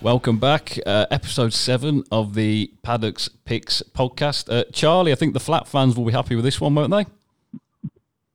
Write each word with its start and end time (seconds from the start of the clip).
Welcome 0.00 0.38
back. 0.38 0.78
Uh, 0.86 1.06
episode 1.10 1.52
seven 1.52 2.04
of 2.12 2.34
the 2.34 2.70
Paddocks 2.84 3.28
Picks 3.44 3.82
podcast. 3.82 4.46
Uh, 4.46 4.62
Charlie, 4.72 5.10
I 5.10 5.16
think 5.16 5.34
the 5.34 5.40
flat 5.40 5.66
fans 5.66 5.96
will 5.96 6.04
be 6.04 6.12
happy 6.12 6.36
with 6.36 6.44
this 6.44 6.60
one, 6.60 6.72
won't 6.76 6.92
they? 6.92 7.04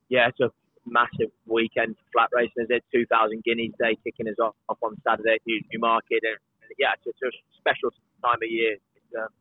Yeah, 0.09 0.27
it's 0.27 0.41
a 0.41 0.51
massive 0.85 1.31
weekend 1.47 1.95
for 1.95 2.03
flat 2.11 2.29
racing. 2.33 2.67
There's 2.67 2.83
2,000 2.93 3.45
Guineas 3.45 3.71
Day 3.79 3.95
kicking 4.03 4.27
us 4.27 4.35
off, 4.43 4.55
off 4.67 4.77
on 4.83 4.99
Saturday 5.07 5.35
at 5.35 5.41
Newmarket. 5.71 6.19
And, 6.27 6.35
yeah, 6.77 6.99
it's, 6.99 7.21
a 7.23 7.31
special 7.55 7.91
time 8.21 8.43
of 8.43 8.49
year. 8.51 8.73
It's, 8.73 9.15
um, 9.15 9.31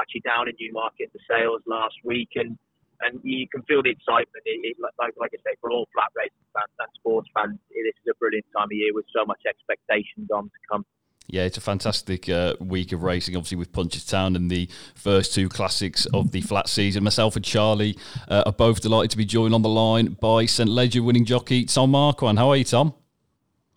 actually 0.00 0.22
down 0.24 0.48
in 0.48 0.54
Newmarket, 0.58 1.12
the 1.12 1.20
sales 1.28 1.60
last 1.66 1.96
week. 2.02 2.30
And 2.36 2.56
and 3.00 3.20
you 3.22 3.46
can 3.46 3.62
feel 3.62 3.82
the 3.82 3.90
excitement. 3.90 4.42
It, 4.44 4.74
it, 4.74 4.76
like, 4.80 5.14
like 5.20 5.30
I 5.30 5.38
say, 5.44 5.54
for 5.60 5.70
all 5.70 5.86
flat 5.94 6.10
racing 6.16 6.48
fans 6.50 6.74
and 6.80 6.90
sports 6.98 7.28
fans, 7.30 7.58
this 7.70 7.94
is 7.94 8.10
a 8.10 8.16
brilliant 8.18 8.46
time 8.56 8.66
of 8.66 8.74
year 8.74 8.90
with 8.90 9.06
so 9.14 9.24
much 9.24 9.38
expectations 9.46 10.32
on 10.34 10.50
to 10.50 10.60
come. 10.66 10.82
Yeah, 11.28 11.44
it's 11.44 11.58
a 11.58 11.60
fantastic 11.60 12.26
uh, 12.30 12.54
week 12.58 12.92
of 12.92 13.02
racing, 13.02 13.36
obviously, 13.36 13.58
with 13.58 13.70
Punchestown 13.70 14.34
and 14.34 14.50
the 14.50 14.66
first 14.94 15.34
two 15.34 15.50
classics 15.50 16.06
of 16.14 16.32
the 16.32 16.40
flat 16.40 16.70
season. 16.70 17.04
Myself 17.04 17.36
and 17.36 17.44
Charlie 17.44 17.98
uh, 18.28 18.44
are 18.46 18.52
both 18.52 18.80
delighted 18.80 19.10
to 19.10 19.18
be 19.18 19.26
joined 19.26 19.52
on 19.52 19.60
the 19.60 19.68
line 19.68 20.16
by 20.20 20.46
St. 20.46 20.68
Leger 20.68 21.02
winning 21.02 21.26
jockey 21.26 21.66
Tom 21.66 21.90
Marquand. 21.90 22.38
How 22.38 22.48
are 22.48 22.56
you, 22.56 22.64
Tom? 22.64 22.94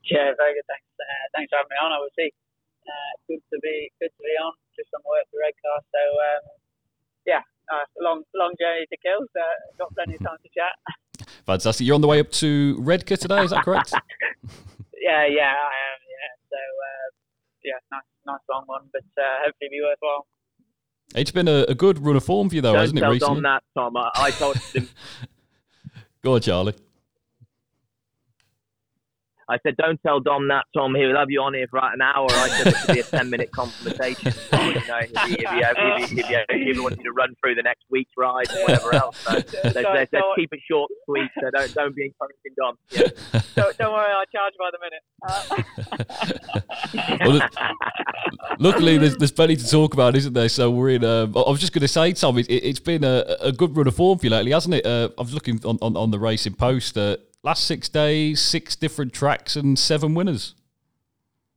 Yeah, 0.10 0.32
very 0.40 0.56
good. 0.56 0.64
Thanks. 0.64 0.88
Uh, 0.96 1.28
thanks 1.36 1.50
for 1.52 1.58
having 1.58 1.76
me 1.76 1.80
on, 1.84 1.92
obviously. 1.92 2.34
Uh, 2.88 3.12
good 3.28 3.44
to 3.52 3.60
be 3.62 3.92
good 4.00 4.12
to 4.16 4.24
be 4.24 4.36
on, 4.40 4.54
just 4.80 4.88
on 4.96 5.02
work 5.04 5.28
for 5.30 5.44
Redcar. 5.44 5.84
So, 5.92 6.00
um, 6.00 6.44
yeah, 7.28 7.44
uh, 7.68 7.84
long 8.00 8.24
long 8.34 8.56
journey 8.60 8.88
to 8.88 8.98
kill, 9.04 9.28
so 9.36 9.44
got 9.78 9.94
plenty 9.94 10.16
of 10.16 10.24
time 10.24 10.40
to 10.40 10.50
chat. 10.56 11.28
Fantastic. 11.46 11.86
You're 11.86 11.96
on 11.96 12.02
the 12.02 12.08
way 12.08 12.22
up 12.22 12.32
to 12.40 12.78
Redcar 12.80 13.18
today, 13.18 13.44
is 13.44 13.52
that 13.52 13.64
correct? 13.64 13.92
yeah, 15.04 15.28
yeah, 15.28 15.52
I 15.52 15.76
am. 15.92 16.00
Yeah, 16.08 16.32
so 16.48 16.58
uh, 16.58 17.08
yeah, 17.64 17.74
nice, 17.92 18.02
nice 18.26 18.40
long 18.50 18.64
one, 18.66 18.84
but 18.92 19.04
uh, 19.18 19.24
hopefully 19.46 19.70
be 19.72 19.82
worthwhile. 19.82 20.28
It's 21.16 21.32
been 21.32 21.48
a, 21.48 21.66
a, 21.68 21.76
good 21.76 22.00
run 22.00 22.16
of 22.16 22.24
form 22.24 22.50
for 22.50 22.56
you, 22.56 22.62
though, 22.62 22.74
Don't 22.74 22.82
hasn't 22.82 23.00
it? 23.00 23.06
Recently? 23.06 23.36
Dom 23.36 23.44
that, 23.44 23.64
Tom. 23.76 23.98
I, 23.98 24.10
I 24.16 24.32
told 24.32 24.58
him. 24.58 24.88
Go 26.22 26.36
on, 26.36 26.42
Charlie. 26.42 26.76
I 29.52 29.58
said, 29.64 29.76
don't 29.76 30.00
tell 30.02 30.22
Dom 30.22 30.48
that, 30.48 30.64
Tom. 30.74 30.96
He'll 30.96 31.18
have 31.18 31.30
you 31.30 31.42
on 31.42 31.54
here 31.54 31.68
for 31.70 31.78
about 31.78 31.94
an 31.94 32.02
hour. 32.02 32.28
I 32.32 32.48
said 32.48 32.68
it 32.68 32.78
should 32.78 32.94
be 32.94 33.00
a 33.02 33.04
10 33.04 33.30
minute 33.30 33.52
conversation. 33.56 34.32
you 34.54 34.58
know, 34.58 35.00
if, 35.02 35.12
he, 35.28 35.34
if, 35.44 36.10
he, 36.10 36.16
he, 36.16 36.36
if, 36.48 36.76
he, 36.76 36.80
wants 36.80 36.98
you 36.98 37.04
to 37.04 37.12
run 37.12 37.36
through 37.44 37.56
the 37.56 37.64
next 37.64 37.84
week's 37.90 38.14
ride 38.18 38.50
or 38.50 38.62
whatever 38.62 38.96
else. 38.96 39.18
So 39.18 39.34
let's, 39.34 39.76
let's, 39.76 40.14
let's 40.14 40.26
keep 40.38 40.54
it 40.54 40.62
short 40.70 40.90
sweet. 41.06 41.30
So 41.42 41.50
don't, 41.54 41.74
don't 41.74 41.94
be 41.94 42.06
encouraging 42.06 42.54
Dom. 42.58 42.78
Yeah. 42.92 43.42
don't, 43.56 43.78
don't 43.78 43.92
worry, 43.92 44.10
I'll 44.10 44.26
charge 44.32 44.54
by 44.58 44.70
the 44.72 44.80
minute. 44.88 45.04
Uh. 45.28 45.44
well, 47.26 47.42
luckily, 48.60 48.98
there's, 48.98 49.18
there's 49.18 49.34
plenty 49.34 49.58
to 49.58 49.68
talk 49.68 49.94
about, 49.94 50.16
isn't 50.16 50.32
there? 50.32 50.48
So 50.48 50.72
we're 50.72 50.92
in. 50.92 51.04
Uh, 51.04 51.28
I 51.36 51.50
was 51.50 51.60
just 51.60 51.74
going 51.74 51.82
to 51.82 51.90
say, 51.90 52.14
Tom, 52.14 52.38
it, 52.38 52.50
has 52.64 52.80
been 52.80 53.04
a, 53.04 53.36
a, 53.42 53.52
good 53.52 53.76
run 53.76 53.88
of 53.88 53.96
form 53.96 54.18
for 54.18 54.26
you 54.26 54.30
lately, 54.30 54.52
hasn't 54.52 54.76
it? 54.76 54.86
Uh, 54.86 55.10
I 55.18 55.22
was 55.22 55.34
looking 55.34 55.60
on, 55.66 55.78
on, 55.82 55.98
on 55.98 56.12
the 56.12 56.20
racing 56.20 56.54
post. 56.54 56.98
Uh, 56.98 57.18
last 57.44 57.66
six 57.66 57.90
days, 57.90 58.42
six 58.42 58.76
different 58.76 59.14
tracks, 59.14 59.56
and 59.56 59.78
seven 59.78 60.14
winners. 60.14 60.56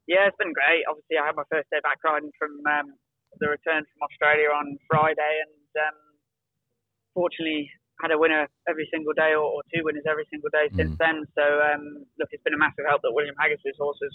Yeah, 0.06 0.28
it's 0.28 0.36
been 0.36 0.52
great. 0.52 0.84
Obviously, 0.88 1.16
I 1.16 1.26
had 1.26 1.36
my 1.36 1.48
first 1.48 1.68
day 1.70 1.80
back 1.82 2.00
riding 2.04 2.32
from 2.38 2.60
um, 2.68 2.92
the 3.40 3.48
return 3.48 3.84
from 3.84 4.00
Australia 4.04 4.52
on 4.52 4.76
Friday, 4.88 5.34
and 5.44 5.72
um, 5.80 5.96
fortunately 7.14 7.70
had 8.02 8.10
a 8.10 8.18
winner 8.18 8.48
every 8.68 8.88
single 8.92 9.14
day, 9.16 9.32
or, 9.32 9.44
or 9.44 9.62
two 9.72 9.84
winners 9.84 10.04
every 10.08 10.28
single 10.28 10.50
day 10.52 10.68
mm. 10.68 10.76
since 10.76 10.96
then. 10.98 11.24
So, 11.32 11.44
um, 11.44 12.04
look, 12.20 12.28
it's 12.32 12.42
been 12.42 12.52
a 12.52 12.60
massive 12.60 12.84
help 12.88 13.00
that 13.00 13.12
William 13.16 13.36
Haggas's 13.40 13.78
horses 13.80 14.12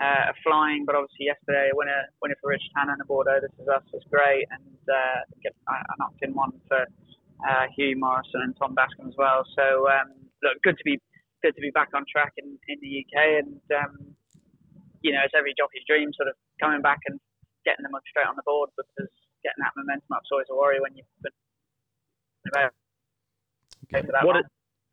uh, 0.00 0.32
are 0.32 0.38
flying. 0.40 0.84
But 0.88 0.96
obviously, 0.96 1.28
yesterday 1.28 1.68
a 1.72 1.76
winner 1.76 2.08
winner 2.22 2.36
for 2.40 2.48
Richard 2.48 2.72
Hannon 2.76 2.96
and 2.96 3.00
the 3.00 3.08
Bordeaux. 3.08 3.40
This 3.44 3.52
is 3.60 3.68
us 3.68 3.84
was 3.92 4.04
great, 4.08 4.48
and 4.48 4.80
uh, 4.88 5.20
I, 5.68 5.74
I 5.84 5.94
knocked 6.00 6.22
in 6.24 6.32
one 6.32 6.56
for 6.68 6.80
uh, 7.44 7.64
Hugh 7.76 7.96
Morrison 8.00 8.40
and 8.40 8.56
Tom 8.56 8.72
Dascombe 8.72 9.08
as 9.08 9.16
well. 9.20 9.44
So. 9.52 9.88
Um, 9.88 10.25
good 10.62 10.78
to 10.78 10.84
be 10.84 11.00
good 11.42 11.54
to 11.54 11.62
be 11.62 11.70
back 11.70 11.90
on 11.94 12.04
track 12.10 12.32
in, 12.38 12.58
in 12.68 12.78
the 12.80 13.04
UK, 13.04 13.44
and 13.44 13.60
um, 13.76 14.16
you 15.02 15.12
know, 15.12 15.22
it's 15.24 15.34
every 15.36 15.54
jockey's 15.54 15.86
dream, 15.86 16.10
sort 16.16 16.28
of 16.28 16.34
coming 16.60 16.82
back 16.82 16.98
and 17.06 17.20
getting 17.64 17.82
them 17.82 17.92
straight 18.10 18.26
on 18.26 18.36
the 18.38 18.46
board 18.46 18.70
because 18.74 19.10
getting 19.42 19.62
that 19.62 19.74
momentum 19.76 20.10
up 20.14 20.22
is 20.22 20.30
always 20.32 20.50
a 20.50 20.56
worry 20.56 20.80
when 20.80 20.94
you've 20.94 21.06
been 21.22 21.34
about. 22.50 22.72
What 24.24 24.36
a, 24.36 24.42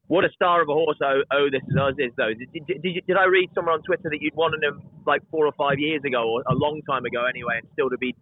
what 0.08 0.26
a 0.26 0.32
star 0.34 0.62
of 0.62 0.70
a 0.70 0.74
horse 0.74 0.98
oh, 1.02 1.24
oh 1.32 1.48
this 1.50 1.64
is 1.66 1.78
us 1.78 1.96
is 1.98 2.12
though. 2.18 2.34
Did, 2.34 2.52
did, 2.54 2.82
did, 2.82 3.06
did, 3.08 3.18
I 3.18 3.26
read 3.26 3.50
somewhere 3.56 3.74
on 3.74 3.82
Twitter 3.82 4.10
that 4.10 4.22
you'd 4.22 4.36
wanted 4.36 4.62
him 4.62 4.82
like 5.08 5.22
four 5.32 5.48
or 5.48 5.54
five 5.58 5.80
years 5.80 6.02
ago, 6.06 6.22
or 6.22 6.44
a 6.46 6.54
long 6.54 6.82
time 6.90 7.06
ago 7.06 7.26
anyway, 7.26 7.62
and 7.62 7.68
still 7.74 7.90
to 7.90 7.98
be 7.98 8.14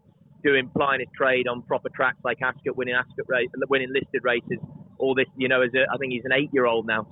doing 0.43 0.69
his 0.73 1.07
trade 1.15 1.47
on 1.47 1.61
proper 1.63 1.89
tracks 1.89 2.17
like 2.23 2.41
Ascot, 2.41 2.75
winning 2.75 2.95
Ascot 2.95 3.25
race, 3.27 3.49
winning 3.69 3.91
listed 3.93 4.23
races. 4.23 4.59
All 4.97 5.15
this, 5.15 5.27
you 5.35 5.47
know, 5.47 5.61
as 5.61 5.71
a, 5.73 5.85
I 5.91 5.97
think 5.97 6.13
he's 6.13 6.25
an 6.25 6.33
eight-year-old 6.33 6.85
now. 6.85 7.07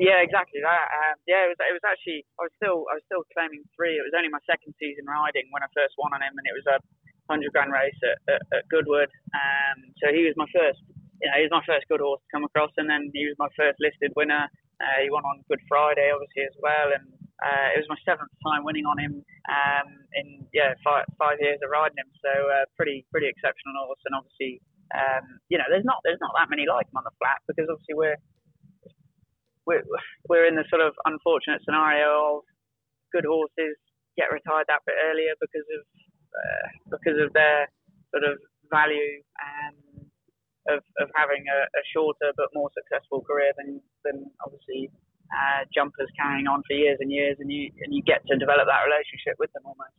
Yeah, 0.00 0.24
exactly 0.24 0.64
that. 0.64 0.86
Um, 0.88 1.16
yeah, 1.28 1.44
it 1.44 1.52
was. 1.52 1.60
It 1.60 1.74
was 1.76 1.84
actually. 1.84 2.24
I 2.40 2.48
was 2.48 2.54
still. 2.56 2.88
I 2.88 2.96
was 2.96 3.04
still 3.04 3.24
claiming 3.36 3.60
three. 3.76 4.00
It 4.00 4.06
was 4.06 4.16
only 4.16 4.32
my 4.32 4.40
second 4.48 4.72
season 4.80 5.04
riding 5.04 5.52
when 5.52 5.60
I 5.60 5.68
first 5.76 5.92
won 6.00 6.16
on 6.16 6.24
him, 6.24 6.32
and 6.32 6.46
it 6.48 6.56
was 6.56 6.64
a 6.64 6.80
hundred 7.28 7.52
grand 7.52 7.72
race 7.76 7.96
at, 8.00 8.18
at, 8.32 8.42
at 8.56 8.62
Goodwood. 8.72 9.12
Um, 9.36 9.78
so 10.00 10.08
he 10.08 10.24
was 10.24 10.32
my 10.40 10.48
first. 10.48 10.80
You 11.20 11.28
know, 11.28 11.36
he 11.36 11.44
was 11.44 11.54
my 11.54 11.66
first 11.68 11.84
good 11.92 12.00
horse 12.00 12.24
to 12.24 12.30
come 12.32 12.44
across, 12.48 12.72
and 12.80 12.88
then 12.88 13.12
he 13.12 13.28
was 13.28 13.36
my 13.36 13.52
first 13.52 13.76
listed 13.84 14.16
winner. 14.16 14.48
Uh, 14.80 14.96
he 15.04 15.12
won 15.12 15.22
on 15.28 15.44
Good 15.46 15.60
Friday, 15.68 16.08
obviously 16.08 16.48
as 16.48 16.56
well, 16.58 16.90
and 16.96 17.06
uh, 17.44 17.68
it 17.76 17.78
was 17.84 17.88
my 17.92 18.00
seventh 18.02 18.32
time 18.42 18.64
winning 18.64 18.88
on 18.88 18.96
him 18.96 19.20
um, 19.52 19.88
in 20.16 20.42
yeah 20.56 20.72
five, 20.82 21.04
five 21.20 21.36
years 21.38 21.60
of 21.60 21.68
riding 21.68 22.00
him. 22.00 22.08
So 22.24 22.32
uh, 22.32 22.64
pretty 22.80 23.04
pretty 23.12 23.28
exceptional 23.28 23.76
horse, 23.86 24.00
and 24.08 24.16
obviously 24.16 24.64
um, 24.96 25.38
you 25.52 25.60
know 25.60 25.68
there's 25.68 25.86
not 25.86 26.00
there's 26.02 26.22
not 26.24 26.32
that 26.40 26.48
many 26.48 26.64
like 26.64 26.88
him 26.88 26.96
on 26.96 27.04
the 27.04 27.14
flat 27.20 27.44
because 27.44 27.68
obviously 27.68 27.94
we're 27.94 28.18
we're 29.66 29.84
we're 30.28 30.46
in 30.46 30.56
the 30.56 30.64
sort 30.68 30.82
of 30.82 30.94
unfortunate 31.04 31.62
scenario 31.64 32.38
of 32.38 32.44
good 33.12 33.24
horses 33.24 33.76
get 34.16 34.32
retired 34.32 34.66
that 34.68 34.84
bit 34.86 34.96
earlier 35.08 35.32
because 35.40 35.66
of 35.78 35.82
uh, 36.32 36.66
because 36.90 37.18
of 37.20 37.32
their 37.32 37.68
sort 38.12 38.24
of 38.24 38.38
value 38.70 39.20
and 39.40 39.76
of, 40.70 40.80
of 41.02 41.08
having 41.18 41.42
a, 41.50 41.58
a 41.66 41.82
shorter 41.92 42.30
but 42.36 42.48
more 42.54 42.70
successful 42.76 43.20
career 43.22 43.52
than 43.58 43.80
than 44.04 44.26
obviously 44.44 44.90
uh, 45.32 45.64
jumpers 45.72 46.08
carrying 46.18 46.46
on 46.46 46.62
for 46.68 46.74
years 46.76 46.98
and 47.00 47.10
years, 47.10 47.36
and 47.40 47.50
you 47.50 47.70
and 47.80 47.94
you 47.94 48.02
get 48.04 48.20
to 48.28 48.36
develop 48.36 48.68
that 48.68 48.84
relationship 48.84 49.36
with 49.38 49.52
them 49.52 49.64
almost. 49.64 49.96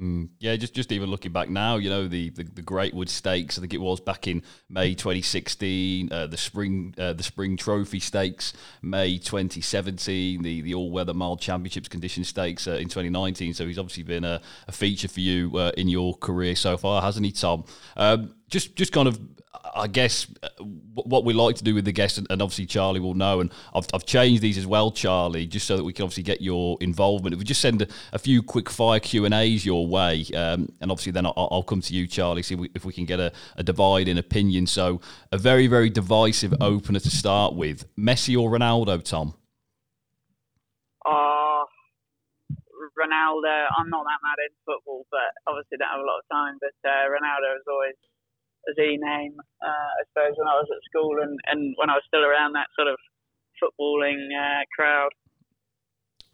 Mm, 0.00 0.30
yeah, 0.40 0.56
just 0.56 0.74
just 0.74 0.90
even 0.90 1.08
looking 1.08 1.30
back 1.30 1.48
now, 1.48 1.76
you 1.76 1.88
know 1.88 2.08
the, 2.08 2.30
the, 2.30 2.42
the 2.42 2.62
Greatwood 2.62 3.08
Stakes. 3.08 3.56
I 3.56 3.60
think 3.60 3.74
it 3.74 3.80
was 3.80 4.00
back 4.00 4.26
in 4.26 4.42
May 4.68 4.94
2016. 4.94 6.12
Uh, 6.12 6.26
the 6.26 6.36
spring 6.36 6.94
uh, 6.98 7.12
the 7.12 7.22
Spring 7.22 7.56
Trophy 7.56 8.00
Stakes, 8.00 8.54
May 8.82 9.18
2017. 9.18 10.42
The 10.42 10.62
the 10.62 10.74
All 10.74 10.90
Weather 10.90 11.14
Mile 11.14 11.36
Championships 11.36 11.88
Condition 11.88 12.24
Stakes 12.24 12.66
uh, 12.66 12.72
in 12.72 12.88
2019. 12.88 13.54
So 13.54 13.66
he's 13.66 13.78
obviously 13.78 14.02
been 14.02 14.24
a, 14.24 14.40
a 14.66 14.72
feature 14.72 15.08
for 15.08 15.20
you 15.20 15.56
uh, 15.56 15.70
in 15.76 15.88
your 15.88 16.14
career 16.14 16.56
so 16.56 16.76
far, 16.76 17.00
hasn't 17.00 17.24
he, 17.24 17.30
Tom? 17.30 17.64
Um, 17.96 18.34
just 18.54 18.76
just 18.76 18.92
kind 18.92 19.08
of 19.08 19.18
I 19.74 19.88
guess 19.88 20.28
uh, 20.42 20.48
what 20.94 21.24
we 21.24 21.32
like 21.32 21.56
to 21.56 21.64
do 21.64 21.74
with 21.74 21.84
the 21.84 21.92
guests, 21.92 22.18
and 22.18 22.30
obviously 22.30 22.66
Charlie 22.66 23.00
will 23.00 23.14
know, 23.14 23.40
and 23.40 23.50
I've, 23.74 23.86
I've 23.92 24.06
changed 24.06 24.42
these 24.42 24.56
as 24.56 24.66
well, 24.66 24.92
Charlie, 24.92 25.46
just 25.46 25.66
so 25.66 25.76
that 25.76 25.82
we 25.82 25.92
can 25.92 26.04
obviously 26.04 26.22
get 26.22 26.40
your 26.40 26.78
involvement. 26.80 27.32
If 27.34 27.40
we 27.40 27.44
just 27.44 27.60
send 27.60 27.82
a, 27.82 27.88
a 28.12 28.18
few 28.18 28.42
quick 28.42 28.70
fire 28.70 29.00
Q 29.00 29.24
and 29.24 29.34
A's 29.34 29.66
your 29.66 29.88
way, 29.88 30.24
um, 30.36 30.68
and 30.80 30.92
obviously 30.92 31.10
then 31.10 31.26
I'll, 31.26 31.48
I'll, 31.50 31.64
come 31.64 31.80
to 31.80 31.94
you, 31.94 32.06
Charlie, 32.06 32.44
see 32.44 32.54
if 32.54 32.60
we, 32.60 32.70
if 32.76 32.84
we 32.84 32.92
can 32.92 33.06
get 33.06 33.18
a, 33.18 33.32
a, 33.56 33.64
divide 33.64 34.06
in 34.06 34.18
opinion. 34.18 34.68
So 34.68 35.00
a 35.32 35.38
very 35.38 35.66
very 35.66 35.90
divisive 35.90 36.54
opener 36.60 37.00
to 37.00 37.10
start 37.10 37.54
with: 37.54 37.84
Messi 37.98 38.40
or 38.40 38.50
Ronaldo, 38.50 39.02
Tom? 39.02 39.34
Uh, 41.04 41.64
Ronaldo. 42.94 43.66
I'm 43.76 43.90
not 43.90 44.04
that 44.04 44.20
mad 44.22 44.38
in 44.46 44.54
football, 44.64 45.06
but 45.10 45.34
obviously 45.48 45.78
don't 45.78 45.90
have 45.90 46.00
a 46.00 46.06
lot 46.06 46.22
of 46.22 46.26
time. 46.30 46.58
But 46.60 46.88
uh, 46.88 47.10
Ronaldo 47.10 47.56
is 47.56 47.66
always 47.66 47.96
Z 48.72 48.98
name, 49.00 49.36
uh, 49.62 49.90
I 50.00 50.02
suppose, 50.08 50.34
when 50.36 50.48
I 50.48 50.56
was 50.56 50.68
at 50.72 50.82
school 50.88 51.20
and, 51.22 51.38
and 51.46 51.74
when 51.76 51.90
I 51.90 51.94
was 51.94 52.04
still 52.06 52.24
around 52.24 52.52
that 52.54 52.68
sort 52.76 52.88
of 52.88 52.96
footballing 53.60 54.32
uh, 54.32 54.64
crowd. 54.74 55.10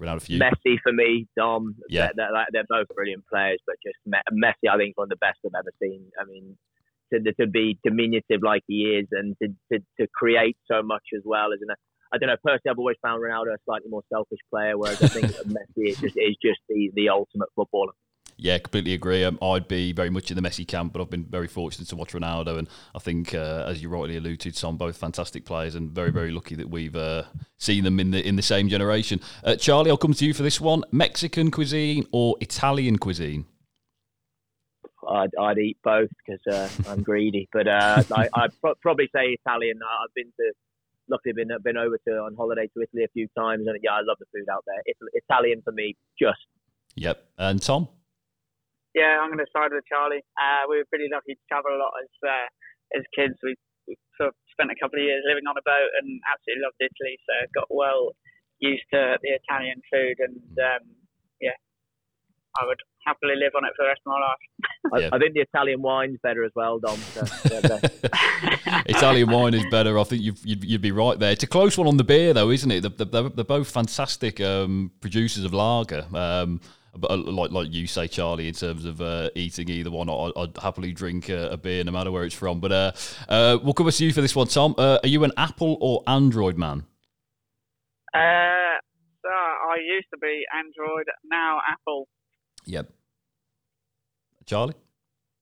Ronaldo 0.01 0.23
for 0.23 0.33
you. 0.33 0.41
Messi 0.41 0.79
for 0.83 0.93
me, 0.93 1.29
Dom. 1.37 1.77
Yeah, 1.89 2.09
they're, 2.17 2.31
they're, 2.33 2.47
they're, 2.53 2.71
both 2.71 2.89
brilliant 2.95 3.25
players, 3.29 3.59
but 3.67 3.77
just 3.85 3.99
Messi, 4.09 4.71
I 4.71 4.79
think, 4.79 4.97
one 4.97 5.07
of 5.07 5.11
the 5.11 5.17
best 5.17 5.39
I've 5.45 5.53
ever 5.59 5.73
seen. 5.83 6.07
I 6.19 6.25
mean, 6.25 6.57
to, 7.13 7.21
to 7.41 7.47
be 7.47 7.79
diminutive 7.85 8.43
like 8.43 8.63
he 8.67 8.97
is, 9.01 9.09
and 9.13 9.37
to, 9.43 9.49
to, 9.73 9.85
to 10.01 10.07
create 10.15 10.57
so 10.71 10.83
much 10.83 11.05
as 11.15 11.23
well, 11.25 11.53
isn't 11.53 11.71
it? 11.71 11.79
I 12.13 12.19
don't 12.19 12.29
know. 12.29 12.37
Personally, 12.43 12.71
I've 12.71 12.79
always 12.79 12.97
found 13.03 13.23
Ronaldo 13.23 13.55
a 13.55 13.59
slightly 13.65 13.89
more 13.89 14.03
selfish 14.13 14.41
player, 14.51 14.77
whereas 14.77 15.03
I 15.03 15.09
think 15.09 15.27
Messi 15.47 15.91
is 15.91 15.99
just 15.99 16.17
is 16.17 16.37
just 16.43 16.61
the, 16.69 16.91
the 16.95 17.09
ultimate 17.09 17.49
footballer. 17.55 17.93
Yeah, 18.43 18.57
completely 18.57 18.95
agree. 18.95 19.23
Um, 19.23 19.39
I'd 19.43 19.69
be 19.69 19.93
very 19.93 20.09
much 20.09 20.31
in 20.31 20.43
the 20.43 20.49
Messi 20.49 20.67
camp, 20.67 20.95
but 20.95 21.03
I've 21.03 21.11
been 21.11 21.27
very 21.27 21.47
fortunate 21.47 21.89
to 21.89 21.97
watch 21.97 22.13
Ronaldo, 22.13 22.59
and 22.59 22.69
I 22.95 22.99
think, 22.99 23.35
uh, 23.35 23.67
as 23.69 23.83
you 23.83 23.91
rightly 23.91 24.17
alluded, 24.17 24.57
some 24.57 24.79
both 24.79 24.97
fantastic 24.97 25.45
players, 25.45 25.75
and 25.75 25.91
very, 25.91 26.11
very 26.11 26.31
lucky 26.31 26.55
that 26.55 26.71
we've 26.71 26.97
uh, 26.97 27.25
seen 27.59 27.85
them 27.85 28.01
in 28.01 28.13
the 28.13 28.27
in 28.27 28.37
the 28.37 28.43
same 28.43 28.71
generation. 28.71 29.21
Uh, 29.45 29.57
Charlie, 29.57 29.91
I'll 29.91 29.99
come 29.99 30.15
to 30.15 30.25
you 30.25 30.33
for 30.33 30.43
this 30.43 30.59
one: 30.59 30.85
Mexican 30.91 31.51
cuisine 31.51 32.07
or 32.13 32.37
Italian 32.41 32.97
cuisine? 32.97 33.45
I'd, 35.07 35.31
I'd 35.39 35.59
eat 35.59 35.77
both 35.85 36.09
because 36.25 36.41
uh, 36.51 36.91
I'm 36.91 37.03
greedy, 37.03 37.47
but 37.53 37.69
uh, 37.69 38.03
I, 38.17 38.29
I'd 38.33 38.59
pro- 38.63 38.75
probably 38.77 39.11
say 39.15 39.37
Italian. 39.45 39.81
I've 39.83 40.15
been 40.15 40.33
to 40.39 40.53
luckily 41.11 41.35
been 41.35 41.51
been 41.63 41.77
over 41.77 41.99
to 42.09 42.11
on 42.13 42.37
holiday 42.37 42.69
to 42.69 42.83
Italy 42.83 43.05
a 43.05 43.09
few 43.09 43.29
times, 43.37 43.67
and 43.67 43.79
yeah, 43.83 43.93
I 43.93 44.01
love 44.03 44.17
the 44.19 44.25
food 44.33 44.49
out 44.51 44.65
there. 44.67 44.81
It's, 44.87 44.99
Italian 45.13 45.61
for 45.63 45.73
me, 45.73 45.95
just. 46.19 46.39
Yep, 46.97 47.23
and 47.37 47.61
Tom. 47.61 47.89
Yeah, 48.95 49.23
I'm 49.23 49.31
going 49.31 49.43
to 49.43 49.55
side 49.55 49.71
with 49.71 49.87
Charlie. 49.87 50.25
Uh, 50.35 50.67
we 50.67 50.79
were 50.83 50.89
pretty 50.91 51.07
lucky 51.07 51.39
to 51.39 51.45
travel 51.47 51.71
a 51.75 51.79
lot 51.79 51.95
as 52.03 52.11
uh, 52.27 52.49
as 52.99 53.05
kids. 53.15 53.39
We, 53.43 53.55
we 53.87 53.95
sort 54.19 54.35
of 54.35 54.37
spent 54.51 54.75
a 54.75 54.79
couple 54.79 54.99
of 54.99 55.07
years 55.07 55.23
living 55.27 55.47
on 55.47 55.55
a 55.55 55.63
boat 55.63 55.91
and 56.03 56.19
absolutely 56.27 56.67
loved 56.67 56.81
Italy. 56.83 57.15
So 57.23 57.35
got 57.55 57.71
well 57.71 58.19
used 58.59 58.85
to 58.93 59.17
the 59.23 59.31
Italian 59.39 59.79
food, 59.87 60.19
and 60.19 60.43
um, 60.59 60.85
yeah, 61.41 61.55
I 62.59 62.67
would 62.67 62.81
happily 63.07 63.35
live 63.37 63.53
on 63.57 63.65
it 63.65 63.73
for 63.77 63.85
the 63.85 63.89
rest 63.89 64.03
of 64.07 64.11
my 64.11 64.21
life. 64.21 64.45
I, 64.93 64.99
yeah. 64.99 65.09
I 65.13 65.19
think 65.19 65.35
the 65.35 65.41
Italian 65.41 65.83
wine's 65.83 66.19
better 66.23 66.45
as 66.45 66.53
well, 66.55 66.79
Dom. 66.79 66.99
So, 66.99 67.23
Italian 68.87 69.31
wine 69.31 69.55
is 69.55 69.65
better. 69.71 69.99
I 69.99 70.05
think 70.05 70.23
you'd, 70.23 70.39
you'd, 70.45 70.65
you'd, 70.65 70.83
be 70.83 70.93
right 70.93 71.19
there. 71.19 71.33
It's 71.33 71.43
a 71.43 71.47
close 71.47 71.79
one 71.79 71.87
on 71.87 71.97
the 71.97 72.05
beer, 72.05 72.35
though, 72.35 72.51
isn't 72.51 72.71
it? 72.71 72.81
They're, 72.83 73.07
they're, 73.07 73.29
they're 73.29 73.45
both 73.45 73.71
fantastic 73.71 74.41
um, 74.41 74.91
producers 75.01 75.45
of 75.45 75.55
lager. 75.55 76.07
Um, 76.13 76.61
but 76.97 77.11
uh, 77.11 77.17
like 77.17 77.51
like 77.51 77.73
you 77.73 77.87
say, 77.87 78.09
Charlie, 78.09 78.49
in 78.49 78.55
terms 78.55 78.85
of 78.85 79.01
uh, 79.01 79.31
eating 79.35 79.69
either 79.69 79.91
one, 79.91 80.11
I'd, 80.11 80.33
I'd 80.37 80.57
happily 80.59 80.93
drink 80.93 81.29
a, 81.29 81.51
a, 81.51 81.57
beer 81.57 81.85
no 81.85 81.93
matter 81.93 82.11
where 82.11 82.25
it's 82.25 82.35
from. 82.35 82.61
But 82.61 82.73
uh, 82.73 82.93
uh, 83.29 83.59
we'll 83.63 83.75
come 83.75 83.89
to 83.91 84.05
you 84.05 84.13
for 84.13 84.21
this 84.21 84.35
one, 84.35 84.49
Tom. 84.49 84.75
Uh, 84.77 84.99
are 85.03 85.09
you 85.09 85.23
an 85.25 85.33
Apple 85.37 85.79
or 85.81 86.03
Android 86.07 86.59
man? 86.59 86.85
Uh, 88.13 88.79
so 89.23 89.29
I 89.31 89.77
used 89.87 90.09
to 90.13 90.19
be 90.21 90.45
Android, 90.57 91.07
now 91.25 91.59
Apple. 91.71 92.09
Yep. 92.67 92.91
Charlie. 94.47 94.75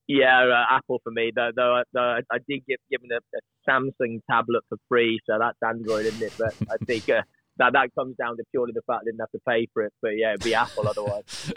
Yeah, 0.07 0.65
Apple 0.71 1.01
for 1.03 1.11
me. 1.11 1.33
Though, 1.35 1.51
though, 1.55 1.83
though 1.93 2.19
I 2.31 2.39
did 2.49 2.63
get 2.67 2.81
given 2.91 3.09
a, 3.13 3.17
a, 3.17 3.41
Samsung 3.69 4.21
tablet 4.31 4.65
for 4.71 4.79
free, 4.89 5.21
so 5.29 5.39
that's 5.39 5.59
Android, 5.63 6.07
isn't 6.07 6.23
it? 6.23 6.33
But 6.39 6.55
I 6.71 6.83
think 6.85 7.11
that 7.59 7.73
that 7.73 7.95
comes 7.95 8.17
down 8.17 8.37
to 8.37 8.45
purely 8.51 8.73
the 8.75 8.83
fact 8.87 9.01
I 9.03 9.05
didn't 9.05 9.21
have 9.21 9.31
to 9.33 9.41
pay 9.49 9.69
for 9.73 9.83
it. 9.85 9.93
But 10.01 10.17
yeah, 10.17 10.31
it'd 10.31 10.45
be 10.45 10.55
Apple 10.55 10.89
otherwise. 10.89 11.53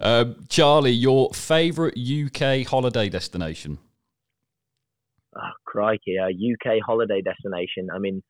um, 0.00 0.44
Charlie, 0.48 0.90
your 0.90 1.30
favourite 1.32 1.94
UK 1.98 2.66
holiday 2.66 3.08
destination? 3.08 3.78
Oh, 5.36 5.50
crikey, 5.64 6.16
a 6.16 6.28
UK 6.28 6.78
holiday 6.84 7.20
destination. 7.20 7.88
I 7.92 7.98
mean, 7.98 8.22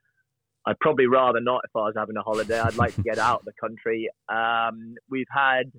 I'd 0.67 0.79
probably 0.81 1.07
rather 1.07 1.41
not 1.41 1.61
if 1.65 1.71
I 1.77 1.81
was 1.81 1.95
having 1.97 2.17
a 2.17 2.23
holiday. 2.23 2.59
I'd 2.59 2.77
like 2.77 2.95
to 2.95 3.03
get 3.03 3.19
out 3.19 3.41
of 3.41 3.45
the 3.45 3.53
country. 3.61 4.09
Um, 4.29 4.95
we've 5.11 5.27
had 5.31 5.71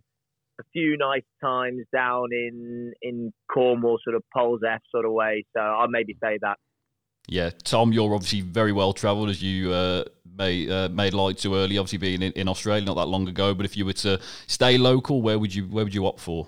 a 0.59 0.63
few 0.71 0.97
nice 0.97 1.23
times 1.43 1.85
down 1.91 2.27
in 2.31 2.93
in 3.01 3.33
Cornwall, 3.51 3.97
sort 4.03 4.15
of 4.15 4.23
Polzeath 4.35 4.79
sort 4.91 5.05
of 5.05 5.11
way. 5.11 5.45
So 5.55 5.61
I'll 5.61 5.87
maybe 5.87 6.15
say 6.21 6.37
that. 6.41 6.57
Yeah, 7.27 7.49
Tom, 7.63 7.91
you're 7.91 8.13
obviously 8.13 8.41
very 8.41 8.71
well 8.71 8.93
travelled, 8.93 9.29
as 9.29 9.41
you 9.41 9.73
uh, 9.73 10.03
made 10.37 10.69
uh, 10.69 10.89
made 10.89 11.13
light 11.13 11.37
to 11.39 11.55
early. 11.55 11.77
Obviously, 11.77 11.97
being 11.97 12.21
in, 12.21 12.31
in 12.33 12.47
Australia 12.47 12.85
not 12.85 12.95
that 12.95 13.07
long 13.07 13.27
ago, 13.27 13.53
but 13.53 13.65
if 13.65 13.75
you 13.75 13.85
were 13.85 13.93
to 14.05 14.19
stay 14.47 14.77
local, 14.77 15.21
where 15.21 15.39
would 15.39 15.53
you 15.53 15.63
where 15.65 15.83
would 15.83 15.93
you 15.93 16.05
opt 16.05 16.19
for? 16.19 16.47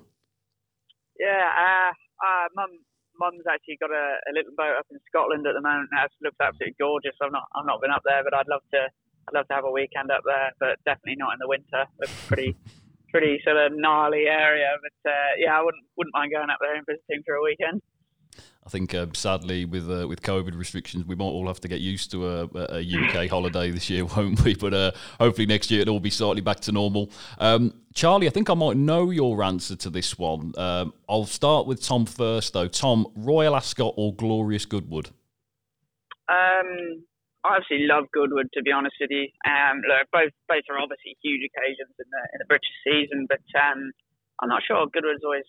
Yeah, 1.20 1.50
uh, 1.50 1.92
uh, 2.22 2.48
mum 2.56 2.70
mum's 3.18 3.46
actually 3.50 3.78
got 3.82 3.90
a, 3.90 4.22
a, 4.30 4.32
little 4.34 4.54
boat 4.56 4.78
up 4.78 4.86
in 4.92 5.00
Scotland 5.10 5.48
at 5.48 5.58
the 5.58 5.62
moment. 5.62 5.90
It 5.90 6.12
looks 6.22 6.38
absolutely 6.40 6.76
gorgeous. 6.80 7.18
I've 7.22 7.32
not 7.32 7.50
I've 7.56 7.66
not 7.66 7.82
been 7.82 7.92
up 7.92 8.04
there, 8.06 8.24
but 8.24 8.34
I'd 8.34 8.48
love 8.48 8.62
to 8.74 8.82
I'd 9.28 9.34
love 9.34 9.48
to 9.50 9.56
have 9.56 9.66
a 9.66 9.72
weekend 9.72 10.12
up 10.12 10.22
there, 10.26 10.54
but 10.60 10.78
definitely 10.86 11.18
not 11.18 11.34
in 11.34 11.40
the 11.42 11.50
winter. 11.50 11.90
It's 12.00 12.14
pretty 12.28 12.56
pretty 13.12 13.42
sort 13.44 13.58
of 13.58 13.74
gnarly 13.74 14.30
area, 14.30 14.78
but 14.78 15.10
uh, 15.10 15.32
yeah, 15.42 15.58
I 15.58 15.62
wouldn't 15.64 15.84
wouldn't 15.98 16.14
mind 16.14 16.32
going 16.32 16.50
up 16.50 16.62
there 16.62 16.76
and 16.76 16.86
visiting 16.86 17.24
for 17.26 17.36
a 17.36 17.44
weekend. 17.44 17.82
I 18.68 18.70
think 18.70 18.94
uh, 18.94 19.06
sadly 19.14 19.64
with 19.64 19.90
uh, 19.90 20.06
with 20.10 20.22
COVID 20.22 20.54
restrictions, 20.58 21.06
we 21.06 21.16
might 21.16 21.24
all 21.24 21.48
have 21.48 21.62
to 21.62 21.70
get 21.70 21.80
used 21.80 22.12
to 22.12 22.28
a, 22.28 22.50
a 22.54 22.82
UK 22.82 23.30
holiday 23.30 23.72
this 23.72 23.90
year, 23.90 24.04
won't 24.18 24.44
we? 24.44 24.56
But 24.56 24.74
uh, 24.74 24.92
hopefully 25.22 25.46
next 25.46 25.72
year 25.72 25.84
it'll 25.84 25.94
all 25.94 26.00
be 26.02 26.10
slightly 26.10 26.42
back 26.42 26.60
to 26.62 26.74
normal. 26.74 27.10
Um, 27.40 27.74
Charlie, 27.94 28.28
I 28.28 28.30
think 28.30 28.50
I 28.50 28.56
might 28.56 28.76
know 28.76 29.10
your 29.10 29.42
answer 29.42 29.78
to 29.78 29.90
this 29.90 30.20
one. 30.20 30.52
Um, 30.58 30.94
I'll 31.08 31.26
start 31.26 31.66
with 31.66 31.82
Tom 31.82 32.06
first, 32.06 32.52
though. 32.52 32.68
Tom, 32.68 33.08
Royal 33.16 33.56
Ascot 33.56 33.94
or 33.96 34.14
Glorious 34.14 34.66
Goodwood? 34.66 35.12
Um, 36.28 37.06
I 37.46 37.56
obviously 37.56 37.88
love 37.88 38.12
Goodwood, 38.12 38.50
to 38.54 38.62
be 38.64 38.74
honest 38.74 38.98
with 39.00 39.12
you. 39.12 39.30
Um, 39.48 39.80
look, 39.88 40.12
both 40.12 40.34
both 40.50 40.64
are 40.70 40.78
obviously 40.78 41.16
huge 41.24 41.50
occasions 41.56 41.96
in 41.98 42.06
the 42.12 42.22
in 42.34 42.40
the 42.40 42.46
British 42.52 42.76
season, 42.84 43.28
but 43.30 43.48
um, 43.56 43.94
I'm 44.44 44.50
not 44.50 44.62
sure 44.68 44.86
Goodwood's 44.92 45.24
always 45.24 45.48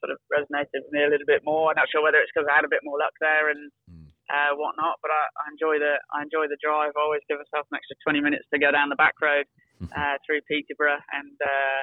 sort 0.00 0.12
of 0.12 0.18
resonated 0.28 0.84
with 0.84 0.92
me 0.92 1.04
a 1.04 1.10
little 1.10 1.28
bit 1.28 1.42
more. 1.44 1.70
I'm 1.70 1.78
not 1.80 1.90
sure 1.90 2.02
whether 2.02 2.20
it's 2.20 2.32
because 2.32 2.48
I 2.48 2.56
had 2.56 2.68
a 2.68 2.72
bit 2.72 2.84
more 2.84 2.98
luck 2.98 3.14
there 3.20 3.50
and 3.50 3.70
mm. 3.88 4.06
uh, 4.28 4.52
whatnot, 4.56 5.00
but 5.00 5.10
I, 5.10 5.22
I, 5.40 5.44
enjoy 5.52 5.80
the 5.80 5.98
I 6.12 6.22
enjoy 6.22 6.48
the 6.48 6.60
drive. 6.60 6.94
I 6.94 7.02
always 7.02 7.24
give 7.28 7.40
myself 7.40 7.68
an 7.72 7.78
extra 7.80 7.96
20 8.04 8.20
minutes 8.20 8.46
to 8.52 8.60
go 8.60 8.70
down 8.70 8.92
the 8.92 9.00
back 9.00 9.16
road 9.20 9.46
uh, 9.96 10.16
through 10.24 10.44
Peterborough, 10.48 11.02
and 11.12 11.36
uh, 11.40 11.80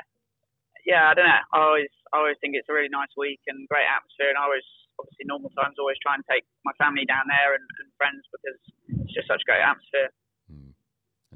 yeah, 0.86 1.10
I 1.10 1.14
don't 1.14 1.28
know. 1.28 1.44
I 1.54 1.60
always 1.60 1.94
I 2.12 2.22
always 2.22 2.38
think 2.40 2.56
it's 2.56 2.70
a 2.70 2.76
really 2.76 2.92
nice 2.92 3.12
week 3.18 3.42
and 3.48 3.68
great 3.68 3.88
atmosphere, 3.88 4.30
and 4.30 4.38
I 4.38 4.46
always 4.46 4.68
obviously 5.00 5.26
normal 5.26 5.50
times 5.58 5.76
always 5.80 5.98
try 6.04 6.14
and 6.14 6.24
take 6.30 6.46
my 6.64 6.74
family 6.78 7.06
down 7.06 7.26
there 7.26 7.58
and, 7.58 7.66
and 7.82 7.88
friends 7.98 8.22
because 8.30 8.62
it's 9.02 9.14
just 9.14 9.28
such 9.28 9.42
great 9.50 9.64
atmosphere. 9.64 10.14
Mm. 10.46 10.78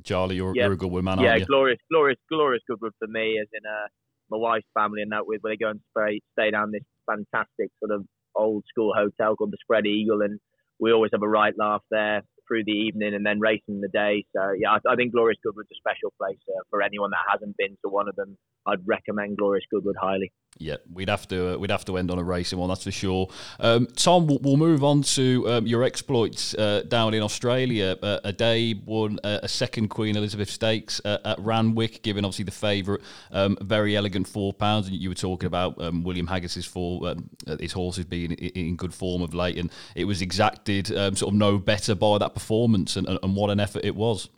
Charlie, 0.06 0.38
you're, 0.38 0.54
you're 0.54 0.78
a 0.78 0.78
good 0.78 0.94
woman, 0.94 1.20
yeah, 1.20 1.42
glorious, 1.42 1.82
glorious, 1.90 2.22
glorious 2.30 2.64
Goodwood 2.70 2.94
for 3.00 3.10
me, 3.10 3.42
as 3.42 3.50
in 3.50 3.66
a 3.66 3.74
uh, 3.74 3.88
my 4.30 4.38
wife's 4.38 4.68
family 4.74 5.02
and 5.02 5.12
that 5.12 5.28
with 5.28 5.42
where 5.42 5.54
they 5.54 5.58
go 5.58 5.70
and 5.70 5.82
stay, 5.98 6.22
stay 6.34 6.52
down 6.52 6.72
this 6.72 6.84
fantastic 7.06 7.70
sort 7.80 7.92
of 7.92 8.06
old 8.36 8.64
school 8.70 8.94
hotel 8.96 9.36
called 9.36 9.52
the 9.52 9.58
Spread 9.62 9.86
Eagle, 9.86 10.22
and 10.22 10.40
we 10.80 10.92
always 10.92 11.12
have 11.14 11.24
a 11.24 11.28
right 11.28 11.54
laugh 11.58 11.82
there 11.90 12.22
through 12.48 12.64
the 12.66 12.72
evening 12.72 13.14
and 13.14 13.26
then 13.26 13.40
racing 13.40 13.82
the 13.82 13.88
day. 13.88 14.26
So 14.36 14.52
yeah, 14.58 14.72
I, 14.72 14.94
I 14.94 14.96
think 14.96 15.14
Glorious 15.14 15.40
Goodwood's 15.44 15.70
a 15.72 15.76
special 15.76 16.14
place 16.18 16.40
uh, 16.50 16.62
for 16.70 16.82
anyone 16.82 17.12
that 17.12 17.20
hasn't 17.32 17.56
been 17.58 17.78
to 17.84 17.90
one 17.90 18.08
of 18.08 18.16
them. 18.16 18.38
I'd 18.66 18.86
recommend 18.86 19.38
Glorious 19.38 19.66
Goodwood 19.72 19.96
highly. 20.00 20.32
Yeah, 20.60 20.78
we'd 20.92 21.10
have 21.10 21.28
to 21.28 21.54
uh, 21.54 21.58
we'd 21.58 21.72
have 21.72 21.86
to 21.86 21.98
end 21.98 22.10
on 22.10 22.18
a 22.18 22.24
racing 22.24 22.58
one, 22.58 22.70
that's 22.70 22.84
for 22.84 22.92
sure. 22.92 23.30
Um, 23.60 23.88
Tom, 23.96 24.28
we'll, 24.28 24.40
we'll, 24.40 24.58
move 24.58 24.84
on 24.84 25.04
to 25.04 25.48
um, 25.50 25.68
your 25.68 25.84
exploits 25.84 26.56
uh, 26.56 26.82
down 26.88 27.14
in 27.14 27.22
Australia. 27.22 27.96
Uh, 28.02 28.20
Addeybb 28.26 28.86
won 28.86 29.20
a, 29.24 29.42
a, 29.44 29.48
second 29.48 29.90
Queen 29.90 30.18
Elizabeth 30.18 30.50
Stakes 30.50 31.00
uh, 31.06 31.20
at 31.26 31.40
Randwick, 31.40 32.02
given 32.02 32.26
obviously 32.26 32.46
the 32.46 32.52
favourite, 32.52 33.02
um, 33.32 33.56
Verry 33.62 33.96
Elleegant 33.96 34.28
four 34.28 34.52
pounds. 34.52 34.88
And 34.88 34.96
you 34.96 35.10
were 35.10 35.16
talking 35.16 35.46
about 35.46 35.80
um, 35.80 36.04
William 36.04 36.28
Haggas's 36.28 36.66
four, 36.66 37.08
um, 37.08 37.30
uh, 37.48 37.58
his 37.60 37.74
horses 37.74 38.06
being 38.06 38.32
in, 38.32 38.50
in, 38.50 38.76
good 38.76 38.94
form 38.94 39.22
of 39.22 39.36
late, 39.36 39.58
and 39.58 39.72
it 39.96 40.06
was 40.06 40.22
exacted 40.22 40.96
um, 40.98 41.16
sort 41.16 41.34
of 41.34 41.38
no 41.38 41.60
better 41.60 41.94
by 41.94 42.18
that 42.18 42.34
performance, 42.38 42.94
and, 42.98 43.10
and 43.10 43.34
what 43.34 43.50
an 43.50 43.60
effort 43.60 43.84
it 43.84 43.98
was. 43.98 44.30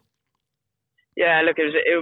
Yeah, 1.20 1.44
look, 1.44 1.60
it 1.60 1.68
was 1.68 1.76
it, 1.76 1.98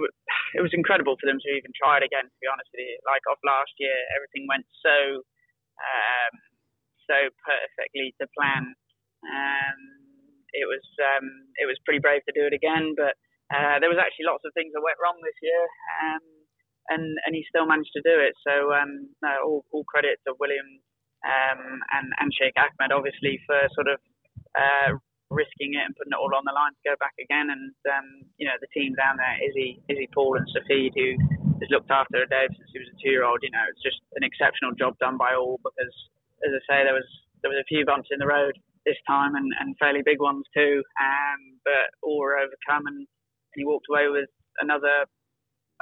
it 0.53 0.61
was 0.61 0.77
incredible 0.77 1.17
for 1.17 1.25
them 1.25 1.41
to 1.41 1.49
even 1.57 1.73
try 1.73 1.97
it 1.97 2.05
again. 2.05 2.29
To 2.29 2.37
be 2.37 2.45
honest 2.45 2.69
with 2.69 2.85
you, 2.85 3.01
like 3.09 3.25
off 3.25 3.41
last 3.41 3.73
year, 3.81 3.97
everything 4.13 4.45
went 4.45 4.69
so 4.85 5.25
um, 5.81 6.33
so 7.09 7.17
perfectly 7.41 8.13
to 8.21 8.29
plan. 8.37 8.77
Um, 9.25 9.79
it 10.53 10.69
was 10.69 10.85
um, 11.01 11.49
it 11.57 11.65
was 11.65 11.81
pretty 11.81 11.97
brave 11.97 12.21
to 12.29 12.37
do 12.37 12.45
it 12.45 12.53
again, 12.53 12.93
but 12.93 13.17
uh, 13.49 13.81
there 13.81 13.89
was 13.89 13.97
actually 13.97 14.29
lots 14.29 14.45
of 14.45 14.53
things 14.53 14.69
that 14.77 14.85
went 14.85 15.01
wrong 15.01 15.17
this 15.25 15.39
year, 15.41 15.63
um, 16.05 16.23
and 16.93 17.05
and 17.25 17.33
he 17.33 17.41
still 17.49 17.65
managed 17.65 17.97
to 17.97 18.05
do 18.05 18.13
it. 18.21 18.37
So 18.45 18.69
um, 18.69 19.09
no, 19.25 19.33
all, 19.41 19.61
all 19.73 19.85
credit 19.89 20.21
to 20.29 20.37
William 20.37 20.69
um, 21.25 21.81
and 21.89 22.07
and 22.21 22.29
Sheikh 22.37 22.53
Ahmed, 22.53 22.93
obviously 22.93 23.41
for 23.49 23.65
sort 23.73 23.89
of 23.89 23.97
uh, 24.53 25.01
risking 25.29 25.75
it 25.75 25.83
and 25.83 25.95
putting 25.95 26.15
it 26.15 26.19
all 26.19 26.31
on 26.31 26.47
the 26.47 26.55
line 26.55 26.71
to 26.71 26.87
go 26.87 26.95
back 26.99 27.15
again. 27.19 27.51
And 27.51 27.75
um, 27.91 28.07
you 28.39 28.47
know, 28.47 28.55
the 28.59 28.71
team 28.71 28.95
down 28.95 29.19
there, 29.19 29.37
Izzy, 29.43 29.79
Izzy 29.91 30.07
Paul 30.13 30.39
and 30.39 30.47
Safid, 30.51 30.95
who 30.95 31.19
has 31.59 31.69
looked 31.71 31.91
after 31.91 32.23
Dave 32.27 32.53
since 32.55 32.69
he 32.71 32.79
was 32.79 32.89
a 32.91 32.97
two-year-old. 33.01 33.43
You 33.43 33.51
know, 33.51 33.65
it's 33.67 33.83
just 33.83 33.99
an 34.15 34.23
exceptional 34.23 34.71
job 34.75 34.95
done 34.99 35.17
by 35.19 35.35
all. 35.35 35.59
Because, 35.63 35.93
as 36.45 36.51
I 36.53 36.61
say, 36.65 36.77
there 36.87 36.95
was 36.95 37.07
there 37.43 37.51
was 37.51 37.59
a 37.59 37.69
few 37.71 37.83
bumps 37.83 38.09
in 38.11 38.19
the 38.19 38.29
road 38.29 38.55
this 38.87 38.99
time, 39.03 39.35
and, 39.35 39.51
and 39.59 39.75
fairly 39.77 40.01
big 40.01 40.23
ones 40.23 40.47
too. 40.55 40.79
Um, 41.01 41.59
but 41.67 41.91
all 42.01 42.19
were 42.23 42.39
overcome, 42.39 42.87
and, 42.87 43.03
and 43.03 43.57
he 43.59 43.67
walked 43.67 43.91
away 43.91 44.07
with 44.07 44.31
another 44.63 45.05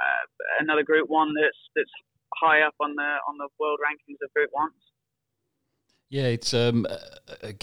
uh, 0.02 0.24
another 0.60 0.82
Group 0.82 1.08
One 1.08 1.32
that's 1.38 1.62
that's 1.74 1.94
high 2.34 2.66
up 2.66 2.74
on 2.80 2.98
the 2.98 3.10
on 3.28 3.38
the 3.38 3.48
world 3.60 3.78
rankings 3.78 4.18
of 4.24 4.32
Group 4.34 4.50
Ones. 4.52 4.74
Yeah, 6.08 6.26
it's 6.26 6.54
um 6.54 6.86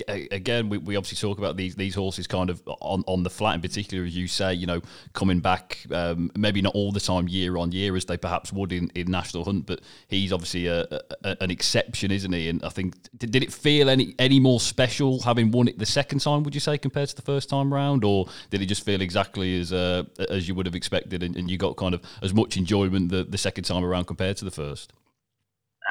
again 0.09 0.67
we, 0.67 0.77
we 0.77 0.97
obviously 0.97 1.15
talk 1.25 1.37
about 1.37 1.55
these 1.55 1.75
these 1.75 1.95
horses 1.95 2.27
kind 2.27 2.49
of 2.49 2.61
on, 2.81 3.01
on 3.07 3.23
the 3.23 3.29
flat 3.29 3.55
in 3.55 3.61
particular 3.61 4.03
as 4.03 4.15
you 4.15 4.27
say 4.27 4.53
you 4.53 4.67
know 4.67 4.81
coming 5.13 5.39
back 5.39 5.79
um, 5.91 6.29
maybe 6.35 6.61
not 6.61 6.75
all 6.75 6.91
the 6.91 6.99
time 6.99 7.29
year 7.29 7.55
on 7.55 7.71
year 7.71 7.95
as 7.95 8.03
they 8.03 8.17
perhaps 8.17 8.51
would 8.51 8.73
in, 8.73 8.91
in 8.95 9.09
national 9.09 9.45
hunt 9.45 9.65
but 9.65 9.79
he's 10.09 10.33
obviously 10.33 10.67
a, 10.67 10.85
a, 11.23 11.37
an 11.39 11.49
exception 11.49 12.11
isn't 12.11 12.33
he 12.33 12.49
and 12.49 12.61
I 12.65 12.69
think 12.69 12.95
did, 13.17 13.31
did, 13.31 13.43
it 13.43 13.53
feel 13.53 13.89
any 13.89 14.13
any 14.19 14.41
more 14.41 14.59
special 14.59 15.21
having 15.21 15.51
won 15.51 15.69
it 15.69 15.79
the 15.79 15.85
second 15.85 16.19
time 16.19 16.43
would 16.43 16.53
you 16.53 16.61
say 16.61 16.77
compared 16.77 17.07
to 17.07 17.15
the 17.15 17.21
first 17.21 17.47
time 17.47 17.73
round 17.73 18.03
or 18.03 18.27
did 18.49 18.61
it 18.61 18.65
just 18.65 18.83
feel 18.83 19.01
exactly 19.01 19.57
as 19.61 19.71
uh, 19.71 20.03
as 20.29 20.49
you 20.49 20.55
would 20.55 20.65
have 20.65 20.75
expected 20.75 21.23
and, 21.23 21.37
and 21.37 21.49
you 21.49 21.57
got 21.57 21.77
kind 21.77 21.95
of 21.95 22.01
as 22.21 22.33
much 22.33 22.57
enjoyment 22.57 23.09
the, 23.09 23.23
the 23.23 23.37
second 23.37 23.63
time 23.63 23.85
around 23.85 24.05
compared 24.05 24.35
to 24.35 24.43
the 24.43 24.51
first? 24.51 24.91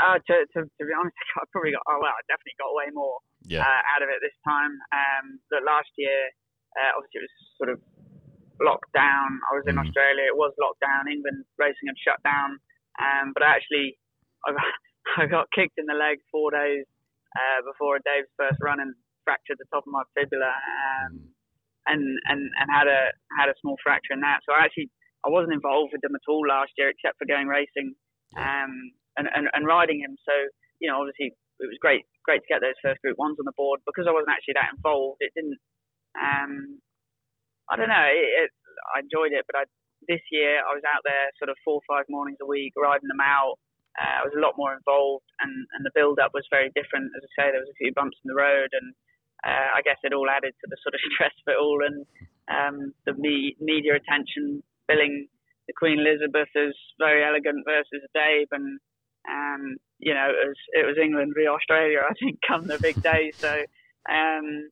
Uh, 0.02 0.18
to, 0.18 0.35
to, 0.50 0.59
to, 0.66 0.82
be 0.82 0.90
honest, 0.90 1.14
I 1.38 1.47
probably 1.54 1.71
got, 1.71 1.87
oh, 1.87 2.02
well, 2.02 2.11
I 2.11 2.23
definitely 2.26 2.59
got 2.59 2.75
way 2.75 2.90
more 2.90 3.23
yeah. 3.47 3.62
uh, 3.62 3.80
out 3.94 4.02
of 4.02 4.11
it 4.11 4.18
this 4.18 4.35
time. 4.42 4.75
Um, 4.90 5.38
but 5.47 5.62
last 5.62 5.94
year, 5.94 6.26
uh, 6.75 6.99
obviously, 6.99 7.23
it 7.23 7.26
was 7.30 7.37
sort 7.54 7.71
of 7.71 7.78
locked 8.59 8.90
down. 8.90 9.38
I 9.47 9.54
was 9.54 9.66
in 9.71 9.78
mm. 9.78 9.85
Australia, 9.87 10.26
it 10.26 10.35
was 10.35 10.50
locked 10.59 10.82
down. 10.82 11.06
England 11.06 11.47
racing 11.54 11.87
had 11.87 11.99
shut 12.02 12.18
down. 12.26 12.59
Um, 12.99 13.30
but 13.30 13.47
actually, 13.47 13.94
I 14.42 14.50
got, 14.50 14.66
I 15.23 15.25
got 15.30 15.47
kicked 15.54 15.78
in 15.78 15.87
the 15.87 15.94
leg 15.94 16.18
four 16.35 16.50
days 16.50 16.82
uh, 17.38 17.62
before 17.62 18.02
Dave's 18.02 18.30
first 18.35 18.59
run 18.59 18.82
and 18.82 18.99
fractured 19.23 19.62
the 19.62 19.71
top 19.71 19.87
of 19.87 19.94
my 19.94 20.02
fibula. 20.18 20.50
Um, 20.50 21.11
mm. 21.14 21.30
and, 21.87 22.02
and, 22.26 22.40
and 22.59 22.66
had 22.75 22.90
a 22.90 23.14
had 23.38 23.47
a 23.47 23.56
small 23.62 23.78
fracture 23.78 24.18
in 24.18 24.23
that. 24.26 24.42
So 24.42 24.50
I 24.50 24.66
actually 24.66 24.90
I 25.23 25.30
wasn't 25.30 25.54
involved 25.54 25.94
with 25.94 26.02
them 26.02 26.18
at 26.18 26.26
all 26.26 26.42
last 26.42 26.75
year, 26.75 26.90
except 26.90 27.18
for 27.18 27.26
going 27.30 27.47
racing. 27.47 27.94
Um, 28.35 28.90
and, 29.16 29.28
and, 29.28 29.49
and 29.52 29.66
riding 29.66 30.00
him. 30.00 30.16
So, 30.25 30.33
you 30.81 30.88
know, 30.88 31.00
obviously 31.00 31.35
it 31.61 31.69
was 31.69 31.78
great 31.81 32.04
great 32.25 32.42
to 32.42 32.50
get 32.50 32.62
those 32.62 32.78
first 32.81 33.02
group 33.02 33.19
ones 33.19 33.37
on 33.38 33.47
the 33.47 33.59
board 33.59 33.83
because 33.85 34.07
I 34.07 34.14
wasn't 34.14 34.33
actually 34.33 34.54
that 34.57 34.73
involved. 34.75 35.19
It 35.21 35.35
didn't. 35.35 35.59
Um, 36.14 36.78
I 37.71 37.76
don't 37.76 37.90
know. 37.90 38.07
It, 38.09 38.47
it, 38.47 38.50
I 38.95 39.02
enjoyed 39.02 39.35
it, 39.35 39.45
but 39.47 39.59
I, 39.59 39.64
this 40.07 40.23
year 40.31 40.62
I 40.62 40.75
was 40.75 40.87
out 40.87 41.02
there 41.07 41.31
sort 41.38 41.50
of 41.50 41.59
four 41.66 41.83
or 41.83 41.87
five 41.87 42.07
mornings 42.09 42.38
a 42.42 42.49
week 42.49 42.75
riding 42.78 43.11
them 43.11 43.23
out. 43.23 43.59
Uh, 43.99 44.23
I 44.23 44.25
was 44.25 44.33
a 44.33 44.40
lot 44.40 44.57
more 44.57 44.73
involved, 44.73 45.28
and, 45.45 45.52
and 45.76 45.85
the 45.85 45.92
build 45.92 46.16
up 46.16 46.33
was 46.33 46.49
very 46.49 46.73
different. 46.73 47.12
As 47.12 47.21
I 47.21 47.31
say, 47.37 47.47
there 47.52 47.61
was 47.61 47.69
a 47.69 47.76
few 47.76 47.92
bumps 47.92 48.16
in 48.25 48.33
the 48.33 48.40
road, 48.40 48.73
and 48.73 48.97
uh, 49.45 49.69
I 49.76 49.85
guess 49.85 50.00
it 50.00 50.16
all 50.16 50.33
added 50.33 50.57
to 50.57 50.66
the 50.71 50.81
sort 50.81 50.97
of 50.97 51.04
stress 51.12 51.37
of 51.45 51.52
it 51.52 51.61
all, 51.61 51.85
and 51.85 52.09
um, 52.49 52.97
the 53.04 53.12
me- 53.12 53.57
media 53.61 53.92
attention 53.92 54.64
billing 54.88 55.28
the 55.69 55.76
Queen 55.76 56.00
Elizabeth 56.00 56.49
as 56.57 56.73
Verry 56.99 57.21
Elleegant 57.21 57.69
versus 57.69 58.02
Dave, 58.16 58.49
and 58.50 58.81
um, 59.29 59.76
you 59.99 60.14
know, 60.14 60.29
it 60.31 60.49
was, 60.50 60.61
it 60.75 60.85
was 60.87 60.97
England 60.99 61.33
v 61.37 61.47
Australia, 61.47 62.02
I 62.02 62.14
think, 62.19 62.38
come 62.49 62.67
the 62.67 62.79
big 62.79 63.00
day. 63.02 63.31
So, 63.37 63.50
um, 64.11 64.69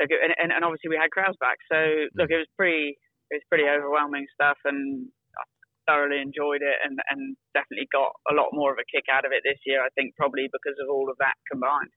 look, 0.00 0.10
and, 0.10 0.52
and 0.52 0.64
obviously 0.64 0.88
we 0.88 1.00
had 1.00 1.12
crowds 1.12 1.36
back. 1.40 1.60
So, 1.70 2.08
look, 2.16 2.32
it 2.32 2.40
was 2.40 2.50
pretty, 2.56 2.96
it 3.30 3.36
was 3.42 3.48
pretty 3.52 3.68
overwhelming 3.68 4.26
stuff, 4.32 4.56
and 4.64 5.08
I 5.36 5.44
thoroughly 5.84 6.24
enjoyed 6.24 6.64
it, 6.64 6.78
and, 6.84 6.96
and 7.12 7.36
definitely 7.52 7.88
got 7.92 8.16
a 8.30 8.34
lot 8.34 8.56
more 8.56 8.72
of 8.72 8.78
a 8.80 8.88
kick 8.88 9.12
out 9.12 9.28
of 9.28 9.32
it 9.32 9.44
this 9.44 9.60
year. 9.68 9.84
I 9.84 9.92
think 9.92 10.16
probably 10.16 10.48
because 10.48 10.78
of 10.80 10.88
all 10.88 11.10
of 11.10 11.20
that 11.20 11.36
combined. 11.52 11.92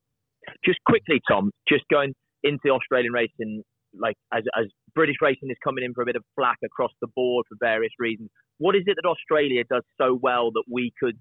Just 0.63 0.79
quickly, 0.87 1.21
Tom, 1.27 1.51
just 1.67 1.83
going 1.91 2.13
into 2.43 2.71
Australian 2.71 3.11
racing, 3.11 3.63
like 3.95 4.15
as 4.33 4.43
as 4.55 4.67
British 4.95 5.17
racing 5.21 5.51
is 5.51 5.57
coming 5.63 5.83
in 5.83 5.93
for 5.93 6.01
a 6.01 6.05
bit 6.05 6.15
of 6.15 6.23
flack 6.35 6.57
across 6.63 6.91
the 7.01 7.07
board 7.15 7.45
for 7.47 7.55
various 7.59 7.91
reasons. 7.99 8.29
What 8.57 8.75
is 8.75 8.83
it 8.87 8.95
that 9.01 9.07
Australia 9.07 9.63
does 9.69 9.83
so 9.99 10.17
well 10.19 10.51
that 10.51 10.63
we 10.71 10.91
could 10.99 11.19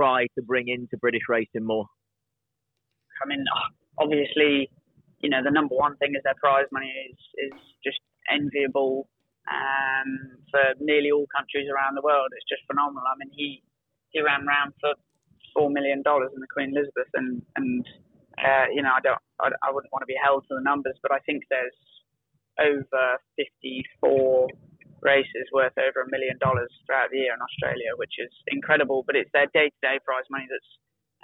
try 0.00 0.26
to 0.36 0.42
bring 0.42 0.68
into 0.68 0.96
British 0.96 1.28
racing 1.28 1.64
more? 1.64 1.86
I 3.22 3.28
mean, 3.28 3.44
obviously, 3.98 4.70
you 5.20 5.28
know, 5.28 5.42
the 5.44 5.50
number 5.50 5.74
one 5.74 5.96
thing 5.96 6.12
is 6.16 6.22
their 6.24 6.38
prize 6.40 6.66
money 6.72 6.88
is 7.10 7.18
is 7.46 7.56
just 7.84 8.00
enviable 8.32 9.08
um, 9.50 10.10
for 10.50 10.64
nearly 10.80 11.10
all 11.10 11.26
countries 11.36 11.68
around 11.68 11.96
the 11.96 12.02
world. 12.02 12.28
It's 12.32 12.48
just 12.48 12.64
phenomenal. 12.66 13.04
I 13.04 13.16
mean, 13.20 13.30
he 13.36 13.62
he 14.10 14.22
ran 14.22 14.48
around 14.48 14.72
for 14.80 14.94
four 15.54 15.68
million 15.68 16.02
dollars 16.02 16.30
in 16.34 16.40
the 16.40 16.52
Queen 16.52 16.72
Elizabeth, 16.72 17.10
and 17.14 17.42
and 17.56 17.84
uh, 18.38 18.66
you 18.72 18.82
know, 18.82 18.92
I 18.96 19.00
don't, 19.04 19.20
I, 19.40 19.48
I 19.68 19.68
wouldn't 19.72 19.92
want 19.92 20.02
to 20.02 20.10
be 20.10 20.16
held 20.22 20.44
to 20.48 20.54
the 20.56 20.64
numbers, 20.64 20.96
but 21.02 21.12
I 21.12 21.18
think 21.28 21.44
there's 21.50 21.76
over 22.58 23.20
54 23.36 24.48
races 25.02 25.48
worth 25.52 25.76
over 25.80 26.04
a 26.04 26.08
million 26.10 26.36
dollars 26.38 26.70
throughout 26.84 27.10
the 27.10 27.24
year 27.24 27.32
in 27.32 27.40
Australia, 27.40 27.96
which 27.96 28.16
is 28.20 28.32
incredible. 28.48 29.04
But 29.04 29.16
it's 29.16 29.32
their 29.32 29.48
day-to-day 29.52 30.00
prize 30.04 30.28
money 30.30 30.46
that's, 30.48 30.72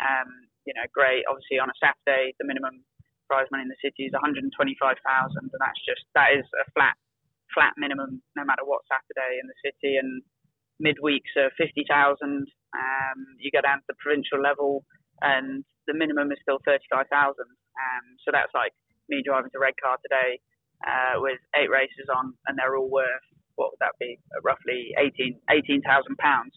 um, 0.01 0.49
you 0.65 0.75
know, 0.75 0.85
great. 0.93 1.25
Obviously, 1.29 1.61
on 1.61 1.69
a 1.69 1.77
Saturday, 1.81 2.33
the 2.41 2.49
minimum 2.49 2.85
prize 3.29 3.47
money 3.51 3.67
in 3.67 3.73
the 3.73 3.81
city 3.83 4.07
is 4.09 4.15
125,000, 4.15 4.49
and 4.53 5.51
that's 5.61 5.83
just 5.85 6.07
that 6.15 6.33
is 6.33 6.47
a 6.63 6.67
flat, 6.73 6.97
flat 7.53 7.75
minimum 7.77 8.23
no 8.39 8.45
matter 8.45 8.65
what 8.65 8.87
Saturday 8.89 9.39
in 9.43 9.47
the 9.47 9.59
city. 9.63 9.99
And 10.01 10.23
midweeks 10.81 11.33
are 11.37 11.53
50,000. 11.57 11.85
Um, 11.87 13.19
you 13.39 13.51
go 13.53 13.61
down 13.61 13.81
to 13.81 13.89
the 13.89 13.99
provincial 14.01 14.41
level, 14.41 14.85
and 15.21 15.65
the 15.87 15.95
minimum 15.95 16.33
is 16.33 16.39
still 16.43 16.61
35,000. 16.65 17.09
Um, 17.11 18.05
so 18.25 18.33
that's 18.33 18.53
like 18.55 18.73
me 19.09 19.23
driving 19.25 19.51
to 19.53 19.61
Redcar 19.61 19.99
today 20.03 20.41
uh, 20.85 21.21
with 21.21 21.41
eight 21.57 21.71
races 21.71 22.09
on, 22.13 22.35
and 22.47 22.59
they're 22.59 22.77
all 22.77 22.91
worth 22.91 23.27
what 23.57 23.73
would 23.73 23.83
that 23.83 23.97
be? 24.01 24.19
Uh, 24.33 24.41
roughly 24.45 24.93
18 24.97 25.41
18,000 25.51 26.17
pounds. 26.17 26.55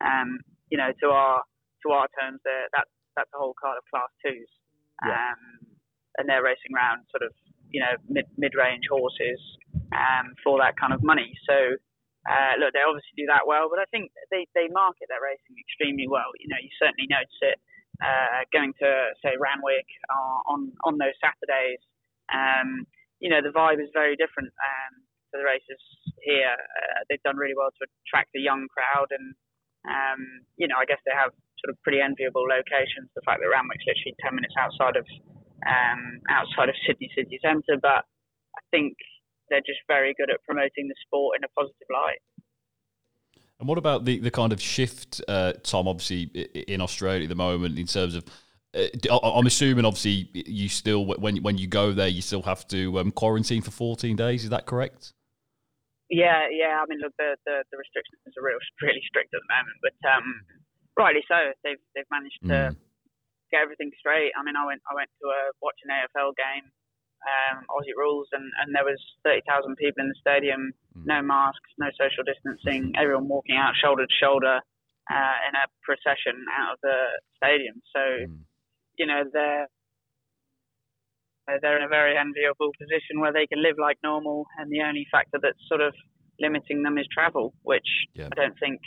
Um, 0.00 0.40
you 0.70 0.78
know, 0.78 0.92
to 1.02 1.06
our 1.10 1.42
to 1.84 1.86
our 1.92 2.08
terms, 2.16 2.40
there 2.44 2.68
that 2.76 2.86
that's 3.16 3.32
a 3.34 3.38
whole 3.38 3.56
card 3.58 3.76
of 3.76 3.84
class 3.92 4.08
twos, 4.24 4.48
yeah. 5.04 5.12
um, 5.12 5.66
and 6.16 6.28
they're 6.28 6.44
racing 6.44 6.72
around 6.72 7.04
sort 7.12 7.26
of 7.26 7.32
you 7.68 7.80
know 7.80 7.98
mid 8.08 8.24
mid 8.38 8.54
range 8.56 8.88
horses 8.88 9.40
um, 9.92 10.32
for 10.44 10.58
that 10.60 10.76
kind 10.78 10.92
of 10.92 11.02
money. 11.02 11.32
So. 11.48 11.76
Uh, 12.22 12.54
look, 12.54 12.70
they 12.70 12.78
obviously 12.78 13.18
do 13.18 13.26
that 13.26 13.50
well, 13.50 13.66
but 13.66 13.82
I 13.82 13.86
think 13.90 14.06
they, 14.30 14.46
they 14.54 14.70
market 14.70 15.10
their 15.10 15.18
racing 15.18 15.58
extremely 15.58 16.06
well. 16.06 16.30
You 16.38 16.54
know, 16.54 16.60
you 16.62 16.70
certainly 16.78 17.10
notice 17.10 17.34
it 17.42 17.58
uh, 18.02 18.42
going 18.52 18.74
to 18.82 18.90
say 19.22 19.38
Randwick 19.38 19.86
uh, 20.10 20.38
on 20.50 20.72
on 20.84 20.98
those 20.98 21.14
Saturdays. 21.22 21.82
Um, 22.32 22.86
you 23.22 23.30
know, 23.30 23.42
the 23.42 23.54
vibe 23.54 23.82
is 23.82 23.90
very 23.94 24.16
different. 24.16 24.50
Um, 24.50 25.01
for 25.32 25.40
the 25.40 25.48
races 25.48 25.80
here. 26.20 26.52
Uh, 26.52 27.08
they've 27.08 27.24
done 27.24 27.40
really 27.40 27.56
well 27.56 27.72
to 27.72 27.82
attract 28.04 28.36
a 28.36 28.42
young 28.44 28.68
crowd, 28.68 29.08
and 29.08 29.32
um, 29.88 30.20
you 30.60 30.68
know, 30.68 30.76
I 30.76 30.84
guess 30.84 31.00
they 31.08 31.16
have 31.16 31.32
sort 31.64 31.72
of 31.72 31.80
pretty 31.80 32.04
enviable 32.04 32.44
locations. 32.44 33.08
The 33.16 33.24
fact 33.24 33.40
that 33.40 33.48
Randwick's 33.48 33.88
literally 33.88 34.14
ten 34.20 34.36
minutes 34.36 34.54
outside 34.60 35.00
of 35.00 35.08
um, 35.64 36.20
outside 36.28 36.68
of 36.68 36.76
Sydney 36.84 37.08
city 37.16 37.40
centre, 37.40 37.80
but 37.80 38.04
I 38.52 38.62
think 38.68 38.94
they're 39.48 39.64
just 39.64 39.80
very 39.88 40.12
good 40.12 40.28
at 40.28 40.44
promoting 40.44 40.92
the 40.92 40.98
sport 41.08 41.40
in 41.40 41.44
a 41.48 41.50
positive 41.56 41.88
light. 41.88 42.20
And 43.58 43.68
what 43.68 43.78
about 43.78 44.04
the, 44.04 44.18
the 44.18 44.30
kind 44.30 44.52
of 44.52 44.60
shift, 44.60 45.22
uh, 45.28 45.52
Tom? 45.62 45.86
Obviously, 45.88 46.24
in 46.68 46.80
Australia 46.80 47.24
at 47.24 47.28
the 47.28 47.38
moment, 47.38 47.78
in 47.78 47.86
terms 47.86 48.14
of 48.14 48.24
uh, 48.74 48.86
I'm 49.22 49.46
assuming, 49.46 49.84
obviously, 49.84 50.28
you 50.32 50.68
still 50.68 51.04
when 51.04 51.36
when 51.42 51.58
you 51.58 51.66
go 51.66 51.92
there, 51.92 52.08
you 52.08 52.22
still 52.22 52.42
have 52.42 52.66
to 52.68 52.98
um, 52.98 53.10
quarantine 53.10 53.62
for 53.62 53.70
14 53.70 54.16
days. 54.16 54.44
Is 54.44 54.50
that 54.50 54.66
correct? 54.66 55.12
Yeah, 56.12 56.44
yeah. 56.52 56.76
I 56.76 56.84
mean, 56.84 57.00
look, 57.00 57.16
the, 57.16 57.40
the, 57.48 57.64
the 57.72 57.80
restrictions 57.80 58.20
are 58.36 58.44
real, 58.44 58.60
really 58.84 59.00
strict 59.08 59.32
at 59.32 59.40
the 59.40 59.48
moment, 59.48 59.76
but 59.80 59.96
um, 60.04 60.26
rightly 60.92 61.24
so. 61.24 61.56
They've 61.64 61.80
they've 61.96 62.12
managed 62.12 62.36
to 62.52 62.76
mm. 62.76 62.76
get 63.48 63.64
everything 63.64 63.88
straight. 63.96 64.36
I 64.36 64.44
mean, 64.44 64.52
I 64.52 64.68
went 64.68 64.84
I 64.84 64.92
went 64.92 65.08
to 65.08 65.26
a 65.32 65.40
watch 65.64 65.80
an 65.88 65.96
AFL 65.96 66.36
game, 66.36 66.68
um, 67.24 67.64
Aussie 67.72 67.96
rules, 67.96 68.28
and, 68.36 68.44
and 68.60 68.76
there 68.76 68.84
was 68.84 69.00
thirty 69.24 69.40
thousand 69.48 69.80
people 69.80 70.04
in 70.04 70.12
the 70.12 70.20
stadium, 70.20 70.76
mm. 70.92 71.08
no 71.08 71.24
masks, 71.24 71.72
no 71.80 71.88
social 71.96 72.28
distancing, 72.28 72.92
everyone 73.00 73.24
walking 73.24 73.56
out 73.56 73.72
shoulder 73.80 74.04
to 74.04 74.16
shoulder 74.20 74.60
uh, 75.08 75.36
in 75.48 75.56
a 75.56 75.64
procession 75.80 76.44
out 76.60 76.76
of 76.76 76.78
the 76.84 76.98
stadium. 77.40 77.80
So, 77.88 78.28
mm. 78.28 78.44
you 79.00 79.08
know, 79.08 79.24
they're 79.32 79.64
they're 81.46 81.78
in 81.78 81.84
a 81.84 81.88
very 81.88 82.16
enviable 82.16 82.70
position 82.78 83.20
where 83.20 83.32
they 83.32 83.46
can 83.46 83.62
live 83.62 83.76
like 83.78 83.98
normal, 84.02 84.46
and 84.58 84.70
the 84.70 84.82
only 84.82 85.06
factor 85.10 85.38
that's 85.42 85.58
sort 85.68 85.80
of 85.80 85.94
limiting 86.40 86.82
them 86.82 86.98
is 86.98 87.06
travel, 87.12 87.54
which 87.62 87.86
yeah. 88.14 88.28
I 88.30 88.34
don't 88.34 88.58
think 88.58 88.80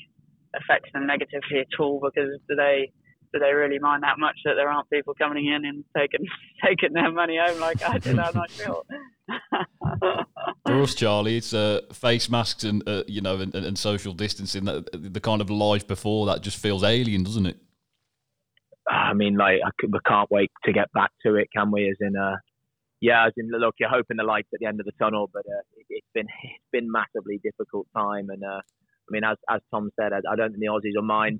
affects 0.55 0.89
them 0.93 1.05
negatively 1.05 1.59
at 1.59 1.79
all 1.79 1.99
because 2.01 2.29
do 2.47 2.55
they 2.55 2.91
do 3.33 3.39
they 3.39 3.53
really 3.53 3.79
mind 3.79 4.03
that 4.03 4.17
much 4.17 4.37
that 4.45 4.53
there 4.55 4.69
aren't 4.69 4.89
people 4.89 5.13
coming 5.15 5.45
in 5.45 5.65
and 5.65 5.83
taking 5.97 6.25
taking 6.65 6.93
their 6.93 7.11
money 7.11 7.37
home 7.37 7.59
like 7.59 7.83
I 7.83 7.97
did? 7.97 8.17
I'm 8.17 8.33
not 8.33 8.51
sure. 8.51 8.83
For 10.65 10.81
us, 10.81 10.95
Charlie, 10.95 11.37
it's 11.37 11.53
uh, 11.53 11.81
face 11.93 12.29
masks 12.29 12.63
and 12.63 12.87
uh, 12.87 13.03
you 13.07 13.21
know 13.21 13.39
and, 13.39 13.53
and, 13.53 13.77
social 13.77 14.13
distancing. 14.13 14.65
That 14.65 14.87
the 14.93 15.19
kind 15.19 15.41
of 15.41 15.49
life 15.49 15.87
before 15.87 16.25
that 16.27 16.41
just 16.41 16.57
feels 16.57 16.83
alien, 16.83 17.23
doesn't 17.23 17.45
it? 17.45 17.57
I 18.89 19.13
mean, 19.13 19.35
like 19.37 19.59
I 19.65 19.69
we 19.85 19.99
can't 20.05 20.29
wait 20.31 20.51
to 20.65 20.73
get 20.73 20.91
back 20.93 21.11
to 21.25 21.35
it, 21.35 21.49
can 21.55 21.71
we? 21.71 21.89
As 21.89 21.97
in, 21.99 22.15
uh, 22.15 22.35
yeah, 23.05 23.27
as 23.27 23.33
in, 23.37 23.49
look, 23.51 23.75
you're 23.79 23.89
hoping 23.89 24.17
the 24.17 24.23
light's 24.23 24.49
at 24.51 24.59
the 24.59 24.65
end 24.65 24.79
of 24.79 24.85
the 24.87 24.91
tunnel, 24.93 25.29
but 25.31 25.43
uh, 25.45 25.61
it, 25.89 26.03
has 26.03 26.11
been 26.13 26.27
it's 26.43 26.71
been 26.71 26.91
massively 26.91 27.39
difficult 27.43 27.87
time, 27.95 28.29
and 28.29 28.43
uh, 28.43 28.61
I 28.61 29.09
mean, 29.11 29.23
as 29.23 29.37
as 29.49 29.61
Tom 29.71 29.91
said, 29.99 30.11
I, 30.11 30.17
I, 30.31 30.35
don't 30.35 30.49
think 30.49 30.59
the 30.59 30.67
Aussies 30.67 30.95
will 30.95 31.03
mind 31.03 31.39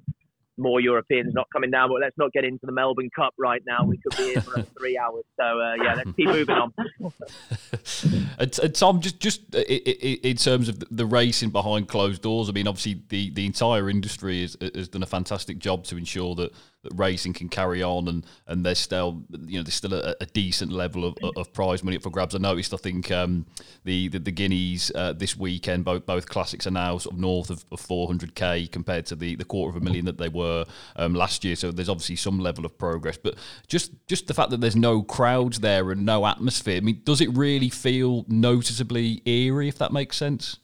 more 0.58 0.80
Europeans 0.80 1.34
not 1.34 1.48
coming 1.52 1.72
down. 1.72 1.90
But 1.90 2.02
let's 2.02 2.18
not 2.18 2.32
get 2.32 2.46
into 2.46 2.66
the 2.68 2.72
Melbourne 2.72 3.10
Cup 3.16 3.34
right 3.38 3.62
now. 3.68 3.84
We 3.84 3.98
could 3.98 4.16
be 4.16 4.34
here 4.34 4.42
for 4.42 4.62
three 4.80 4.98
hours. 4.98 5.24
So 5.40 5.44
uh, 5.44 5.74
yeah, 5.84 5.96
let's 5.96 6.12
keep 6.16 6.28
moving 6.28 6.56
on. 6.56 6.74
and, 8.40 8.60
and, 8.60 8.76
Tom, 8.76 9.02
just 9.02 9.20
just 9.20 9.56
in 9.56 10.38
terms 10.38 10.70
of 10.70 10.84
the 10.92 11.06
racing 11.06 11.50
behind 11.50 11.88
closed 11.88 12.22
doors, 12.22 12.48
I 12.48 12.52
mean, 12.52 12.68
obviously 12.68 13.02
the, 13.10 13.32
the 13.32 13.46
entire 13.46 13.90
industry 13.90 14.42
has, 14.42 14.56
has 14.76 14.88
done 14.88 15.04
a 15.04 15.08
fantastic 15.08 15.58
job 15.58 15.84
to 15.86 15.98
ensure 15.98 16.36
that, 16.36 16.54
that 16.86 16.94
racing 16.96 17.34
can 17.34 17.50
carry 17.50 17.84
on, 17.84 18.08
and, 18.08 18.26
and 18.48 18.66
there's 18.66 18.80
still 18.80 19.24
you 19.46 19.60
know 19.60 19.64
there's 19.64 19.76
still 19.76 19.94
a, 19.94 20.16
a 20.22 20.26
decent 20.28 20.72
level 20.72 21.06
of, 21.06 21.18
of 21.36 21.52
prize 21.54 21.84
money 21.84 21.98
up 21.98 22.04
for 22.04 22.10
grabs. 22.10 22.34
I 22.34 22.38
noticed, 22.38 22.74
I 22.74 22.78
think 22.78 23.12
um, 23.12 23.46
the, 23.84 24.08
the, 24.08 24.20
the 24.20 24.32
Guineas 24.32 24.92
uh, 24.96 25.14
this 25.14 25.38
weekend, 25.38 25.86
both 25.86 26.06
both 26.06 26.30
classics 26.30 26.66
are 26.66 26.72
now 26.72 26.98
sort 26.98 27.16
of 27.16 27.20
north 27.20 27.50
of, 27.50 27.66
of 27.72 27.82
400k 27.82 28.72
compared 28.72 29.06
to 29.08 29.16
the, 29.16 29.36
the 29.36 29.46
quarter 29.46 29.76
of 29.76 29.82
a 29.82 29.86
million 29.86 30.06
that 30.06 30.18
they 30.18 30.30
were 30.30 30.66
um, 30.96 31.14
last 31.14 31.44
year. 31.44 31.56
So 31.56 31.72
there's 31.72 31.90
obviously 31.90 32.16
some 32.16 32.40
level 32.40 32.66
of 32.66 32.78
progress, 32.78 33.18
but 33.18 33.36
just 33.68 33.92
just 34.08 34.28
the 34.28 34.34
fact 34.34 34.52
that 34.52 34.62
there's 34.62 34.76
no 34.76 35.02
crowds 35.02 35.60
there 35.60 35.92
and 35.92 36.06
no 36.06 36.26
atmosphere. 36.26 36.78
I 36.78 36.82
mean, 36.82 37.02
does 37.04 37.22
it 37.22 37.36
really 37.36 37.70
feel 37.70 38.26
noticeably 38.28 39.22
eerie? 39.26 39.68
If 39.68 39.78
that 39.80 39.92
makes 39.92 40.18
sense. 40.18 40.58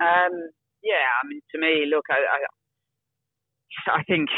Um, 0.00 0.50
yeah, 0.82 1.06
I 1.22 1.26
mean, 1.28 1.40
to 1.52 1.58
me, 1.58 1.86
look, 1.90 2.06
I, 2.10 2.14
I, 2.14 3.98
I 4.00 4.02
think 4.04 4.28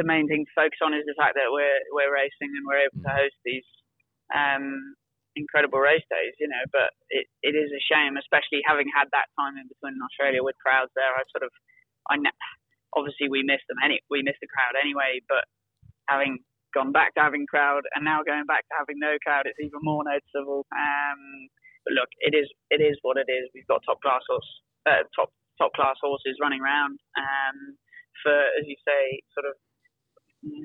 the, 0.00 0.06
main 0.06 0.28
thing 0.28 0.44
to 0.44 0.52
focus 0.58 0.80
on 0.82 0.94
is 0.94 1.06
the 1.06 1.16
fact 1.18 1.34
that 1.38 1.50
we're 1.50 1.82
we're 1.94 2.12
racing 2.12 2.52
and 2.52 2.64
we're 2.66 2.84
able 2.84 3.00
to 3.00 3.08
mm. 3.08 3.18
host 3.18 3.36
these 3.44 3.66
um, 4.34 4.96
incredible 5.36 5.82
race 5.82 6.04
days, 6.10 6.34
you 6.38 6.48
know. 6.48 6.64
But 6.70 6.94
it, 7.10 7.26
it 7.42 7.54
is 7.54 7.70
a 7.70 7.82
shame, 7.82 8.18
especially 8.18 8.62
having 8.66 8.90
had 8.90 9.10
that 9.14 9.30
time 9.38 9.58
in 9.58 9.66
between 9.70 9.98
in 9.98 10.02
Australia 10.02 10.42
with 10.42 10.58
crowds 10.62 10.92
there. 10.94 11.10
I 11.10 11.22
sort 11.30 11.46
of, 11.46 11.52
I 12.10 12.18
obviously 12.94 13.28
we 13.28 13.42
missed 13.42 13.66
them 13.66 13.82
any 13.82 14.00
we 14.10 14.22
missed 14.22 14.42
the 14.42 14.50
crowd 14.50 14.78
anyway, 14.78 15.22
but 15.26 15.44
having 16.06 16.42
gone 16.74 16.90
back 16.90 17.14
to 17.14 17.22
having 17.22 17.46
crowd 17.46 17.86
and 17.94 18.02
now 18.02 18.22
going 18.26 18.46
back 18.46 18.66
to 18.66 18.74
having 18.78 18.98
no 18.98 19.14
crowd, 19.22 19.46
it's 19.46 19.58
even 19.62 19.78
more 19.82 20.02
noticeable. 20.02 20.66
Um, 20.74 21.20
but 21.86 21.94
look, 21.94 22.10
it 22.20 22.34
is 22.34 22.48
it 22.70 22.80
is 22.82 22.98
what 23.02 23.18
it 23.18 23.30
is. 23.30 23.50
We've 23.54 23.68
got 23.68 23.82
top 23.86 24.00
class 24.00 24.22
horse, 24.26 24.50
uh, 24.86 25.04
top 25.14 25.30
top 25.58 25.72
class 25.74 25.96
horses 26.02 26.38
running 26.40 26.62
around 26.62 26.98
um, 27.18 27.78
for, 28.22 28.32
as 28.32 28.66
you 28.66 28.76
say, 28.86 29.20
sort 29.34 29.46
of 29.46 29.54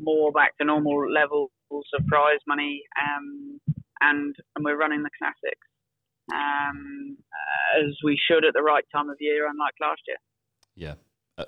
more 0.04 0.32
back 0.32 0.58
to 0.58 0.66
normal 0.66 1.12
levels 1.12 1.52
of 1.72 2.06
prize 2.08 2.40
money, 2.48 2.82
um, 3.02 3.60
and 4.02 4.36
and 4.56 4.66
we're 4.66 4.78
running 4.78 5.04
the 5.04 5.10
classics 5.18 5.68
um, 6.34 7.18
as 7.78 7.96
we 8.04 8.20
should 8.30 8.46
at 8.46 8.54
the 8.54 8.62
right 8.62 8.84
time 8.94 9.10
of 9.10 9.18
year, 9.20 9.48
unlike 9.48 9.74
last 9.82 10.02
year. 10.08 10.18
Yeah, 10.76 10.96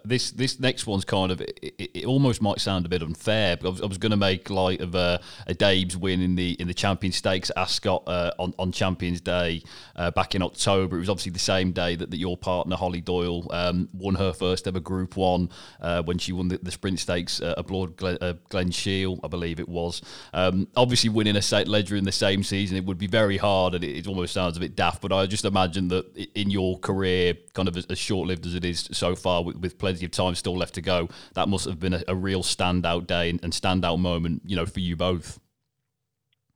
this 0.05 0.31
this 0.31 0.60
next 0.60 0.88
one's 0.88 1.05
kind 1.05 1.31
of 1.31 1.41
it, 1.41 1.60
it, 1.62 2.05
almost 2.05 2.41
might 2.41 2.60
sound 2.60 2.86
a 2.86 2.89
bit 2.89 3.01
unfair, 3.01 3.57
but 3.57 3.67
I 3.67 3.71
was, 3.71 3.81
was 3.81 3.98
going 3.98 4.12
to 4.12 4.17
make 4.17 4.50
light 4.50 4.81
of 4.81 4.95
uh, 4.95 5.19
Addeybb's 5.48 5.98
win 5.98 6.21
in 6.21 6.36
the 6.36 6.51
in 6.60 6.67
the 6.67 6.74
Champion 6.74 7.12
Stakes 7.12 7.51
Ascot 7.55 8.03
uh, 8.07 8.31
on 8.39 8.53
on 8.57 8.71
Champions 8.71 9.21
Day 9.21 9.63
uh, 9.95 10.12
back 10.12 10.36
in 10.36 10.41
October. 10.41 10.98
It 10.98 11.00
was 11.00 11.10
obviously 11.10 11.31
the 11.31 11.39
same 11.39 11.71
day 11.71 11.95
that, 11.95 12.12
that 12.12 12.17
your 12.17 12.38
partner 12.38 12.75
Holly 12.75 13.01
Doyle 13.01 13.48
um, 13.51 13.89
won 13.93 14.15
her 14.15 14.33
first 14.33 14.67
ever 14.67 14.79
Group 14.79 15.17
One 15.17 15.50
uh, 15.81 16.03
when 16.03 16.17
she 16.17 16.31
won 16.31 16.48
the, 16.48 16.60
the 16.62 16.71
Sprint 16.71 17.00
Stakes 17.00 17.41
uh, 17.41 17.55
aboard 17.57 17.98
Glen, 17.98 18.17
Glen 18.50 18.71
Shiel, 18.71 19.19
I 19.24 19.27
believe 19.27 19.60
it 19.60 19.67
was. 19.67 20.01
Um, 20.33 20.67
obviously, 20.75 21.10
winning 21.10 21.36
a 21.36 21.41
St 21.41 21.67
Leger 21.67 21.95
in 21.95 22.03
the 22.03 22.12
same 22.12 22.43
season, 22.43 22.77
it 22.77 22.86
would 22.86 22.98
be 22.98 23.07
very 23.07 23.38
hard, 23.38 23.75
and 23.75 23.83
it, 23.83 23.98
it, 23.98 24.07
almost 24.07 24.33
sounds 24.33 24.57
a 24.57 24.60
bit 24.60 24.75
daft. 24.75 25.01
But 25.01 25.12
I 25.12 25.25
just 25.25 25.45
imagine 25.45 25.88
that 25.89 26.05
in 26.36 26.50
your 26.50 26.79
career, 26.79 27.36
kind 27.53 27.67
of 27.67 27.77
as, 27.77 27.86
as 27.88 27.98
short 27.98 28.27
lived 28.27 28.45
as 28.45 28.55
it 28.55 28.65
is 28.65 28.89
so 28.91 29.15
far, 29.15 29.43
with, 29.43 29.57
with 29.57 29.77
plenty 29.81 30.05
of 30.05 30.11
time 30.11 30.35
still 30.35 30.55
left 30.55 30.75
to 30.75 30.81
go. 30.81 31.09
That 31.33 31.50
must 31.50 31.65
have 31.65 31.79
been 31.79 31.93
a, 31.93 32.03
a 32.07 32.15
real 32.15 32.43
standout 32.43 33.07
day 33.07 33.29
and, 33.29 33.43
and, 33.43 33.51
standout 33.51 34.00
moment, 34.00 34.43
you 34.45 34.55
know, 34.55 34.65
for 34.65 34.79
you 34.79 34.95
both. 34.95 35.39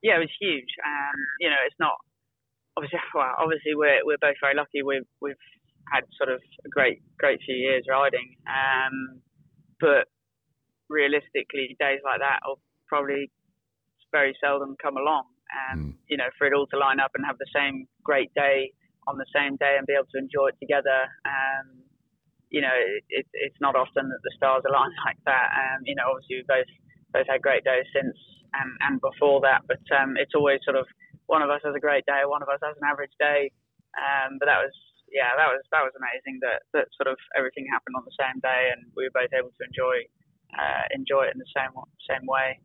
Yeah, 0.01 0.15
it 0.17 0.19
was 0.19 0.33
huge. 0.39 0.69
Um, 0.85 1.17
you 1.41 1.49
know, 1.49 1.59
it's 1.65 1.75
not 1.79 1.97
obviously. 2.77 2.99
Well, 3.15 3.33
obviously, 3.39 3.75
we're 3.75 4.05
we're 4.05 4.21
both 4.21 4.35
very 4.41 4.55
lucky. 4.55 4.83
We've 4.83 5.07
we've 5.21 5.45
had 5.91 6.03
sort 6.17 6.29
of 6.29 6.39
a 6.65 6.69
great 6.69 7.01
great 7.17 7.39
few 7.45 7.55
years 7.55 7.83
riding, 7.89 8.35
um, 8.45 9.21
but 9.79 10.07
realistically, 10.89 11.75
days 11.79 11.99
like 12.03 12.19
that 12.19 12.39
will 12.45 12.59
probably 12.87 13.31
very 14.11 14.35
seldom 14.43 14.75
come 14.81 14.97
along. 14.97 15.25
And 15.71 15.79
mm. 15.79 15.97
you 16.07 16.17
know, 16.17 16.29
for 16.37 16.45
it 16.45 16.53
all 16.53 16.67
to 16.67 16.77
line 16.77 16.99
up 16.99 17.11
and 17.15 17.25
have 17.25 17.37
the 17.37 17.49
same 17.55 17.87
great 18.03 18.33
day 18.35 18.71
on 19.07 19.17
the 19.17 19.25
same 19.33 19.55
day 19.57 19.75
and 19.77 19.85
be 19.87 19.93
able 19.93 20.09
to 20.11 20.19
enjoy 20.19 20.49
it 20.49 20.57
together. 20.59 21.07
Um, 21.25 21.84
you 22.55 22.63
know, 22.63 22.71
it, 23.11 23.27
it's 23.35 23.59
not 23.59 23.75
often 23.75 24.07
that 24.07 24.23
the 24.23 24.31
stars 24.39 24.63
align 24.63 24.95
like 25.05 25.19
that. 25.27 25.51
And 25.51 25.83
you 25.83 25.95
know, 25.99 26.15
obviously 26.15 26.39
we 26.39 26.47
both 26.47 26.71
both 27.11 27.27
had 27.27 27.43
great 27.43 27.67
days 27.67 27.83
since 27.91 28.15
and 28.55 28.71
and 28.87 28.95
before 29.03 29.43
that, 29.43 29.67
but 29.67 29.83
um, 29.91 30.15
it's 30.15 30.31
always 30.31 30.63
sort 30.63 30.79
of 30.79 30.87
one 31.27 31.43
of 31.43 31.51
us 31.51 31.59
has 31.67 31.75
a 31.75 31.83
great 31.83 32.07
day, 32.07 32.23
one 32.23 32.39
of 32.39 32.47
us 32.47 32.63
has 32.63 32.79
an 32.79 32.87
average 32.87 33.11
day. 33.19 33.51
Um, 33.99 34.39
but 34.39 34.47
that 34.47 34.63
was 34.63 34.71
yeah, 35.11 35.35
that 35.35 35.51
was 35.51 35.59
that 35.75 35.83
was 35.83 35.91
amazing 35.99 36.39
that 36.47 36.63
that 36.71 36.87
sort 36.95 37.11
of 37.11 37.19
everything 37.35 37.67
happened 37.67 37.99
on 37.99 38.07
the 38.07 38.15
same 38.15 38.39
day, 38.39 38.71
and 38.71 38.87
we 38.95 39.03
were 39.03 39.15
both 39.15 39.35
able 39.35 39.51
to 39.51 39.63
enjoy 39.67 40.07
uh, 40.55 40.83
enjoy 40.95 41.27
it 41.27 41.35
in 41.35 41.43
the 41.43 41.51
same 41.51 41.75
same 42.07 42.23
way. 42.23 42.55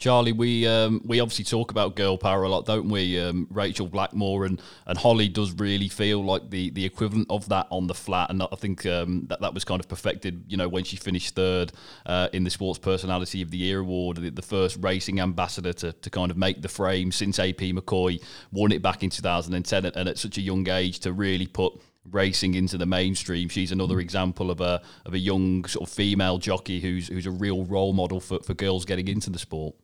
Charlie, 0.00 0.32
we 0.32 0.66
um, 0.66 1.00
we 1.04 1.20
obviously 1.20 1.44
talk 1.44 1.70
about 1.70 1.96
girl 1.96 2.18
power 2.18 2.42
a 2.42 2.48
lot, 2.48 2.66
don't 2.66 2.88
we? 2.88 3.18
Um, 3.18 3.46
Rachel 3.50 3.86
Blackmore 3.86 4.44
and, 4.44 4.60
and 4.86 4.98
Holly 4.98 5.28
does 5.28 5.52
really 5.52 5.88
feel 5.88 6.22
like 6.22 6.50
the, 6.50 6.70
the 6.70 6.84
equivalent 6.84 7.28
of 7.30 7.48
that 7.48 7.68
on 7.70 7.86
the 7.86 7.94
flat, 7.94 8.28
and 8.28 8.42
I 8.42 8.56
think 8.56 8.84
um, 8.86 9.24
that 9.28 9.40
that 9.40 9.54
was 9.54 9.64
kind 9.64 9.80
of 9.80 9.88
perfected. 9.88 10.44
You 10.48 10.56
know, 10.56 10.68
when 10.68 10.84
she 10.84 10.96
finished 10.96 11.34
third 11.36 11.72
uh, 12.06 12.28
in 12.32 12.44
the 12.44 12.50
Sports 12.50 12.80
Personality 12.80 13.40
of 13.40 13.50
the 13.50 13.56
Year 13.56 13.78
award, 13.78 14.18
the, 14.18 14.30
the, 14.30 14.42
first 14.42 14.76
racing 14.80 15.20
ambassador 15.20 15.72
to, 15.72 15.92
to 15.92 16.10
kind 16.10 16.30
of 16.30 16.36
make 16.36 16.60
the 16.60 16.68
frame 16.68 17.10
since 17.10 17.38
AP 17.38 17.56
McCoy 17.72 18.22
won 18.52 18.72
it 18.72 18.82
back 18.82 19.02
in 19.04 19.10
2010, 19.10 19.86
and 19.86 20.08
at 20.08 20.18
such 20.18 20.36
a 20.36 20.42
young 20.42 20.68
age 20.68 20.98
to 20.98 21.12
really 21.12 21.46
put 21.46 21.80
racing 22.10 22.54
into 22.54 22.76
the 22.76 22.84
mainstream. 22.84 23.48
She's 23.48 23.72
another 23.72 24.00
example 24.00 24.50
of 24.50 24.60
a 24.60 24.82
of 25.06 25.14
a 25.14 25.18
young 25.18 25.64
sort 25.64 25.88
of 25.88 25.94
female 25.94 26.36
jockey 26.36 26.80
who's 26.80 27.08
who's 27.08 27.26
a 27.26 27.30
real 27.30 27.64
role 27.64 27.94
model 27.94 28.20
for, 28.20 28.40
for 28.40 28.52
girls 28.52 28.84
getting 28.84 29.08
into 29.08 29.30
the 29.30 29.38
sport 29.38 29.74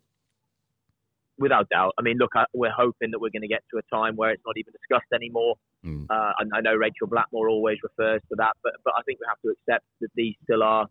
without 1.41 1.69
doubt. 1.71 1.95
I 1.99 2.03
mean, 2.03 2.19
look, 2.19 2.33
I, 2.37 2.45
we're 2.53 2.71
hoping 2.71 3.11
that 3.11 3.19
we're 3.19 3.35
going 3.35 3.43
to 3.43 3.49
get 3.49 3.65
to 3.73 3.79
a 3.79 3.97
time 3.97 4.15
where 4.15 4.31
it's 4.31 4.43
not 4.47 4.57
even 4.59 4.73
discussed 4.73 5.11
anymore. 5.13 5.55
Mm. 5.85 6.07
Uh, 6.09 6.33
and 6.39 6.53
I 6.55 6.61
know 6.61 6.75
Rachel 6.75 7.09
Blackmore 7.09 7.49
always 7.49 7.79
refers 7.83 8.21
to 8.29 8.37
that, 8.37 8.53
but 8.63 8.75
but 8.85 8.93
I 8.97 9.03
think 9.03 9.19
we 9.19 9.27
have 9.27 9.41
to 9.45 9.51
accept 9.57 9.85
that 10.03 10.11
these 10.15 10.35
still 10.45 10.63
are 10.63 10.87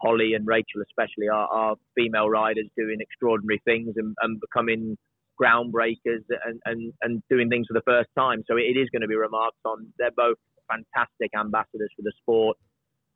Holly 0.00 0.34
and 0.34 0.46
Rachel, 0.46 0.82
especially, 0.82 1.28
are, 1.28 1.48
are 1.48 1.76
female 1.96 2.28
riders 2.28 2.66
doing 2.76 2.98
extraordinary 3.00 3.62
things 3.64 3.94
and, 3.96 4.14
and 4.22 4.40
becoming 4.40 4.96
groundbreakers 5.40 6.22
and, 6.46 6.60
and, 6.64 6.92
and 7.02 7.22
doing 7.30 7.48
things 7.48 7.66
for 7.66 7.74
the 7.74 7.82
first 7.86 8.10
time. 8.16 8.44
So 8.46 8.56
it 8.56 8.76
is 8.76 8.88
going 8.90 9.02
to 9.02 9.08
be 9.08 9.16
remarked 9.16 9.58
on. 9.64 9.86
They're 9.98 10.10
both 10.16 10.36
fantastic 10.70 11.30
ambassadors 11.38 11.90
for 11.96 12.02
the 12.02 12.12
sport, 12.22 12.56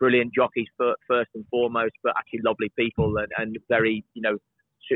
brilliant 0.00 0.32
jockeys 0.34 0.66
first 0.78 1.30
and 1.34 1.44
foremost, 1.50 1.94
but 2.02 2.14
actually 2.16 2.40
lovely 2.44 2.72
people 2.76 3.16
and, 3.18 3.28
and 3.36 3.56
very, 3.68 4.04
you 4.14 4.22
know, 4.22 4.38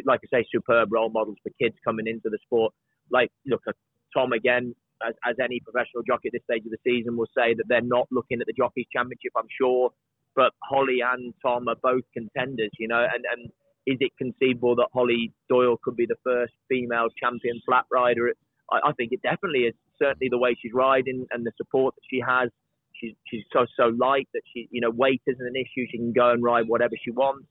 like 0.04 0.20
I 0.24 0.38
say, 0.38 0.46
superb 0.52 0.92
role 0.92 1.10
models 1.10 1.36
for 1.42 1.50
kids 1.60 1.76
coming 1.84 2.06
into 2.06 2.30
the 2.30 2.38
sport. 2.44 2.72
Like, 3.10 3.30
look 3.46 3.62
at 3.68 3.74
Tom 4.14 4.32
again, 4.32 4.74
as, 5.06 5.14
as 5.28 5.36
any 5.42 5.60
professional 5.60 6.02
jockey 6.06 6.28
at 6.28 6.32
this 6.32 6.44
stage 6.44 6.64
of 6.64 6.72
the 6.72 6.82
season 6.84 7.16
will 7.16 7.30
say 7.36 7.54
that 7.54 7.64
they're 7.68 7.82
not 7.82 8.08
looking 8.10 8.40
at 8.40 8.46
the 8.46 8.52
Jockeys 8.56 8.86
Championship, 8.92 9.32
I'm 9.36 9.50
sure. 9.60 9.90
But 10.34 10.52
Holly 10.62 11.00
and 11.04 11.34
Tom 11.44 11.68
are 11.68 11.76
both 11.82 12.04
contenders, 12.14 12.70
you 12.78 12.88
know, 12.88 13.04
and, 13.04 13.24
and 13.30 13.50
is 13.86 13.98
it 14.00 14.12
conceivable 14.16 14.76
that 14.76 14.88
Holly 14.94 15.32
Doyle 15.48 15.76
could 15.82 15.96
be 15.96 16.06
the 16.06 16.16
first 16.24 16.54
female 16.68 17.08
champion 17.20 17.60
flat 17.66 17.84
rider? 17.90 18.32
I, 18.70 18.88
I 18.88 18.92
think 18.92 19.12
it 19.12 19.20
definitely 19.22 19.68
is. 19.68 19.74
Certainly 19.98 20.28
the 20.30 20.38
way 20.38 20.56
she's 20.60 20.72
riding 20.72 21.26
and 21.30 21.44
the 21.44 21.52
support 21.56 21.94
that 21.94 22.02
she 22.08 22.20
has. 22.26 22.48
She's, 22.94 23.14
she's 23.28 23.42
so 23.52 23.66
so 23.76 23.92
light 23.98 24.28
that 24.32 24.42
she, 24.52 24.68
you 24.70 24.80
know, 24.80 24.90
weight 24.90 25.22
isn't 25.26 25.44
an 25.44 25.56
issue. 25.56 25.86
She 25.90 25.98
can 25.98 26.12
go 26.12 26.30
and 26.30 26.42
ride 26.42 26.68
whatever 26.68 26.94
she 27.02 27.10
wants 27.10 27.46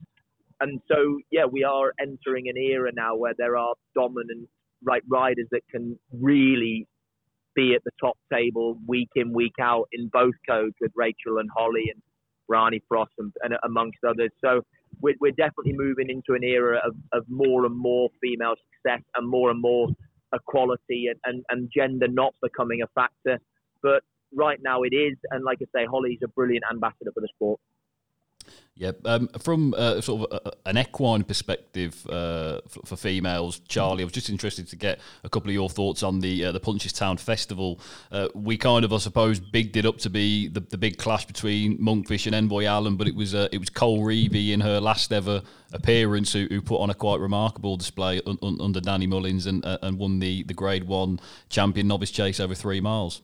and 0.62 0.80
so 0.88 1.18
yeah, 1.30 1.44
we 1.44 1.64
are 1.64 1.92
entering 2.00 2.48
an 2.48 2.56
era 2.56 2.90
now 2.94 3.16
where 3.16 3.34
there 3.36 3.56
are 3.56 3.74
dominant 3.94 4.48
right 4.84 5.02
riders 5.10 5.46
that 5.50 5.62
can 5.70 5.98
really 6.12 6.86
be 7.54 7.74
at 7.74 7.82
the 7.84 7.90
top 8.00 8.16
table 8.32 8.78
week 8.86 9.10
in 9.16 9.32
week 9.32 9.54
out 9.60 9.88
in 9.92 10.08
both 10.12 10.34
codes 10.48 10.74
with 10.80 10.90
Rachel 10.94 11.38
and 11.38 11.48
Holly 11.54 11.90
and 11.92 12.00
Bryony 12.48 12.80
Frost 12.88 13.12
and, 13.18 13.32
and 13.42 13.54
amongst 13.64 13.98
others. 14.08 14.30
So 14.40 14.62
we're, 15.00 15.14
we're 15.20 15.32
definitely 15.32 15.74
moving 15.74 16.08
into 16.08 16.34
an 16.34 16.44
era 16.44 16.80
of, 16.86 16.94
of 17.12 17.24
more 17.28 17.66
and 17.66 17.76
more 17.76 18.08
female 18.22 18.54
success 18.72 19.02
and 19.16 19.28
more 19.28 19.50
and 19.50 19.60
more 19.60 19.88
equality 20.34 21.08
and, 21.08 21.18
and, 21.24 21.44
and 21.50 21.70
gender 21.74 22.08
not 22.08 22.34
becoming 22.42 22.82
a 22.82 22.86
factor. 22.94 23.38
But 23.82 24.02
right 24.34 24.58
now 24.62 24.82
it 24.82 24.94
is, 24.94 25.16
and 25.30 25.44
like 25.44 25.58
I 25.60 25.80
say, 25.80 25.86
Holly's 25.86 26.20
a 26.24 26.28
brilliant 26.28 26.64
ambassador 26.70 27.10
for 27.12 27.20
the 27.20 27.28
sport. 27.34 27.60
Yeah, 28.74 28.92
um, 29.04 29.28
from 29.38 29.74
uh, 29.76 30.00
sort 30.00 30.32
of 30.32 30.40
a, 30.46 30.68
an 30.68 30.78
equine 30.78 31.24
perspective 31.24 32.06
uh, 32.08 32.62
for, 32.66 32.80
for, 32.86 32.96
females, 32.96 33.60
Charlie, 33.68 34.02
I 34.02 34.04
was 34.04 34.14
just 34.14 34.30
interested 34.30 34.66
to 34.68 34.76
get 34.76 34.98
a 35.24 35.28
couple 35.28 35.50
of 35.50 35.54
your 35.54 35.68
thoughts 35.68 36.02
on 36.02 36.20
the 36.20 36.46
uh, 36.46 36.52
the 36.52 36.58
Punchestown 36.58 37.20
Festival. 37.20 37.78
Uh, 38.10 38.28
we 38.34 38.56
kind 38.56 38.86
of, 38.86 38.92
I 38.94 38.96
suppose, 38.96 39.40
bigged 39.40 39.76
it 39.76 39.84
up 39.84 39.98
to 39.98 40.10
be 40.10 40.48
the, 40.48 40.60
the 40.60 40.78
big 40.78 40.96
clash 40.96 41.26
between 41.26 41.76
Monkfish 41.78 42.24
and 42.24 42.34
Envoy 42.34 42.64
Allen, 42.64 42.96
but 42.96 43.06
it 43.06 43.14
was 43.14 43.34
uh, 43.34 43.48
it 43.52 43.58
was 43.58 43.68
Colreevy 43.68 44.52
in 44.52 44.62
her 44.62 44.80
last 44.80 45.12
ever 45.12 45.42
appearance 45.74 46.32
who, 46.32 46.46
who 46.50 46.62
put 46.62 46.80
on 46.80 46.88
a 46.88 46.94
quite 46.94 47.20
remarkable 47.20 47.76
display 47.76 48.22
un, 48.26 48.38
un, 48.42 48.58
under 48.58 48.80
Danny 48.80 49.06
Mullins 49.06 49.44
and 49.44 49.62
uh, 49.66 49.76
and 49.82 49.98
won 49.98 50.18
the 50.18 50.44
the 50.44 50.54
Grade 50.54 50.84
One 50.84 51.20
Champion 51.50 51.88
Novice 51.88 52.10
Chase 52.10 52.40
over 52.40 52.54
three 52.54 52.80
miles. 52.80 53.20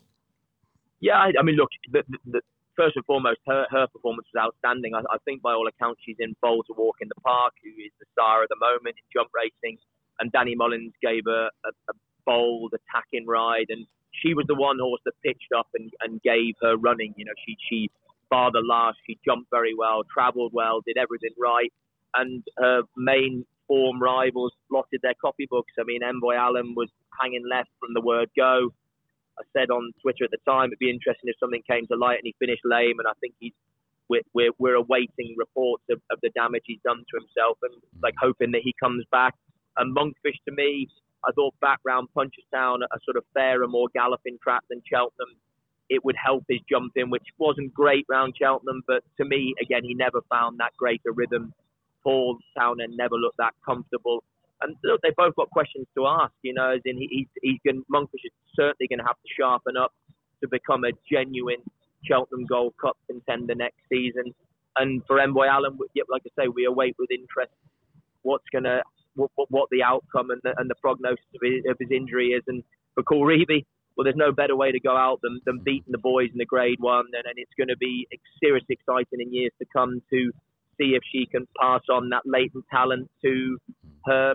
Yeah, 1.01 1.15
I, 1.15 1.33
I 1.39 1.43
mean, 1.43 1.57
look, 1.57 1.71
the, 1.91 2.03
the, 2.27 2.43
first 2.79 2.95
and 2.95 3.05
foremost, 3.05 3.41
her, 3.47 3.67
her 3.71 3.87
performance 3.89 4.27
was 4.33 4.39
outstanding. 4.39 4.95
I, 4.95 5.01
I 5.11 5.19
think 5.27 5.43
by 5.43 5.53
all 5.53 5.67
accounts, 5.67 6.01
she's 6.07 6.17
in 6.21 6.35
foal 6.41 6.63
to 6.71 6.75
walk 6.79 6.97
in 7.03 7.09
the 7.09 7.21
park, 7.21 7.53
who 7.63 7.71
is 7.71 7.91
the 7.99 8.07
star 8.13 8.43
at 8.45 8.49
the 8.49 8.57
moment 8.61 8.95
in 8.95 9.05
jump 9.13 9.31
racing. 9.35 9.77
And 10.21 10.31
Danny 10.31 10.55
Mullins 10.55 10.95
gave 11.03 11.25
her 11.27 11.51
a, 11.67 11.71
a 11.91 11.95
bold 12.25 12.73
attacking 12.75 13.27
ride, 13.27 13.67
and 13.69 13.87
she 14.23 14.35
was 14.35 14.47
the 14.47 14.55
one 14.55 14.79
horse 14.79 15.01
that 15.05 15.13
pitched 15.25 15.53
up 15.57 15.67
and, 15.75 15.91
and 16.01 16.23
gave 16.23 16.55
her 16.63 16.77
running. 16.77 17.15
You 17.17 17.25
know, 17.27 17.37
she 17.45 17.57
she 17.69 17.91
bar 18.31 18.51
the 18.53 18.61
last, 18.61 18.99
she 19.07 19.19
jumped 19.25 19.51
very 19.51 19.75
well, 19.75 20.03
travelled 20.13 20.53
well, 20.55 20.81
did 20.87 20.99
everything 20.99 21.35
right, 21.41 21.73
and 22.15 22.43
her 22.59 22.83
main 22.97 23.45
form 23.67 24.03
rivals 24.03 24.53
blotted 24.71 25.01
their 25.03 25.15
copybooks. 25.23 25.77
I 25.79 25.85
mean, 25.85 26.03
Envoy 26.03 26.35
Allen 26.35 26.75
was 26.77 26.89
hanging 27.21 27.45
left 27.49 27.71
from 27.81 27.95
the 27.95 28.01
word 28.01 28.31
go. 28.37 28.71
I 29.39 29.43
said 29.57 29.71
on 29.71 29.93
Twitter 30.03 30.25
at 30.25 30.31
the 30.31 30.43
time 30.45 30.71
it'd 30.71 30.79
be 30.79 30.91
interesting 30.91 31.31
if 31.31 31.39
something 31.39 31.63
came 31.69 31.87
to 31.87 31.97
light 31.97 32.19
and 32.19 32.27
he 32.27 32.35
finished 32.39 32.63
lame, 32.65 32.99
and 32.99 33.07
I 33.07 33.15
think 33.21 33.35
he's 33.39 33.55
we're, 34.09 34.23
we're, 34.33 34.53
we're 34.59 34.75
awaiting 34.75 35.35
reports 35.37 35.85
of, 35.91 36.01
of 36.11 36.19
the 36.23 36.31
damage 36.31 36.63
he's 36.65 36.81
done 36.83 36.97
to 36.97 37.15
himself 37.21 37.59
and 37.63 37.75
mm. 37.75 38.03
like 38.03 38.15
hoping 38.21 38.53
that 38.53 38.63
he 38.65 38.75
comes 38.81 39.05
back. 39.13 39.35
And 39.77 39.95
Monkfish 39.95 40.41
to 40.49 40.55
me, 40.55 40.89
I 41.27 41.33
thought 41.33 41.55
back 41.61 41.81
round 41.85 42.09
Punchestown, 42.17 42.79
a 42.83 42.99
sort 43.05 43.17
of 43.17 43.25
fairer, 43.35 43.69
more 43.69 43.89
galloping 43.95 44.39
track 44.43 44.63
than 44.71 44.83
Cheltenham, 44.89 45.37
it 45.91 46.05
would 46.05 46.17
help 46.23 46.45
his 46.49 46.61
jumping, 46.69 47.11
which 47.11 47.27
wasn't 47.39 47.73
great 47.73 48.05
round 48.09 48.35
Cheltenham, 48.39 48.83
but 48.87 49.03
to 49.19 49.25
me, 49.25 49.55
again, 49.63 49.85
he 49.85 49.95
never 49.95 50.21
found 50.31 50.59
that 50.59 50.77
greater 50.77 51.13
rhythm. 51.15 51.53
Paul 52.03 52.39
Townend 52.59 52.97
never 52.97 53.17
looked 53.17 53.39
that 53.39 53.55
comfortable 53.65 54.23
and 54.63 54.77
look, 54.85 55.01
they 55.03 55.13
both 55.17 55.35
got 55.37 55.51
questions 55.51 55.87
to 55.97 56.07
ask. 56.07 56.33
You 56.43 56.55
know, 56.55 56.71
as 56.71 56.81
in 56.85 56.97
he, 56.99 57.27
he's 57.43 57.61
he's 57.65 57.83
Monkfish 57.93 58.25
is 58.25 58.33
certainly 58.55 58.89
going 58.89 58.99
to 58.99 59.07
have 59.07 59.17
to 59.17 59.29
sharpen 59.39 59.77
up 59.77 59.93
to 60.43 60.49
become 60.49 60.85
a 60.85 60.93
genuine 61.11 61.63
Cheltenham 62.05 62.47
Gold 62.47 62.75
Cup 62.81 62.97
contender 63.07 63.55
next 63.55 63.81
season. 63.89 64.35
And 64.77 65.03
for 65.07 65.21
Envoy 65.21 65.47
Allen, 65.47 65.79
like 66.09 66.23
I 66.27 66.43
say, 66.43 66.49
we 66.49 66.65
await 66.65 66.95
with 66.99 67.11
interest 67.11 67.53
what's 68.23 68.45
going 68.53 68.65
to 68.65 68.83
what, 69.15 69.31
what, 69.49 69.69
the 69.71 69.83
outcome 69.83 70.31
and 70.31 70.41
the, 70.45 70.55
and 70.59 70.71
the 70.71 70.77
prognosis 70.81 71.25
of 71.35 71.41
his, 71.43 71.65
of 71.69 71.77
his 71.81 71.91
injury 71.91 72.29
is. 72.29 72.43
And 72.47 72.63
for 72.95 73.03
Colreevy, 73.03 73.67
well, 73.97 74.05
there's 74.05 74.17
no 74.17 74.31
better 74.31 74.55
way 74.55 74.71
to 74.71 74.79
go 74.79 74.97
out 74.97 75.19
than, 75.23 75.41
than 75.45 75.59
beating 75.65 75.91
the 75.91 75.99
boys 75.99 76.29
in 76.31 76.39
the 76.39 76.47
Grade 76.47 76.79
One, 76.79 77.07
and, 77.13 77.27
and 77.27 77.35
it's 77.37 77.51
going 77.59 77.69
to 77.69 77.77
be 77.77 78.07
seriously 78.41 78.79
exciting 78.79 79.21
in 79.21 79.35
years 79.35 79.51
to 79.59 79.67
come 79.73 80.01
to 80.11 80.31
see 80.79 80.95
if 80.95 81.03
she 81.11 81.27
can 81.27 81.49
pass 81.61 81.83
on 81.91 82.11
that 82.11 82.23
latent 82.25 82.65
talent 82.71 83.11
to 83.23 83.59
her 84.07 84.35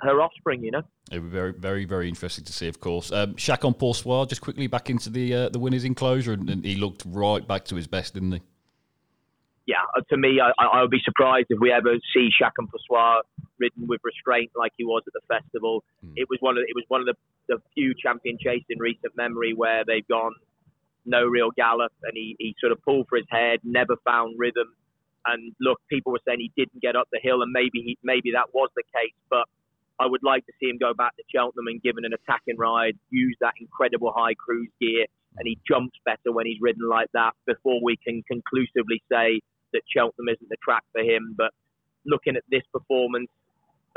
her 0.00 0.20
offspring. 0.20 0.62
You 0.62 0.72
know, 0.72 0.82
it 1.10 1.18
would 1.18 1.30
be 1.30 1.36
very, 1.36 1.52
very, 1.52 1.84
very 1.84 2.08
interesting 2.08 2.44
to 2.44 2.52
see. 2.52 2.68
Of 2.68 2.80
course, 2.80 3.12
um, 3.12 3.34
Chacun 3.34 3.78
Pour 3.78 3.94
Soi 3.94 4.24
just 4.24 4.40
quickly 4.40 4.66
back 4.66 4.90
into 4.90 5.10
the 5.10 5.34
uh, 5.34 5.48
the 5.48 5.58
winners' 5.58 5.84
enclosure, 5.84 6.32
and, 6.32 6.48
and, 6.48 6.64
he 6.64 6.76
looked 6.76 7.02
right 7.06 7.46
back 7.46 7.64
to 7.66 7.76
his 7.76 7.86
best, 7.86 8.14
didn't 8.14 8.32
he? 8.32 8.42
Yeah, 9.66 9.76
uh, 9.96 10.02
to 10.10 10.16
me, 10.16 10.40
I, 10.40 10.50
I 10.62 10.82
would 10.82 10.90
be 10.90 11.00
surprised 11.04 11.46
if 11.48 11.58
we 11.58 11.72
ever 11.72 11.94
see 12.14 12.28
Chacun 12.40 12.68
Pour 12.70 12.80
Soi 12.88 13.20
ridden 13.58 13.86
with 13.86 14.00
restraint 14.04 14.50
like 14.56 14.72
he 14.76 14.84
was 14.84 15.02
at 15.06 15.12
the 15.12 15.20
festival. 15.26 15.84
Mm. 16.04 16.12
It 16.16 16.28
was 16.28 16.38
one 16.40 16.58
of 16.58 16.64
it 16.66 16.74
was 16.74 16.84
one 16.88 17.00
of 17.00 17.06
the, 17.06 17.14
the 17.48 17.62
few 17.74 17.94
champion 17.94 18.36
chases 18.40 18.66
in 18.68 18.78
recent 18.78 19.16
memory 19.16 19.54
where 19.54 19.84
they've 19.86 20.06
gone 20.06 20.32
no 21.06 21.24
real 21.24 21.50
gallop, 21.50 21.92
and 22.02 22.12
he, 22.14 22.36
he 22.38 22.54
sort 22.60 22.72
of 22.72 22.82
pulled 22.82 23.06
for 23.08 23.16
his 23.16 23.26
head, 23.30 23.60
never 23.62 23.96
found 24.04 24.38
rhythm. 24.38 24.74
And 25.26 25.52
look, 25.60 25.80
people 25.88 26.12
were 26.12 26.20
saying 26.26 26.40
he 26.40 26.52
didn't 26.56 26.82
get 26.82 26.96
up 26.96 27.08
the 27.12 27.20
hill, 27.22 27.42
and 27.42 27.52
maybe 27.52 27.80
he, 27.80 27.98
maybe 28.02 28.32
that 28.32 28.52
was 28.52 28.70
the 28.76 28.82
case. 28.94 29.16
But 29.30 29.44
I 30.00 30.06
would 30.06 30.22
like 30.22 30.44
to 30.46 30.52
see 30.60 30.68
him 30.68 30.78
go 30.78 30.92
back 30.92 31.16
to 31.16 31.22
Cheltenham 31.32 31.66
and 31.66 31.82
give 31.82 31.96
it 31.98 32.04
an 32.04 32.12
attacking 32.12 32.58
ride, 32.58 32.98
use 33.10 33.36
that 33.40 33.54
incredible 33.60 34.12
high 34.14 34.34
cruise 34.34 34.70
gear, 34.80 35.06
and 35.38 35.46
he 35.46 35.58
jumps 35.66 35.98
better 36.04 36.32
when 36.32 36.46
he's 36.46 36.58
ridden 36.60 36.88
like 36.88 37.08
that. 37.14 37.32
Before 37.46 37.80
we 37.82 37.96
can 37.96 38.22
conclusively 38.28 39.02
say 39.10 39.40
that 39.72 39.82
Cheltenham 39.88 40.28
isn't 40.28 40.48
the 40.48 40.60
track 40.62 40.84
for 40.92 41.00
him, 41.02 41.34
but 41.36 41.52
looking 42.06 42.36
at 42.36 42.44
this 42.50 42.62
performance 42.72 43.30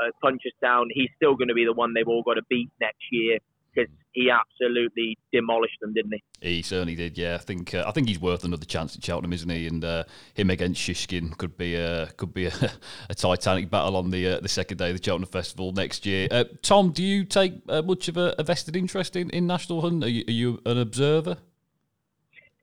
at 0.00 0.14
Punchestown, 0.22 0.86
he's 0.90 1.10
still 1.16 1.34
going 1.34 1.48
to 1.48 1.54
be 1.54 1.64
the 1.64 1.72
one 1.72 1.92
they've 1.94 2.08
all 2.08 2.22
got 2.22 2.34
to 2.34 2.42
beat 2.48 2.70
next 2.80 3.04
year 3.10 3.38
because 3.74 3.90
he 4.12 4.30
absolutely 4.30 5.16
demolished 5.32 5.78
them, 5.80 5.94
didn't 5.94 6.12
he? 6.12 6.22
He 6.56 6.62
certainly 6.62 6.94
did. 6.94 7.16
Yeah, 7.16 7.34
I 7.34 7.38
think 7.38 7.74
uh, 7.74 7.84
I 7.86 7.92
think 7.92 8.08
he's 8.08 8.20
worth 8.20 8.44
another 8.44 8.64
chance 8.64 8.96
at 8.96 9.04
Cheltenham, 9.04 9.32
isn't 9.32 9.48
he? 9.48 9.66
And 9.66 9.84
uh, 9.84 10.04
him 10.34 10.50
against 10.50 10.80
Shishkin 10.80 11.36
could 11.38 11.56
be 11.56 11.74
a 11.74 12.06
could 12.16 12.34
be 12.34 12.46
a, 12.46 12.52
a 13.10 13.14
Titanic 13.14 13.70
battle 13.70 13.96
on 13.96 14.10
the 14.10 14.26
uh, 14.26 14.40
the 14.40 14.48
second 14.48 14.78
day 14.78 14.90
of 14.90 14.96
the 14.96 15.04
Cheltenham 15.04 15.30
Festival 15.30 15.72
next 15.72 16.06
year. 16.06 16.28
Uh, 16.30 16.44
Tom, 16.62 16.90
do 16.90 17.02
you 17.02 17.24
take 17.24 17.54
uh, 17.68 17.82
much 17.82 18.08
of 18.08 18.16
a, 18.16 18.34
a, 18.38 18.42
vested 18.42 18.76
interest 18.76 19.14
in, 19.16 19.30
in 19.30 19.46
National 19.46 19.80
Hunt? 19.82 20.02
Are 20.02 20.08
you, 20.08 20.24
are 20.26 20.32
you 20.32 20.60
an 20.66 20.78
observer? 20.78 21.36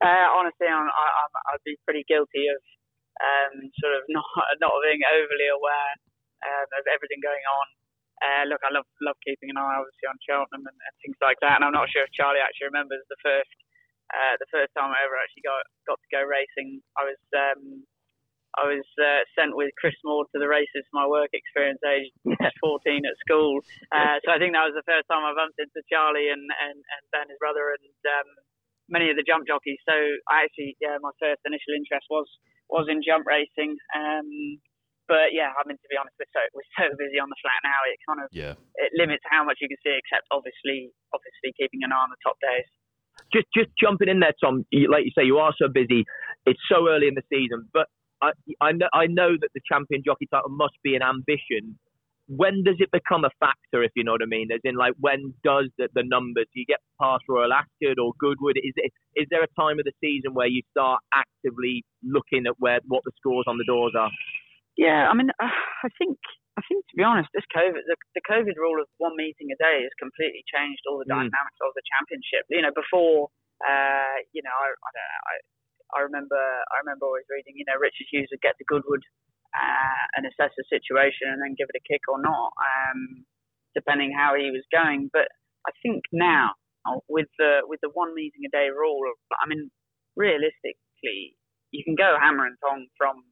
Uh, 0.04 0.28
honestly, 0.38 0.68
I'm, 0.68 0.86
I, 0.86 1.52
would 1.54 1.64
be 1.66 1.78
pretty 1.86 2.04
guilty 2.08 2.48
of 2.52 2.60
um, 3.24 3.72
sort 3.80 3.96
of 3.96 4.04
not 4.10 4.26
not 4.60 4.72
being 4.84 5.02
overly 5.08 5.50
aware 5.56 5.94
um, 6.44 6.68
of 6.80 6.84
everything 6.92 7.24
going 7.24 7.44
on 7.48 7.66
uh, 8.26 8.44
look, 8.50 8.62
I 8.66 8.74
love 8.74 8.90
love 9.06 9.18
keeping 9.22 9.54
an 9.54 9.62
eye 9.62 9.78
obviously 9.78 10.10
on 10.10 10.18
Cheltenham 10.26 10.66
and, 10.66 10.78
and, 10.78 10.96
things 11.06 11.20
like 11.22 11.38
that. 11.46 11.62
And 11.62 11.64
I'm 11.64 11.76
not 11.78 11.94
sure 11.94 12.02
if 12.02 12.12
Charlie 12.18 12.42
actually 12.42 12.74
remembers 12.74 13.06
the 13.06 13.22
first 13.22 13.54
uh, 14.10 14.36
the 14.42 14.50
first 14.50 14.74
time 14.74 14.90
I 14.90 15.06
ever 15.06 15.18
actually 15.18 15.46
got 15.46 15.62
got 15.86 16.02
to 16.02 16.10
go 16.10 16.26
racing. 16.26 16.82
I 16.98 17.04
was 17.06 17.22
um, 17.38 17.86
I 18.58 18.66
was 18.72 18.88
uh, 18.98 19.22
sent 19.36 19.54
with 19.54 19.76
Chris 19.78 19.98
Moore 20.08 20.26
to 20.32 20.38
the 20.40 20.50
races 20.50 20.88
for 20.90 21.04
my 21.04 21.08
work 21.08 21.30
experience, 21.36 21.84
age 21.84 22.10
14 22.64 23.04
at 23.04 23.20
school. 23.20 23.60
Uh, 23.92 24.18
so 24.24 24.32
I 24.32 24.40
think 24.40 24.56
that 24.56 24.64
was 24.64 24.80
the 24.80 24.88
first 24.88 25.12
time 25.12 25.28
I 25.28 25.36
bumped 25.36 25.60
into 25.60 25.84
Charlie 25.92 26.32
and 26.32 26.42
and, 26.42 26.80
and 26.80 27.04
Ben, 27.14 27.30
his 27.30 27.38
brother, 27.38 27.76
and 27.76 27.94
um, 28.10 28.30
many 28.90 29.12
of 29.12 29.20
the 29.20 29.28
jump 29.28 29.46
jockeys. 29.46 29.82
So 29.84 29.96
I 30.32 30.48
actually, 30.48 30.80
yeah, 30.80 30.98
my 31.04 31.14
first 31.20 31.44
initial 31.44 31.76
interest 31.76 32.08
was 32.10 32.28
was 32.72 32.88
in 32.90 33.04
jump 33.06 33.28
racing. 33.28 33.78
Um, 33.94 34.60
but 35.08 35.34
yeah, 35.34 35.54
I 35.54 35.62
mean 35.68 35.78
to 35.78 35.90
be 35.90 35.98
honest, 35.98 36.18
we're 36.18 36.30
so 36.34 36.42
we're 36.54 36.72
so 36.78 36.86
busy 36.98 37.22
on 37.22 37.30
the 37.30 37.40
flat 37.42 37.62
now. 37.62 37.80
It 37.90 37.98
kind 38.06 38.20
of 38.22 38.28
yeah. 38.34 38.54
it 38.82 38.92
limits 38.98 39.24
how 39.30 39.46
much 39.46 39.62
you 39.62 39.70
can 39.70 39.78
see. 39.86 39.94
Except 39.94 40.26
obviously, 40.34 40.90
obviously 41.14 41.54
keeping 41.58 41.86
an 41.86 41.94
eye 41.94 42.04
on 42.04 42.10
the 42.10 42.22
top 42.26 42.38
days. 42.42 42.68
Just 43.32 43.48
just 43.54 43.70
jumping 43.80 44.10
in 44.10 44.20
there, 44.20 44.36
Tom. 44.42 44.66
Like 44.74 45.06
you 45.06 45.14
say, 45.14 45.26
you 45.26 45.38
are 45.38 45.54
so 45.58 45.70
busy. 45.70 46.06
It's 46.46 46.62
so 46.70 46.90
early 46.90 47.08
in 47.08 47.16
the 47.16 47.26
season, 47.32 47.70
but 47.74 47.88
I 48.22 48.32
I 48.62 48.72
know 48.74 48.90
I 48.94 49.06
know 49.08 49.38
that 49.40 49.50
the 49.54 49.62
champion 49.62 50.02
jockey 50.06 50.28
title 50.28 50.50
must 50.50 50.76
be 50.84 50.96
an 50.96 51.02
ambition. 51.02 51.78
When 52.28 52.64
does 52.66 52.78
it 52.80 52.90
become 52.90 53.24
a 53.24 53.30
factor, 53.40 53.84
if 53.86 53.92
you 53.96 54.04
know 54.04 54.14
what 54.14 54.24
I 54.24 54.26
mean? 54.26 54.50
As 54.52 54.60
in, 54.64 54.74
like, 54.74 54.94
when 55.00 55.36
does 55.44 55.70
the, 55.78 55.90
the 55.94 56.02
numbers? 56.02 56.50
Do 56.52 56.60
you 56.60 56.66
get 56.66 56.82
past 57.00 57.22
Royal 57.30 57.54
Ascot 57.54 58.02
or 58.02 58.14
Goodwood? 58.18 58.58
Is 58.58 58.74
it 58.78 58.92
is 59.14 59.28
there 59.30 59.44
a 59.44 59.62
time 59.62 59.78
of 59.78 59.86
the 59.86 59.94
season 60.02 60.34
where 60.34 60.48
you 60.48 60.64
start 60.72 61.02
actively 61.14 61.86
looking 62.02 62.48
at 62.48 62.58
where 62.58 62.80
what 62.88 63.04
the 63.06 63.12
scores 63.18 63.46
on 63.48 63.60
the 63.60 63.66
doors 63.68 63.94
are? 63.96 64.10
Yeah, 64.76 65.08
I 65.08 65.14
mean, 65.16 65.32
uh, 65.40 65.56
I 65.84 65.90
think 65.96 66.20
I 66.56 66.64
think 66.68 66.88
to 66.88 66.96
be 66.96 67.04
honest, 67.04 67.32
this 67.36 67.48
COVID, 67.52 67.84
the, 67.84 67.96
the 68.16 68.24
COVID 68.28 68.56
rule 68.56 68.80
of 68.80 68.88
one 69.00 69.16
meeting 69.20 69.52
a 69.52 69.60
day 69.60 69.84
has 69.84 69.92
completely 70.00 70.44
changed 70.48 70.84
all 70.88 71.00
the 71.00 71.08
mm. 71.08 71.16
dynamics 71.16 71.60
of 71.64 71.76
the 71.76 71.84
championship. 71.84 72.48
You 72.48 72.64
know, 72.64 72.76
before, 72.76 73.32
uh, 73.64 74.16
you 74.32 74.40
know, 74.44 74.56
I, 74.56 74.68
I 74.72 74.90
don't 74.92 75.08
know, 75.08 75.24
I, 75.28 75.36
I 75.96 76.00
remember 76.04 76.40
I 76.40 76.76
remember 76.84 77.08
always 77.08 77.28
reading, 77.32 77.56
you 77.60 77.68
know, 77.68 77.80
Richard 77.80 78.08
Hughes 78.12 78.32
would 78.32 78.44
get 78.44 78.56
to 78.60 78.68
Goodwood 78.68 79.04
uh, 79.56 80.04
and 80.16 80.28
assess 80.28 80.52
the 80.56 80.68
situation 80.68 81.32
and 81.32 81.40
then 81.40 81.56
give 81.56 81.72
it 81.72 81.80
a 81.80 81.88
kick 81.88 82.04
or 82.12 82.20
not, 82.20 82.52
um, 82.60 83.24
depending 83.76 84.12
how 84.12 84.36
he 84.36 84.52
was 84.52 84.64
going. 84.72 85.12
But 85.12 85.32
I 85.68 85.72
think 85.84 86.04
now 86.12 86.56
with 87.08 87.32
the 87.40 87.64
with 87.68 87.80
the 87.84 87.92
one 87.92 88.16
meeting 88.16 88.44
a 88.48 88.52
day 88.52 88.72
rule, 88.72 89.04
I 89.40 89.48
mean, 89.48 89.72
realistically, 90.16 91.36
you 91.72 91.84
can 91.84 91.96
go 91.96 92.16
hammer 92.20 92.48
and 92.48 92.56
tong 92.64 92.88
from 92.96 93.24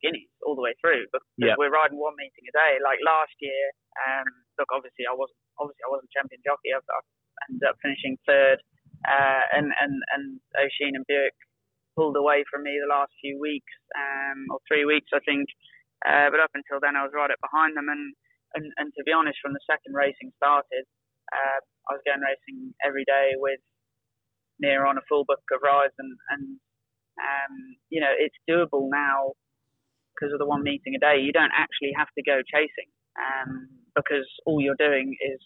guineas 0.00 0.32
all 0.44 0.56
the 0.56 0.64
way 0.64 0.74
through 0.80 1.06
because 1.12 1.24
yeah. 1.36 1.56
we're 1.56 1.72
riding 1.72 2.00
one 2.00 2.16
meeting 2.16 2.44
a 2.48 2.54
day. 2.54 2.80
Like 2.80 3.00
last 3.04 3.32
year, 3.40 3.64
um, 4.08 4.28
look, 4.56 4.72
obviously 4.72 5.04
I 5.04 5.14
wasn't 5.14 5.40
obviously 5.60 5.84
I 5.84 5.92
wasn't 5.92 6.12
champion 6.12 6.40
jockey. 6.44 6.72
I, 6.72 6.80
I 6.80 7.00
ended 7.48 7.64
up 7.68 7.76
finishing 7.80 8.16
third, 8.24 8.58
uh, 9.04 9.42
and 9.54 9.72
and 9.76 9.94
and 10.16 10.24
Oisin 10.56 10.96
and 10.96 11.06
Buick 11.06 11.36
pulled 11.96 12.16
away 12.16 12.44
from 12.48 12.64
me 12.64 12.80
the 12.80 12.90
last 12.90 13.12
few 13.20 13.36
weeks, 13.36 13.72
um, 13.96 14.48
or 14.50 14.58
three 14.66 14.84
weeks 14.84 15.12
I 15.12 15.20
think. 15.24 15.48
Uh, 16.00 16.32
but 16.32 16.40
up 16.40 16.56
until 16.56 16.80
then, 16.80 16.96
I 16.96 17.04
was 17.04 17.12
right 17.12 17.28
up 17.28 17.40
behind 17.44 17.76
them, 17.76 17.92
and 17.92 18.16
and, 18.56 18.66
and 18.80 18.88
to 18.96 19.04
be 19.04 19.12
honest, 19.12 19.38
from 19.38 19.52
the 19.54 19.62
second 19.68 19.94
racing 19.94 20.32
started, 20.34 20.88
uh, 21.30 21.60
I 21.86 21.90
was 21.94 22.02
going 22.02 22.24
racing 22.24 22.74
every 22.82 23.04
day 23.04 23.36
with 23.38 23.60
near 24.58 24.84
on 24.84 24.98
a 24.98 25.06
full 25.08 25.24
book 25.28 25.44
of 25.52 25.60
rides, 25.62 25.94
and 25.98 26.12
and 26.32 26.44
um, 27.20 27.54
you 27.92 28.00
know 28.00 28.10
it's 28.10 28.36
doable 28.48 28.88
now 28.88 29.36
because 30.20 30.32
of 30.32 30.38
the 30.38 30.46
one 30.46 30.62
meeting 30.62 30.92
a 30.94 31.00
day, 31.00 31.16
you 31.16 31.32
don't 31.32 31.52
actually 31.56 31.96
have 31.96 32.08
to 32.12 32.22
go 32.22 32.44
chasing 32.44 32.92
um, 33.16 33.68
because 33.96 34.28
all 34.44 34.60
you're 34.60 34.78
doing 34.78 35.16
is 35.24 35.40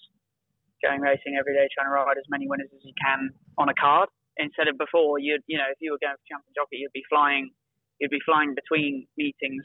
going 0.82 1.00
racing 1.00 1.38
every 1.38 1.54
day, 1.54 1.70
trying 1.70 1.86
to 1.86 1.94
ride 1.94 2.18
as 2.18 2.26
many 2.28 2.48
winners 2.50 2.68
as 2.74 2.82
you 2.82 2.92
can 2.98 3.30
on 3.56 3.68
a 3.70 3.76
card. 3.78 4.10
Instead 4.36 4.66
of 4.66 4.76
before, 4.76 5.22
you 5.22 5.38
you 5.46 5.56
know, 5.56 5.70
if 5.70 5.78
you 5.78 5.94
were 5.94 6.02
going 6.02 6.18
for 6.18 6.26
champion 6.26 6.50
jockey, 6.58 6.82
you'd 6.82 6.92
be 6.92 7.06
flying, 7.06 7.54
you'd 8.02 8.10
be 8.10 8.22
flying 8.26 8.50
between 8.52 9.06
meetings 9.16 9.62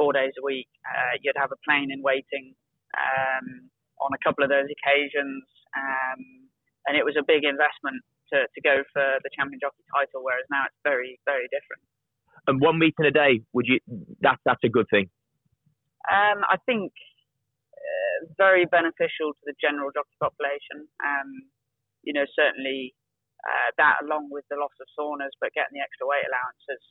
four 0.00 0.12
days 0.16 0.32
a 0.40 0.42
week. 0.42 0.68
Uh, 0.88 1.20
you'd 1.20 1.36
have 1.36 1.52
a 1.52 1.60
plane 1.68 1.92
in 1.92 2.00
waiting 2.00 2.56
um, 2.96 3.68
on 4.00 4.10
a 4.16 4.20
couple 4.24 4.40
of 4.40 4.48
those 4.48 4.72
occasions, 4.72 5.44
um, 5.76 6.48
and 6.88 6.96
it 6.96 7.04
was 7.04 7.12
a 7.20 7.24
big 7.28 7.44
investment 7.44 8.00
to, 8.32 8.48
to 8.48 8.60
go 8.64 8.80
for 8.96 9.04
the 9.20 9.28
champion 9.36 9.60
jockey 9.60 9.84
title. 9.92 10.24
Whereas 10.24 10.48
now 10.48 10.64
it's 10.64 10.80
very 10.80 11.20
very 11.28 11.44
different. 11.52 11.84
And 12.46 12.60
one 12.60 12.78
meeting 12.78 13.06
a 13.06 13.10
day, 13.10 13.42
would 13.52 13.66
you? 13.66 13.80
That 14.20 14.38
that's 14.44 14.62
a 14.64 14.68
good 14.68 14.86
thing. 14.90 15.10
Um, 16.06 16.46
I 16.46 16.56
think 16.66 16.92
uh, 17.74 18.30
very 18.38 18.64
beneficial 18.66 19.34
to 19.34 19.42
the 19.44 19.54
general 19.60 19.90
doctor 19.94 20.14
population. 20.20 20.86
Um, 21.02 21.50
you 22.06 22.14
know, 22.14 22.24
certainly 22.38 22.94
uh, 23.42 23.70
that 23.78 24.02
along 24.06 24.30
with 24.30 24.44
the 24.50 24.56
loss 24.56 24.74
of 24.78 24.86
saunas, 24.94 25.34
but 25.40 25.54
getting 25.54 25.78
the 25.78 25.84
extra 25.84 26.06
weight 26.06 26.26
allowance 26.26 26.62
has, 26.70 26.82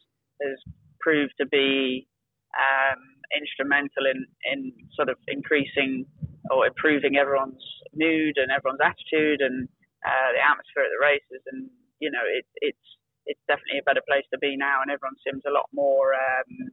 has 0.43 0.57
proved 0.99 1.33
to 1.39 1.47
be 1.47 2.07
um, 2.55 2.99
instrumental 3.35 4.07
in, 4.07 4.27
in 4.51 4.71
sort 4.95 5.07
of 5.07 5.19
increasing 5.27 6.05
or 6.51 6.67
improving 6.67 7.17
everyone's 7.17 7.63
mood 7.95 8.35
and 8.37 8.51
everyone's 8.51 8.83
attitude 8.83 9.41
and 9.41 9.67
uh, 10.05 10.29
the 10.35 10.43
atmosphere 10.43 10.83
at 10.83 10.93
the 10.93 11.01
races. 11.01 11.41
And 11.51 11.67
you 11.99 12.11
know, 12.11 12.23
it, 12.23 12.45
it's 12.59 12.85
it's 12.85 12.94
definitely 13.47 13.79
a 13.79 13.87
better 13.87 14.03
place 14.05 14.25
to 14.33 14.39
be 14.39 14.57
now, 14.57 14.81
and 14.81 14.91
everyone 14.91 15.17
seems 15.25 15.43
a 15.47 15.53
lot 15.53 15.69
more. 15.73 16.13
Um, 16.13 16.71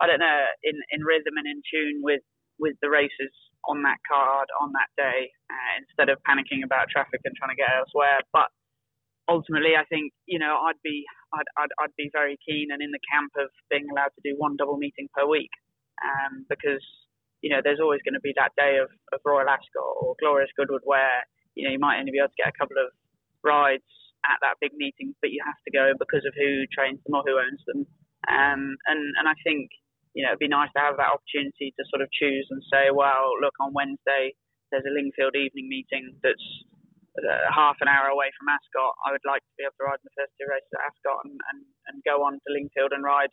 I 0.00 0.06
don't 0.08 0.20
know, 0.20 0.40
in, 0.64 0.76
in 0.90 1.04
rhythm 1.04 1.36
and 1.36 1.46
in 1.46 1.62
tune 1.62 2.02
with, 2.02 2.24
with 2.58 2.74
the 2.82 2.90
races 2.90 3.30
on 3.68 3.82
that 3.86 4.02
card 4.02 4.48
on 4.58 4.74
that 4.74 4.90
day 4.98 5.30
uh, 5.46 5.72
instead 5.78 6.10
of 6.10 6.18
panicking 6.26 6.66
about 6.66 6.90
traffic 6.90 7.22
and 7.22 7.34
trying 7.38 7.54
to 7.54 7.58
get 7.58 7.70
elsewhere. 7.70 8.18
But 8.34 8.50
ultimately, 9.28 9.78
I 9.78 9.86
think 9.86 10.12
you 10.26 10.38
know 10.38 10.58
I'd 10.66 10.80
be 10.82 11.04
I'd, 11.34 11.48
I'd, 11.58 11.72
I'd 11.78 11.96
be 11.96 12.10
very 12.12 12.38
keen 12.42 12.74
and 12.74 12.82
in 12.82 12.90
the 12.90 13.02
camp 13.06 13.32
of 13.38 13.50
being 13.70 13.86
allowed 13.90 14.14
to 14.18 14.22
do 14.24 14.34
one 14.36 14.56
double 14.58 14.76
meeting 14.76 15.08
per 15.14 15.26
week 15.26 15.52
um, 16.02 16.44
because 16.48 16.82
you 17.40 17.50
know 17.50 17.62
there's 17.62 17.80
always 17.80 18.02
going 18.02 18.18
to 18.18 18.24
be 18.24 18.34
that 18.36 18.52
day 18.58 18.78
of, 18.82 18.90
of 19.12 19.20
Royal 19.24 19.48
Ascot 19.48 19.86
or 20.00 20.14
Glorious 20.18 20.50
Goodwood 20.56 20.82
where 20.84 21.22
you 21.54 21.64
know 21.64 21.72
you 21.72 21.78
might 21.78 21.98
only 21.98 22.12
be 22.12 22.18
able 22.18 22.34
to 22.34 22.40
get 22.40 22.50
a 22.50 22.58
couple 22.58 22.78
of 22.82 22.90
rides 23.42 23.86
at 24.24 24.38
that 24.42 24.60
big 24.60 24.72
meeting, 24.74 25.14
but 25.20 25.30
you 25.34 25.42
have 25.44 25.58
to 25.66 25.72
go 25.74 25.92
because 25.98 26.22
of 26.26 26.34
who 26.34 26.66
trains 26.70 27.00
them 27.04 27.18
or 27.18 27.22
who 27.26 27.38
owns 27.38 27.62
them. 27.66 27.86
Um, 28.30 28.78
and 28.86 29.02
and 29.18 29.26
I 29.26 29.34
think 29.42 29.70
you 30.12 30.20
know, 30.20 30.36
it'd 30.36 30.44
be 30.44 30.48
nice 30.48 30.68
to 30.76 30.82
have 30.84 31.00
that 31.00 31.08
opportunity 31.08 31.72
to 31.72 31.82
sort 31.88 32.04
of 32.04 32.12
choose 32.12 32.44
and 32.52 32.60
say, 32.68 32.92
well, 32.92 33.32
look, 33.40 33.56
on 33.60 33.72
Wednesday 33.72 34.36
there's 34.68 34.88
a 34.88 34.92
Lingfield 34.92 35.36
evening 35.36 35.68
meeting 35.68 36.16
that's 36.24 36.48
uh, 37.20 37.48
half 37.52 37.76
an 37.84 37.92
hour 37.92 38.08
away 38.08 38.32
from 38.36 38.48
Ascot. 38.48 38.96
I 39.04 39.12
would 39.12 39.24
like 39.28 39.44
to 39.44 39.56
be 39.60 39.64
able 39.68 39.76
to 39.76 39.84
ride 39.84 40.00
in 40.00 40.08
the 40.08 40.16
first 40.16 40.32
two 40.40 40.48
races 40.48 40.72
at 40.72 40.88
Ascot 40.88 41.28
and, 41.28 41.36
and, 41.52 41.60
and 41.92 41.96
go 42.08 42.24
on 42.24 42.40
to 42.40 42.48
Lingfield 42.52 42.96
and 42.96 43.04
ride 43.04 43.32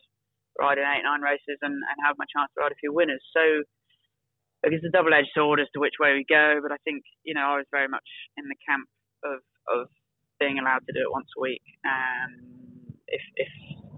ride 0.58 0.76
in 0.76 0.84
eight 0.84 1.06
nine 1.06 1.24
races 1.24 1.56
and, 1.64 1.72
and 1.72 1.96
have 2.04 2.20
my 2.20 2.28
chance 2.28 2.52
to 2.52 2.60
ride 2.60 2.74
a 2.74 2.82
few 2.82 2.92
winners. 2.92 3.24
So 3.32 3.64
it's 4.68 4.84
a 4.84 4.92
double 4.92 5.16
edged 5.16 5.32
sword 5.32 5.62
as 5.62 5.70
to 5.72 5.80
which 5.80 5.96
way 5.96 6.12
we 6.12 6.28
go. 6.28 6.60
But 6.60 6.76
I 6.76 6.80
think 6.84 7.00
you 7.24 7.32
know 7.32 7.56
I 7.56 7.56
was 7.56 7.68
very 7.72 7.88
much 7.88 8.04
in 8.36 8.44
the 8.44 8.60
camp 8.60 8.84
of 9.24 9.40
of 9.72 9.88
being 10.40 10.58
allowed 10.58 10.82
to 10.86 10.92
do 10.92 11.00
it 11.00 11.12
once 11.12 11.28
a 11.36 11.40
week. 11.40 11.62
Um, 11.84 12.96
if 13.06 13.22
if 13.36 13.48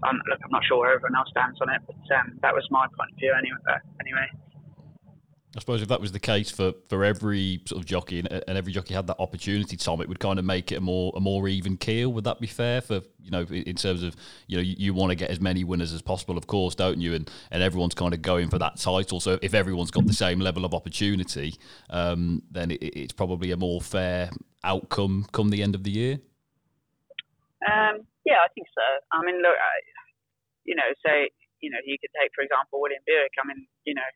I'm, 0.03 0.19
look, 0.29 0.39
I'm 0.43 0.51
not 0.51 0.63
sure 0.65 0.79
where 0.79 0.93
everyone 0.93 1.15
else 1.15 1.29
stands 1.31 1.59
on 1.61 1.69
it, 1.69 1.81
but 1.87 2.15
um, 2.15 2.37
that 2.41 2.53
was 2.53 2.67
my 2.69 2.85
point 2.97 3.11
of 3.11 3.17
view 3.17 3.33
anyway. 3.33 3.79
Anyway. 4.01 4.27
I 5.55 5.59
suppose 5.59 5.83
if 5.83 5.87
that 5.89 6.01
was 6.01 6.11
the 6.11 6.19
case 6.19 6.49
for, 6.49 6.73
for 6.89 7.03
every 7.03 7.61
sort 7.67 7.79
of 7.79 7.85
jockey 7.85 8.17
and, 8.17 8.27
and, 8.47 8.57
every 8.57 8.73
jockey 8.73 8.95
had 8.95 9.05
that 9.05 9.19
opportunity, 9.19 9.77
Tom, 9.77 10.01
it 10.01 10.09
would 10.09 10.19
kind 10.19 10.39
of 10.39 10.45
make 10.45 10.71
it 10.71 10.77
a 10.77 10.81
more 10.81 11.13
a 11.15 11.19
more 11.19 11.47
even 11.47 11.77
keel. 11.77 12.11
Would 12.11 12.23
that 12.23 12.39
be 12.39 12.47
fair 12.47 12.81
for 12.81 13.01
you 13.21 13.29
know 13.29 13.43
in 13.43 13.75
terms 13.75 14.01
of 14.01 14.15
you 14.47 14.57
know 14.57 14.63
you, 14.63 14.75
you 14.79 14.93
want 14.95 15.11
to 15.11 15.15
get 15.15 15.29
as 15.29 15.39
many 15.39 15.63
winners 15.63 15.93
as 15.93 16.01
possible, 16.01 16.39
of 16.39 16.47
course, 16.47 16.73
don't 16.73 16.99
you? 16.99 17.13
And 17.13 17.29
and 17.51 17.61
everyone's 17.61 17.93
kind 17.93 18.15
of 18.15 18.23
going 18.23 18.49
for 18.49 18.57
that 18.57 18.79
title. 18.79 19.19
So 19.19 19.37
if 19.43 19.53
everyone's 19.53 19.91
got 19.91 20.07
the 20.07 20.13
same 20.13 20.39
level 20.39 20.65
of 20.65 20.73
opportunity, 20.73 21.55
um, 21.91 22.41
then 22.49 22.71
it, 22.71 22.81
it's 22.81 23.13
probably 23.13 23.51
a 23.51 23.57
more 23.57 23.79
fair 23.79 24.31
outcome 24.63 25.27
come 25.33 25.49
the 25.49 25.61
end 25.61 25.75
of 25.75 25.83
the 25.83 25.91
year. 25.91 26.19
Um, 27.65 28.05
yeah, 28.27 28.43
I 28.43 28.49
think 28.53 28.67
so. 28.75 28.85
I 29.15 29.23
mean, 29.25 29.39
look, 29.41 29.55
I, 29.57 29.73
you 30.65 30.75
know, 30.75 30.89
say, 31.05 31.31
you 31.61 31.71
know, 31.71 31.81
you 31.85 31.97
could 31.99 32.11
take, 32.19 32.31
for 32.35 32.43
example, 32.43 32.81
William 32.83 33.03
Buick. 33.07 33.33
I 33.39 33.43
mean, 33.47 33.67
you 33.87 33.95
know, 33.95 34.09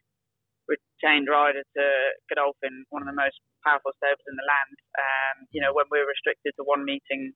retained 0.69 1.27
rider 1.31 1.63
to 1.63 1.85
Godolphin, 2.29 2.85
one 2.91 3.03
of 3.03 3.09
the 3.09 3.17
most 3.17 3.39
powerful 3.63 3.91
stables 3.99 4.23
in 4.27 4.35
the 4.37 4.47
land. 4.47 4.75
Um, 4.99 5.35
you 5.51 5.61
know, 5.63 5.73
when 5.73 5.87
we're 5.91 6.07
restricted 6.07 6.53
to 6.59 6.63
one 6.67 6.85
meeting, 6.85 7.33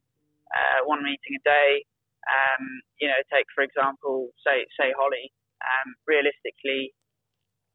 uh, 0.53 0.85
one 0.87 1.03
meeting 1.03 1.35
a 1.39 1.43
day, 1.43 1.83
um, 2.27 2.63
you 2.99 3.07
know, 3.07 3.19
take 3.31 3.47
for 3.55 3.63
example, 3.63 4.31
say 4.45 4.67
say 4.79 4.93
Holly. 4.95 5.31
Um, 5.61 5.95
realistically, 6.07 6.93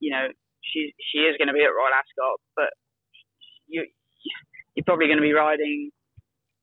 you 0.00 0.10
know, 0.12 0.28
she 0.62 0.94
she 1.12 1.26
is 1.26 1.36
going 1.38 1.48
to 1.48 1.54
be 1.56 1.64
at 1.64 1.74
Royal 1.74 1.94
Ascot, 1.94 2.40
but 2.56 2.70
you 3.68 3.86
you're 4.76 4.84
probably 4.86 5.06
going 5.08 5.18
to 5.18 5.26
be 5.26 5.34
riding 5.34 5.90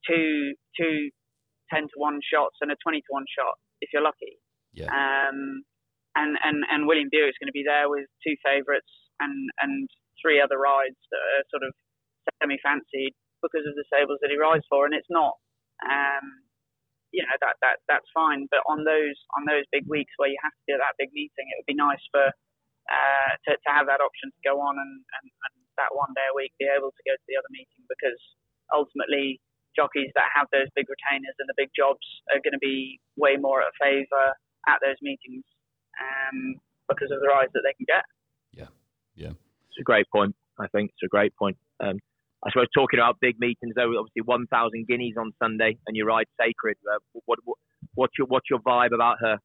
two 0.07 0.53
two 0.77 1.09
10 1.73 1.89
to 1.89 1.97
1 1.97 2.19
shots 2.21 2.61
and 2.61 2.69
a 2.69 2.77
20 2.77 3.01
to 3.01 3.11
1 3.11 3.25
shot 3.33 3.57
if 3.81 3.89
you're 3.89 4.05
lucky. 4.05 4.37
Yeah. 4.73 4.93
Um, 4.93 5.65
and, 6.13 6.37
and, 6.45 6.61
and 6.69 6.85
William 6.85 7.09
Buick's 7.09 7.41
going 7.41 7.49
to 7.49 7.57
be 7.57 7.65
there 7.65 7.89
with 7.89 8.05
two 8.21 8.37
favourites 8.45 8.93
and, 9.17 9.49
and 9.61 9.89
three 10.21 10.37
other 10.37 10.61
rides 10.61 10.99
that 11.09 11.21
are 11.21 11.45
sort 11.49 11.65
of 11.65 11.73
semi 12.37 12.61
fancied 12.61 13.17
because 13.41 13.65
of 13.65 13.73
the 13.73 13.85
stables 13.89 14.21
that 14.21 14.29
he 14.29 14.37
rides 14.37 14.63
for. 14.69 14.85
And 14.85 14.93
it's 14.93 15.09
not, 15.09 15.35
um, 15.83 16.25
you 17.09 17.25
know, 17.25 17.35
that, 17.41 17.57
that 17.65 17.81
that's 17.89 18.07
fine. 18.13 18.45
But 18.53 18.61
on 18.69 18.85
those 18.85 19.17
on 19.37 19.45
those 19.49 19.65
big 19.73 19.89
weeks 19.89 20.13
where 20.17 20.29
you 20.29 20.39
have 20.41 20.53
to 20.53 20.65
do 20.69 20.77
that 20.77 20.97
big 21.01 21.13
meeting, 21.13 21.49
it 21.49 21.57
would 21.61 21.69
be 21.69 21.77
nice 21.77 22.01
for 22.13 22.29
uh, 22.89 23.31
to, 23.47 23.51
to 23.57 23.69
have 23.69 23.89
that 23.89 24.03
option 24.03 24.29
to 24.31 24.41
go 24.45 24.59
on 24.59 24.75
and, 24.75 24.93
and, 25.01 25.27
and 25.29 25.55
that 25.79 25.95
one 25.95 26.11
day 26.13 26.27
a 26.27 26.35
week 26.35 26.51
be 26.59 26.67
able 26.67 26.91
to 26.91 27.03
go 27.07 27.15
to 27.15 27.27
the 27.31 27.37
other 27.39 27.49
meeting 27.49 27.83
because 27.87 28.19
ultimately 28.75 29.39
jockeys 29.75 30.11
that 30.15 30.29
have 30.35 30.47
those 30.51 30.69
big 30.75 30.87
retainers 30.89 31.35
and 31.39 31.47
the 31.49 31.57
big 31.57 31.69
jobs 31.75 32.03
are 32.31 32.41
going 32.41 32.53
to 32.53 32.61
be 32.61 32.99
way 33.17 33.35
more 33.37 33.61
at 33.61 33.73
favour 33.79 34.37
at 34.67 34.79
those 34.81 34.97
meetings 35.01 35.43
um, 35.99 36.59
because 36.87 37.11
of 37.11 37.19
the 37.19 37.27
rides 37.27 37.51
that 37.53 37.63
they 37.65 37.73
can 37.73 37.85
get. 37.87 38.05
Yeah, 38.53 38.71
yeah. 39.15 39.33
It's 39.69 39.79
a 39.79 39.83
great 39.83 40.07
point. 40.09 40.35
I 40.59 40.67
think 40.69 40.91
it's 40.93 41.05
a 41.05 41.09
great 41.09 41.35
point. 41.35 41.57
Um, 41.81 41.99
I 42.43 42.51
suppose 42.51 42.67
talking 42.75 42.99
about 42.99 43.17
big 43.23 43.39
meetings, 43.39 43.73
though, 43.75 43.95
obviously 43.95 44.21
1,000 44.27 44.51
guineas 44.87 45.15
on 45.15 45.31
Sunday, 45.39 45.79
and 45.87 45.95
you 45.95 46.03
ride 46.03 46.27
Sacred. 46.35 46.75
Uh, 46.83 46.99
what, 47.25 47.39
what, 47.47 47.57
what's 47.95 48.13
your 48.19 48.27
what's 48.27 48.51
your 48.51 48.59
vibe 48.59 48.91
about 48.93 49.17
her? 49.23 49.39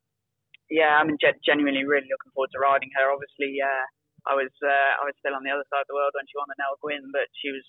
Yeah, 0.68 0.98
I'm 0.98 1.16
genuinely 1.46 1.86
really 1.86 2.10
looking 2.10 2.34
forward 2.34 2.50
to 2.52 2.60
riding 2.60 2.90
her. 2.98 3.08
Obviously, 3.08 3.62
uh, 3.62 3.86
I 4.26 4.34
was 4.34 4.50
uh, 4.60 4.90
I 4.98 5.06
was 5.06 5.14
still 5.22 5.32
on 5.38 5.46
the 5.46 5.54
other 5.54 5.64
side 5.70 5.86
of 5.86 5.88
the 5.88 5.96
world 5.96 6.12
when 6.12 6.26
she 6.26 6.36
won 6.36 6.50
the 6.50 6.58
Nell 6.58 6.76
Gwyn, 6.82 7.08
but 7.14 7.30
she 7.38 7.54
was 7.54 7.64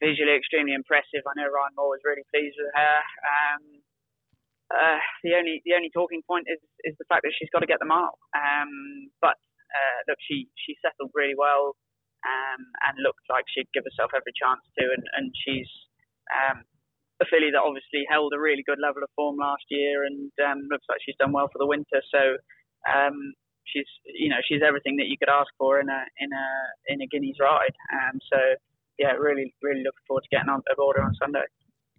visually 0.00 0.34
extremely 0.34 0.74
impressive. 0.74 1.22
I 1.28 1.36
know 1.36 1.52
Ryan 1.52 1.76
Moore 1.76 1.94
was 1.94 2.04
really 2.04 2.24
pleased 2.32 2.56
with 2.56 2.72
her. 2.72 2.96
Um, 3.22 3.62
uh, 4.70 4.98
the 5.22 5.34
only 5.36 5.60
the 5.68 5.74
only 5.74 5.90
talking 5.92 6.22
point 6.24 6.48
is 6.48 6.58
is 6.88 6.96
the 6.98 7.06
fact 7.06 7.22
that 7.22 7.34
she's 7.36 7.52
got 7.52 7.60
to 7.60 7.70
get 7.70 7.78
the 7.78 7.90
mile. 7.90 8.16
Um, 8.32 9.12
but 9.20 9.36
uh, 9.36 9.98
look, 10.08 10.18
she 10.24 10.48
she 10.56 10.74
settled 10.80 11.12
really 11.12 11.36
well 11.36 11.76
um, 12.24 12.60
and 12.88 13.04
looked 13.04 13.26
like 13.28 13.44
she'd 13.52 13.70
give 13.76 13.84
herself 13.84 14.16
every 14.16 14.32
chance 14.32 14.64
to. 14.80 14.84
And 14.88 15.04
and 15.20 15.26
she's 15.36 15.70
um, 16.32 16.64
a 17.20 17.26
filly 17.28 17.52
that 17.52 17.60
obviously 17.60 18.08
held 18.08 18.32
a 18.32 18.40
really 18.40 18.64
good 18.64 18.80
level 18.80 19.02
of 19.04 19.12
form 19.14 19.36
last 19.36 19.66
year 19.68 20.06
and 20.06 20.32
um, 20.40 20.64
looks 20.70 20.86
like 20.88 21.02
she's 21.04 21.18
done 21.20 21.36
well 21.36 21.52
for 21.52 21.60
the 21.60 21.68
winter. 21.68 22.00
So. 22.10 22.40
Um, 22.88 23.36
she's, 23.68 23.86
you 24.06 24.30
know, 24.30 24.40
she's 24.48 24.62
everything 24.66 24.96
that 24.96 25.06
you 25.06 25.20
could 25.20 25.28
ask 25.28 25.52
for 25.58 25.78
in 25.78 25.88
a 25.88 26.02
in 26.18 26.30
a 26.32 26.46
in 26.88 27.02
a 27.02 27.06
Guineas 27.06 27.36
ride. 27.38 27.76
Um, 27.92 28.18
so 28.32 28.38
yeah, 29.00 29.12
really, 29.12 29.54
really 29.62 29.82
looking 29.82 30.04
forward 30.06 30.22
to 30.22 30.28
getting 30.36 30.50
on 30.50 30.62
aboard 30.70 30.98
on 31.00 31.14
Sunday. 31.14 31.40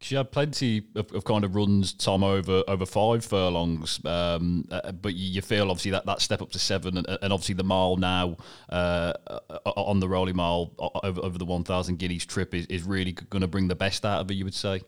She 0.01 0.15
had 0.15 0.31
plenty 0.31 0.83
of, 0.95 1.11
of, 1.13 1.25
kind 1.25 1.43
of 1.43 1.55
runs, 1.55 1.93
Tom, 1.93 2.23
over 2.23 2.63
over 2.67 2.85
five 2.85 3.25
furlongs. 3.25 4.03
Um, 4.05 4.67
uh, 4.71 4.91
but 4.91 5.13
you, 5.13 5.41
feel 5.41 5.69
obviously 5.69 5.91
that, 5.91 6.05
that 6.05 6.21
step 6.21 6.41
up 6.41 6.51
to 6.51 6.59
seven, 6.59 6.97
and, 6.97 7.05
and 7.07 7.33
obviously 7.33 7.53
the 7.53 7.63
mile 7.63 7.97
now 7.97 8.37
uh, 8.69 9.13
on 9.65 9.99
the 9.99 10.09
Rowley 10.09 10.33
Mile 10.33 10.73
over, 11.03 11.21
over 11.21 11.37
the 11.37 11.45
1,000 11.45 11.97
guineas 11.97 12.25
trip 12.25 12.53
is, 12.53 12.65
is 12.67 12.83
really 12.83 13.11
going 13.13 13.41
to 13.41 13.47
bring 13.47 13.67
the 13.67 13.75
best 13.75 14.05
out 14.05 14.21
of 14.21 14.29
her, 14.29 14.33
you 14.33 14.45
would 14.45 14.55
say? 14.55 14.81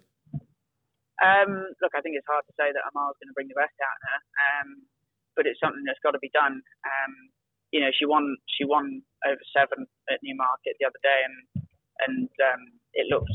Um, 1.21 1.69
look, 1.81 1.93
I 1.93 2.01
think 2.01 2.17
it's 2.17 2.27
hard 2.29 2.45
to 2.49 2.53
say 2.57 2.73
that 2.73 2.81
a 2.81 2.91
mile's 2.93 3.17
going 3.21 3.29
to 3.29 3.37
bring 3.37 3.47
the 3.47 3.57
best 3.57 3.77
out 3.85 3.95
of 3.95 4.03
her, 4.09 4.19
um, 4.49 4.69
but 5.37 5.45
it's 5.45 5.61
something 5.61 5.85
that's 5.85 6.01
got 6.01 6.17
to 6.17 6.23
be 6.25 6.33
done. 6.33 6.57
Um, 6.83 7.13
you 7.69 7.81
know, 7.81 7.89
she 7.93 8.05
won 8.05 8.37
she 8.49 8.65
won 8.65 9.01
over 9.25 9.41
seven 9.55 9.85
at 10.09 10.21
Newmarket 10.21 10.77
the 10.81 10.85
other 10.85 11.01
day, 11.01 11.19
and 11.25 11.62
and 12.07 12.29
um, 12.49 12.61
it 12.93 13.07
looks, 13.09 13.31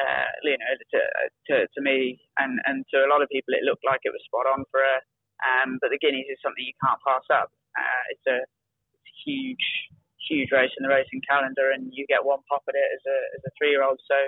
uh, 0.00 0.30
you 0.42 0.56
know, 0.56 0.72
to, 0.94 1.00
to, 1.48 1.54
to 1.68 1.80
me 1.80 2.20
and, 2.38 2.58
and 2.66 2.84
to 2.92 3.04
a 3.04 3.10
lot 3.10 3.22
of 3.22 3.28
people, 3.28 3.54
it 3.54 3.64
looked 3.64 3.84
like 3.84 4.00
it 4.04 4.14
was 4.14 4.22
spot 4.24 4.48
on 4.48 4.64
for 4.70 4.80
her. 4.80 5.00
Um, 5.40 5.78
but 5.80 5.88
the 5.88 6.00
Guineas 6.00 6.28
is 6.28 6.40
something 6.44 6.64
you 6.64 6.76
can't 6.84 7.00
pass 7.00 7.24
up. 7.32 7.48
Uh, 7.72 8.04
it's 8.12 8.26
a 8.28 8.38
it's 8.92 9.08
a 9.08 9.16
huge 9.24 9.66
huge 10.28 10.52
race 10.52 10.72
in 10.76 10.84
the 10.84 10.92
racing 10.92 11.24
calendar, 11.24 11.72
and 11.72 11.88
you 11.96 12.04
get 12.06 12.24
one 12.24 12.44
pop 12.44 12.62
at 12.68 12.76
it 12.76 12.88
as 12.92 13.02
a 13.08 13.18
as 13.36 13.42
a 13.48 13.52
three 13.56 13.72
year 13.72 13.82
old. 13.82 13.96
So 14.04 14.18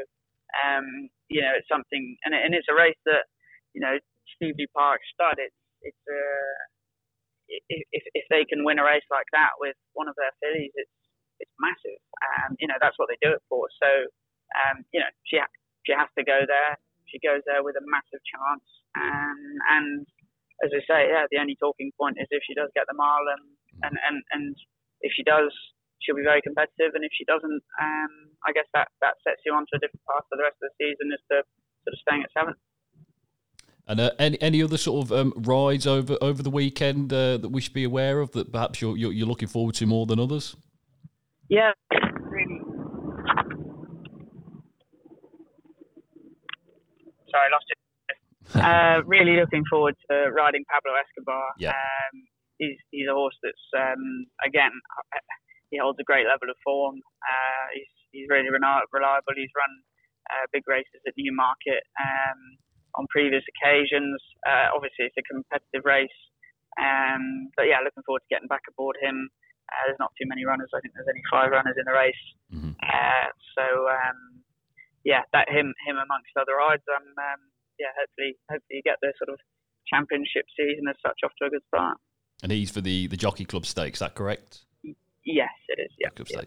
um, 0.64 1.12
you 1.28 1.44
know 1.44 1.52
it's 1.52 1.68
something, 1.68 2.16
and, 2.24 2.32
and 2.32 2.56
it's 2.56 2.70
a 2.72 2.76
race 2.76 2.96
that 3.04 3.28
you 3.76 3.84
know 3.84 4.00
Cheveley 4.40 4.66
Park 4.72 5.00
stud. 5.12 5.36
It's 5.36 5.60
it's 5.84 6.04
a 6.08 6.16
uh, 6.16 6.60
if 7.68 8.02
if 8.14 8.24
they 8.30 8.44
can 8.48 8.64
win 8.64 8.78
a 8.80 8.84
race 8.84 9.06
like 9.10 9.28
that 9.32 9.60
with 9.60 9.76
one 9.92 10.08
of 10.08 10.16
their 10.16 10.32
fillies, 10.40 10.72
it's 10.74 10.90
it's 11.42 11.56
massive. 11.58 11.98
Um, 12.22 12.54
you 12.62 12.70
know 12.70 12.78
that's 12.78 12.96
what 12.96 13.10
they 13.10 13.18
do 13.18 13.34
it 13.34 13.42
for. 13.50 13.66
So 13.82 13.90
um, 14.54 14.86
you 14.94 15.02
know 15.02 15.10
she 15.26 15.42
ha- 15.42 15.50
she 15.82 15.92
has 15.92 16.08
to 16.14 16.22
go 16.22 16.46
there. 16.46 16.78
She 17.10 17.18
goes 17.18 17.42
there 17.44 17.60
with 17.66 17.76
a 17.76 17.84
massive 17.84 18.22
chance. 18.22 18.64
Um, 18.94 19.40
and 19.68 20.06
as 20.62 20.70
I 20.70 20.80
say, 20.86 21.00
yeah, 21.10 21.26
the 21.28 21.42
only 21.42 21.58
talking 21.58 21.90
point 21.98 22.16
is 22.22 22.30
if 22.30 22.46
she 22.46 22.54
does 22.54 22.70
get 22.72 22.86
the 22.86 22.94
mile, 22.94 23.26
and 23.26 23.44
and 23.82 23.94
and, 23.98 24.16
and 24.30 24.54
if 25.02 25.10
she 25.12 25.26
does, 25.26 25.50
she'll 26.00 26.16
be 26.16 26.24
very 26.24 26.40
competitive. 26.40 26.94
And 26.94 27.02
if 27.02 27.12
she 27.12 27.26
doesn't, 27.26 27.62
um, 27.82 28.12
I 28.46 28.54
guess 28.54 28.70
that 28.72 28.88
that 29.02 29.18
sets 29.26 29.42
you 29.44 29.52
onto 29.52 29.74
a 29.74 29.82
different 29.82 30.06
path 30.06 30.24
for 30.30 30.38
the 30.38 30.46
rest 30.46 30.62
of 30.62 30.70
the 30.70 30.74
season, 30.78 31.10
as 31.10 31.22
to 31.34 31.36
sort 31.82 31.94
of 31.94 32.00
staying 32.00 32.22
at 32.22 32.30
seventh. 32.32 32.60
And 33.86 34.00
uh, 34.00 34.10
any 34.18 34.40
any 34.40 34.62
other 34.62 34.78
sort 34.78 35.06
of 35.06 35.12
um, 35.12 35.32
rides 35.36 35.86
over 35.86 36.16
over 36.20 36.42
the 36.42 36.50
weekend 36.50 37.12
uh, 37.12 37.36
that 37.38 37.50
we 37.50 37.60
should 37.60 37.74
be 37.74 37.84
aware 37.84 38.20
of 38.20 38.30
that 38.32 38.52
perhaps 38.52 38.80
you're, 38.80 38.96
you're, 38.96 39.12
you're 39.12 39.26
looking 39.26 39.48
forward 39.48 39.74
to 39.76 39.86
more 39.86 40.06
than 40.06 40.20
others? 40.20 40.56
Yeah, 41.48 41.72
really. 42.28 42.60
Sorry, 47.30 47.46
I 47.46 47.52
lost 47.52 47.68
it. 47.68 47.78
uh, 48.58 49.02
really 49.06 49.36
looking 49.36 49.64
forward 49.70 49.94
to 50.10 50.30
riding 50.32 50.64
Pablo 50.68 50.92
Escobar. 50.98 51.44
Yeah. 51.58 51.70
Um, 51.70 52.14
he's 52.58 52.76
he's 52.90 53.08
a 53.08 53.14
horse 53.14 53.36
that's 53.42 53.66
um, 53.76 54.26
again 54.44 54.72
he 55.70 55.78
holds 55.78 55.98
a 56.00 56.04
great 56.04 56.26
level 56.26 56.50
of 56.50 56.56
form. 56.64 57.00
Uh, 57.22 57.66
he's 57.74 57.92
he's 58.12 58.26
really 58.28 58.50
reliable. 58.50 59.34
He's 59.36 59.52
run 59.56 59.72
uh, 60.28 60.44
big 60.52 60.68
races 60.68 61.00
at 61.06 61.14
Newmarket. 61.16 61.84
Um, 61.96 62.58
on 62.94 63.06
previous 63.08 63.44
occasions. 63.56 64.20
Uh, 64.46 64.72
obviously, 64.74 65.08
it's 65.08 65.16
a 65.18 65.24
competitive 65.24 65.84
race. 65.84 66.18
Um, 66.80 67.52
but 67.56 67.68
yeah, 67.68 67.80
looking 67.84 68.04
forward 68.04 68.24
to 68.24 68.32
getting 68.32 68.48
back 68.48 68.64
aboard 68.68 68.96
him. 69.00 69.28
Uh, 69.72 69.88
there's 69.88 70.02
not 70.02 70.12
too 70.20 70.28
many 70.28 70.44
runners. 70.44 70.68
I 70.76 70.84
think 70.84 70.92
there's 70.92 71.08
only 71.08 71.24
five 71.32 71.48
runners 71.48 71.80
in 71.80 71.88
the 71.88 71.96
race. 71.96 72.24
Mm-hmm. 72.52 72.76
Uh, 72.76 73.28
so 73.56 73.64
um, 73.88 74.44
yeah, 75.04 75.24
that 75.32 75.48
him 75.48 75.72
him 75.88 75.96
amongst 75.96 76.36
other 76.36 76.60
rides. 76.60 76.84
Um, 76.92 77.08
um, 77.16 77.40
yeah, 77.80 77.96
hopefully 77.96 78.36
hopefully 78.52 78.76
you 78.78 78.84
get 78.84 79.00
the 79.00 79.16
sort 79.16 79.32
of 79.32 79.40
championship 79.88 80.44
season 80.52 80.84
as 80.88 80.96
such 81.00 81.24
off 81.24 81.32
to 81.40 81.48
a 81.48 81.50
good 81.50 81.64
start. 81.72 81.96
And 82.42 82.52
he's 82.52 82.70
for 82.70 82.80
the 82.84 83.08
the 83.08 83.16
Jockey 83.16 83.44
Club 83.44 83.64
Stakes. 83.64 83.96
Is 83.96 84.04
that 84.04 84.14
correct? 84.14 84.64
Yes, 85.24 85.54
it 85.68 85.80
is. 85.80 85.90
Yeah. 85.98 86.10
Club 86.10 86.28
yeah. 86.30 86.42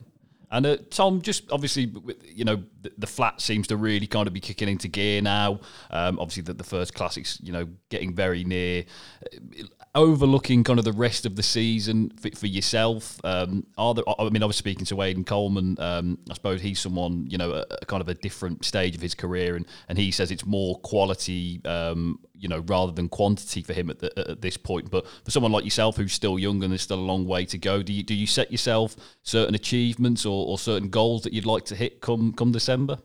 And 0.52 0.66
uh, 0.66 0.78
Tom, 0.90 1.22
just 1.22 1.52
obviously, 1.52 1.92
you 2.24 2.46
know, 2.46 2.64
the, 2.82 2.92
the, 2.98 3.08
flat 3.08 3.42
seems 3.42 3.68
to 3.68 3.78
really 3.78 4.08
kind 4.08 4.28
of 4.28 4.34
be 4.34 4.40
kicking 4.40 4.70
into 4.70 4.88
gear 4.88 5.22
now. 5.22 5.60
Um, 5.90 6.20
obviously, 6.20 6.44
the, 6.44 6.54
the 6.54 6.64
first 6.64 6.94
classics, 6.94 7.40
you 7.42 7.52
know, 7.52 7.68
getting 7.90 8.14
very 8.14 8.44
near, 8.44 8.86
uh, 9.24 9.66
overlooking 9.96 10.64
kind 10.64 10.80
of 10.80 10.86
the 10.86 10.94
rest 10.94 11.26
of 11.26 11.36
the 11.36 11.44
season 11.44 12.12
for, 12.20 12.30
for 12.32 12.48
yourself. 12.48 13.20
Um, 13.24 13.66
are 13.78 13.94
there? 13.94 14.04
I 14.20 14.30
mean, 14.30 14.44
I 14.44 14.46
was 14.46 14.58
speaking 14.58 14.86
to 14.86 15.02
Aidan 15.02 15.24
Coleman. 15.24 15.78
Um, 15.80 16.20
I 16.30 16.34
suppose 16.34 16.62
he's 16.62 16.80
someone, 16.80 17.26
you 17.30 17.38
know, 17.38 17.52
a, 17.52 17.66
a, 17.82 17.86
kind 17.86 18.02
of 18.02 18.10
a 18.10 18.14
different 18.14 18.66
stage 18.66 18.96
of 18.96 19.02
his 19.02 19.16
career, 19.16 19.56
and 19.56 19.66
and 19.90 19.98
he 19.98 20.12
says 20.12 20.32
it's 20.32 20.46
more 20.46 20.78
quality 20.80 21.62
um, 21.66 22.20
you 22.38 22.48
know, 22.48 22.60
rather 22.60 22.92
than 22.92 23.10
quantity 23.10 23.62
for 23.62 23.74
him 23.74 23.90
at, 23.90 24.00
the, 24.00 24.18
at 24.30 24.42
this 24.42 24.58
point. 24.58 24.92
But 24.92 25.06
for 25.24 25.32
someone 25.32 25.52
like 25.52 25.64
yourself 25.64 25.98
who's 25.98 26.14
still 26.14 26.38
young 26.38 26.64
and 26.64 26.72
there's 26.72 26.82
still 26.82 27.00
a 27.00 27.02
long 27.02 27.26
way 27.26 27.46
to 27.46 27.58
go, 27.58 27.82
do 27.82 27.94
you 27.94 28.04
do 28.04 28.14
you 28.14 28.28
set 28.28 28.52
yourself 28.52 28.96
certain 29.24 29.56
achievements 29.56 30.26
or, 30.26 30.48
or 30.48 30.58
certain 30.58 30.90
goals 30.90 31.24
that 31.24 31.34
you'd 31.34 31.46
like 31.46 31.66
to 31.66 31.76
hit 31.76 32.02
come 32.02 32.34
come 32.34 32.52
December? 32.52 33.00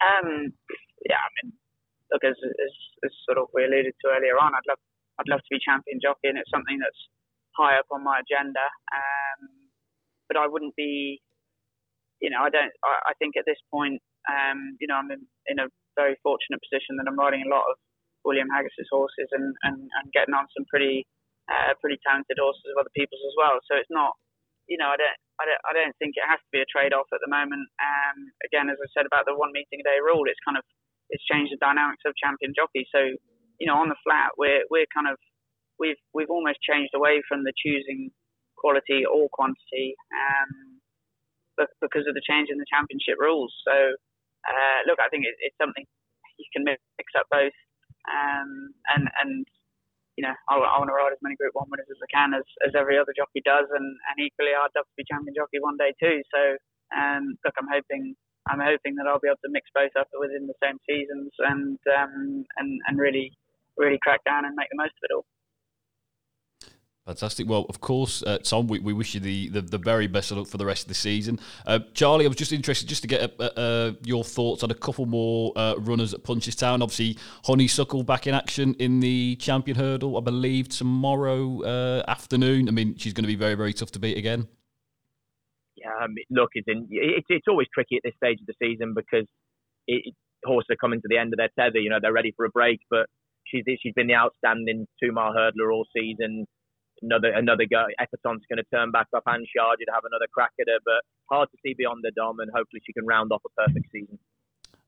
Um, 0.00 0.52
yeah, 1.08 1.16
I 1.16 1.28
mean, 1.40 1.52
look, 2.12 2.24
as, 2.24 2.36
as, 2.36 2.72
as 3.04 3.10
sort 3.24 3.38
of 3.38 3.48
we 3.54 3.64
alluded 3.64 3.94
to 4.04 4.08
earlier 4.12 4.36
on, 4.38 4.54
I'd 4.54 4.68
love 4.68 4.78
I'd 5.18 5.28
love 5.28 5.40
to 5.40 5.50
be 5.50 5.58
champion 5.64 6.00
jockey, 6.02 6.28
and 6.28 6.38
it's 6.38 6.50
something 6.50 6.78
that's 6.78 7.02
high 7.56 7.78
up 7.78 7.86
on 7.90 8.04
my 8.04 8.20
agenda. 8.20 8.60
Um, 8.92 9.48
but 10.28 10.36
I 10.36 10.46
wouldn't 10.46 10.76
be, 10.76 11.22
you 12.20 12.30
know, 12.30 12.42
I 12.42 12.50
don't. 12.50 12.72
I, 12.84 13.10
I 13.10 13.12
think 13.18 13.36
at 13.36 13.44
this 13.46 13.58
point, 13.72 14.02
um, 14.28 14.76
you 14.80 14.86
know, 14.86 14.96
I'm 14.96 15.10
in, 15.10 15.24
in 15.46 15.58
a 15.58 15.68
very 15.96 16.16
fortunate 16.22 16.60
position 16.60 16.96
that 16.98 17.08
I'm 17.08 17.18
riding 17.18 17.44
a 17.46 17.50
lot 17.50 17.64
of 17.70 17.76
William 18.26 18.50
Haggas's 18.50 18.90
horses 18.90 19.30
and, 19.30 19.54
and, 19.62 19.78
and 19.78 20.06
getting 20.10 20.34
on 20.34 20.50
some 20.50 20.66
pretty 20.66 21.06
uh, 21.46 21.78
pretty 21.78 21.96
talented 22.02 22.36
horses 22.42 22.66
of 22.74 22.82
other 22.82 22.90
people's 22.98 23.22
as 23.22 23.38
well. 23.38 23.62
So 23.70 23.78
it's 23.78 23.94
not, 23.94 24.18
you 24.66 24.74
know, 24.74 24.90
I 24.90 24.98
don't, 24.98 25.18
I 25.38 25.44
don't, 25.46 25.62
I 25.62 25.72
don't 25.78 25.94
think 26.02 26.18
it 26.18 26.26
has 26.26 26.42
to 26.42 26.50
be 26.50 26.58
a 26.58 26.66
trade-off 26.66 27.06
at 27.14 27.22
the 27.22 27.30
moment. 27.30 27.70
Um, 27.78 28.18
again, 28.42 28.66
as 28.66 28.82
I 28.82 28.90
said 28.90 29.06
about 29.06 29.30
the 29.30 29.38
one 29.38 29.54
meeting 29.54 29.78
a 29.78 29.86
day 29.86 30.02
rule, 30.02 30.26
it's 30.26 30.42
kind 30.42 30.58
of 30.58 30.66
it's 31.14 31.22
changed 31.30 31.54
the 31.54 31.62
dynamics 31.62 32.02
of 32.02 32.18
champion 32.18 32.50
jockey. 32.50 32.82
So, 32.90 33.14
you 33.62 33.66
know, 33.70 33.78
on 33.78 33.86
the 33.86 34.00
flat, 34.02 34.34
we're 34.34 34.66
we're 34.74 34.90
kind 34.90 35.06
of 35.06 35.16
we've 35.78 36.00
we've 36.10 36.34
almost 36.34 36.58
changed 36.66 36.98
away 36.98 37.22
from 37.30 37.46
the 37.46 37.54
choosing 37.54 38.10
quality 38.58 39.06
or 39.06 39.30
quantity, 39.30 39.94
um, 40.10 40.82
because 41.78 42.10
of 42.10 42.18
the 42.18 42.24
change 42.26 42.48
in 42.50 42.58
the 42.58 42.66
championship 42.66 43.20
rules. 43.22 43.54
So, 43.62 43.94
uh, 44.50 44.78
look, 44.88 44.98
I 44.98 45.06
think 45.14 45.30
it, 45.30 45.36
it's 45.38 45.56
something 45.62 45.86
you 46.42 46.48
can 46.50 46.64
mix 46.64 46.80
up 47.14 47.30
both 47.30 47.54
um, 48.08 48.72
and 48.94 49.08
and 49.22 49.46
you 50.16 50.24
know, 50.24 50.32
I, 50.48 50.56
I 50.56 50.76
want 50.80 50.88
to 50.88 50.96
ride 50.96 51.12
as 51.12 51.20
many 51.20 51.36
Group 51.36 51.52
One 51.52 51.68
winners 51.68 51.92
as 51.92 52.00
I 52.00 52.08
can, 52.08 52.32
as, 52.32 52.48
as 52.64 52.72
every 52.72 52.96
other 52.96 53.12
jockey 53.12 53.44
does, 53.44 53.68
and, 53.68 53.84
and 53.84 54.16
equally, 54.16 54.56
I'd 54.56 54.72
love 54.72 54.88
to 54.88 54.96
be 54.96 55.04
champion 55.04 55.36
jockey 55.36 55.60
one 55.60 55.76
day 55.76 55.92
too. 56.00 56.24
So, 56.32 56.56
um, 56.96 57.36
look, 57.44 57.54
I'm 57.60 57.68
hoping 57.68 58.16
I'm 58.48 58.62
hoping 58.62 58.96
that 58.96 59.04
I'll 59.06 59.20
be 59.20 59.28
able 59.28 59.42
to 59.44 59.52
mix 59.52 59.68
both 59.74 59.92
up 59.98 60.08
within 60.16 60.48
the 60.48 60.56
same 60.62 60.80
seasons, 60.88 61.30
and 61.44 61.78
um, 61.92 62.48
and 62.56 62.80
and 62.88 62.96
really 62.96 63.36
really 63.76 64.00
crack 64.00 64.24
down 64.24 64.48
and 64.48 64.56
make 64.56 64.72
the 64.72 64.80
most 64.80 64.96
of 64.96 65.04
it 65.04 65.14
all. 65.14 65.28
Fantastic. 67.06 67.48
Well, 67.48 67.66
of 67.68 67.80
course, 67.80 68.24
uh, 68.24 68.38
Tom, 68.38 68.66
we, 68.66 68.80
we 68.80 68.92
wish 68.92 69.14
you 69.14 69.20
the, 69.20 69.48
the, 69.48 69.62
the, 69.62 69.78
very 69.78 70.08
best 70.08 70.32
of 70.32 70.38
luck 70.38 70.48
for 70.48 70.58
the 70.58 70.66
rest 70.66 70.82
of 70.82 70.88
the 70.88 70.94
season. 70.94 71.38
Uh, 71.64 71.78
Charlie, 71.94 72.24
I 72.24 72.28
was 72.28 72.36
just 72.36 72.50
interested 72.50 72.88
just 72.88 73.02
to 73.02 73.08
get 73.08 73.32
uh, 73.40 73.92
your 74.02 74.24
thoughts 74.24 74.64
on 74.64 74.72
a 74.72 74.74
couple 74.74 75.06
more 75.06 75.52
uh, 75.54 75.76
runners 75.76 76.12
at 76.14 76.24
Punchestown. 76.24 76.82
Obviously, 76.82 77.16
Honeysuckle 77.44 78.02
back 78.02 78.26
in 78.26 78.34
action 78.34 78.74
in 78.80 78.98
the 78.98 79.36
champion 79.36 79.76
hurdle, 79.76 80.18
I 80.18 80.20
believe, 80.20 80.68
tomorrow 80.68 81.62
uh, 81.62 82.02
afternoon. 82.08 82.66
I 82.68 82.72
mean, 82.72 82.96
she's 82.96 83.12
going 83.12 83.22
to 83.22 83.28
be 83.28 83.36
very, 83.36 83.54
very 83.54 83.72
tough 83.72 83.92
to 83.92 84.00
beat 84.00 84.18
again. 84.18 84.48
Yeah, 85.76 86.08
look, 86.30 86.50
it's, 86.54 86.66
in, 86.66 86.88
it's, 86.90 87.26
it's 87.28 87.46
always 87.48 87.68
tricky 87.72 87.94
at 87.94 88.02
this 88.02 88.14
stage 88.16 88.40
of 88.40 88.46
the 88.46 88.54
season 88.60 88.94
because 88.94 89.28
it, 89.86 90.12
horses 90.44 90.66
are 90.70 90.76
coming 90.76 91.00
to 91.02 91.08
the 91.08 91.18
end 91.18 91.32
of 91.32 91.36
their 91.36 91.50
tether. 91.56 91.78
You 91.78 91.90
know, 91.90 91.98
they're 92.02 92.12
ready 92.12 92.32
for 92.36 92.46
a 92.46 92.50
break, 92.50 92.80
but 92.90 93.06
she's 93.44 93.62
she's 93.80 93.94
been 93.94 94.08
the 94.08 94.16
outstanding 94.16 94.88
two 95.00 95.12
mile 95.12 95.32
hurdler 95.32 95.72
all 95.72 95.86
season 95.96 96.46
another 97.02 97.32
another 97.32 97.66
go. 97.70 97.86
Epatante's 98.00 98.46
going 98.48 98.58
to 98.58 98.68
turn 98.72 98.90
back 98.90 99.08
up 99.14 99.24
and 99.26 99.46
charge 99.46 99.78
to 99.78 99.92
have 99.92 100.04
another 100.04 100.26
crack 100.32 100.52
at 100.60 100.66
her, 100.68 100.78
but 100.84 101.02
hard 101.30 101.48
to 101.50 101.58
see 101.64 101.74
beyond 101.74 102.00
the 102.02 102.12
dom, 102.12 102.40
and 102.40 102.50
hopefully 102.54 102.80
she 102.86 102.92
can 102.92 103.06
round 103.06 103.32
off 103.32 103.42
a 103.44 103.66
perfect 103.66 103.86
season. 103.92 104.18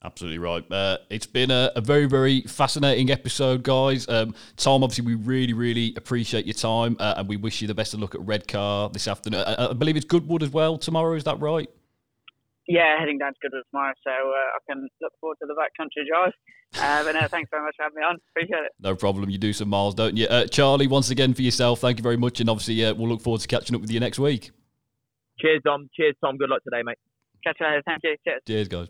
Absolutely 0.05 0.39
right. 0.39 0.65
Uh, 0.71 0.99
it's 1.11 1.27
been 1.27 1.51
a, 1.51 1.73
a, 1.75 1.81
very, 1.81 2.07
very 2.07 2.43
fascinating 2.43 3.11
episode, 3.11 3.65
guys. 3.65 4.09
Um, 4.09 4.33
Tom, 4.57 4.85
obviously, 4.85 5.05
we 5.05 5.17
really, 5.17 5.53
really 5.53 5.93
appreciate 5.97 6.47
your 6.47 6.55
time, 6.55 6.97
uh, 7.01 7.15
and 7.17 7.29
we 7.29 7.37
wish 7.37 7.61
you 7.61 7.67
the 7.67 7.75
best 7.75 7.95
of 7.95 8.01
luck 8.01 8.15
at 8.15 8.21
Redcar 8.21 8.91
this 8.91 9.09
afternoon. 9.09 9.43
I, 9.45 9.71
I 9.71 9.73
believe 9.73 9.97
it's 9.97 10.05
Goodwood 10.05 10.45
as 10.45 10.51
well 10.51 10.79
tomorrow. 10.79 11.15
Is 11.15 11.25
that 11.25 11.41
right? 11.41 11.69
Yeah, 12.69 12.99
heading 13.01 13.19
down 13.19 13.33
to 13.33 13.39
Goodwood 13.43 13.65
tomorrow, 13.71 13.95
so 14.05 14.11
uh, 14.11 14.13
I 14.13 14.59
can 14.71 14.87
look 15.01 15.13
forward 15.21 15.37
to 15.41 15.47
the 15.47 15.55
backcountry 15.55 16.07
drive. 16.07 16.33
Uh, 16.77 17.03
but 17.03 17.13
no, 17.19 17.27
thanks 17.27 17.49
very 17.51 17.65
much 17.65 17.75
for 17.77 17.85
having 17.85 17.97
me 17.97 18.03
on. 18.03 18.19
Appreciate 18.31 18.65
it. 18.65 18.73
No 18.79 18.95
problem. 18.95 19.31
You 19.31 19.39
do 19.39 19.55
some 19.55 19.69
miles, 19.69 19.95
don't 19.95 20.17
you? 20.17 20.27
Uh, 20.27 20.47
Charlie, 20.47 20.87
once 20.87 21.11
again 21.11 21.33
for 21.33 21.43
yourself, 21.43 21.81
thank 21.81 21.99
you 21.99 22.03
very 22.03 22.19
much, 22.19 22.41
and 22.41 22.51
obviously 22.51 22.85
uh, 22.85 22.95
we'll 22.95 23.09
look 23.09 23.23
forward 23.23 23.41
to 23.41 23.49
catching 23.49 23.75
up 23.75 23.81
with 23.81 23.91
you 23.91 24.01
next 24.01 24.19
week. 24.19 24.51
Cheers, 25.41 25.63
Dom. 25.65 25.89
Cheers, 25.97 26.15
Tom. 26.23 26.37
Good 26.37 26.51
luck 26.51 26.63
today, 26.63 26.83
mate. 26.85 26.99
Catch 27.43 27.57
you 27.61 27.67
later. 27.67 27.83
Thank 27.87 28.01
you. 28.05 28.17
Cheers. 28.25 28.43
Cheers, 28.47 28.69
guys. 28.69 28.89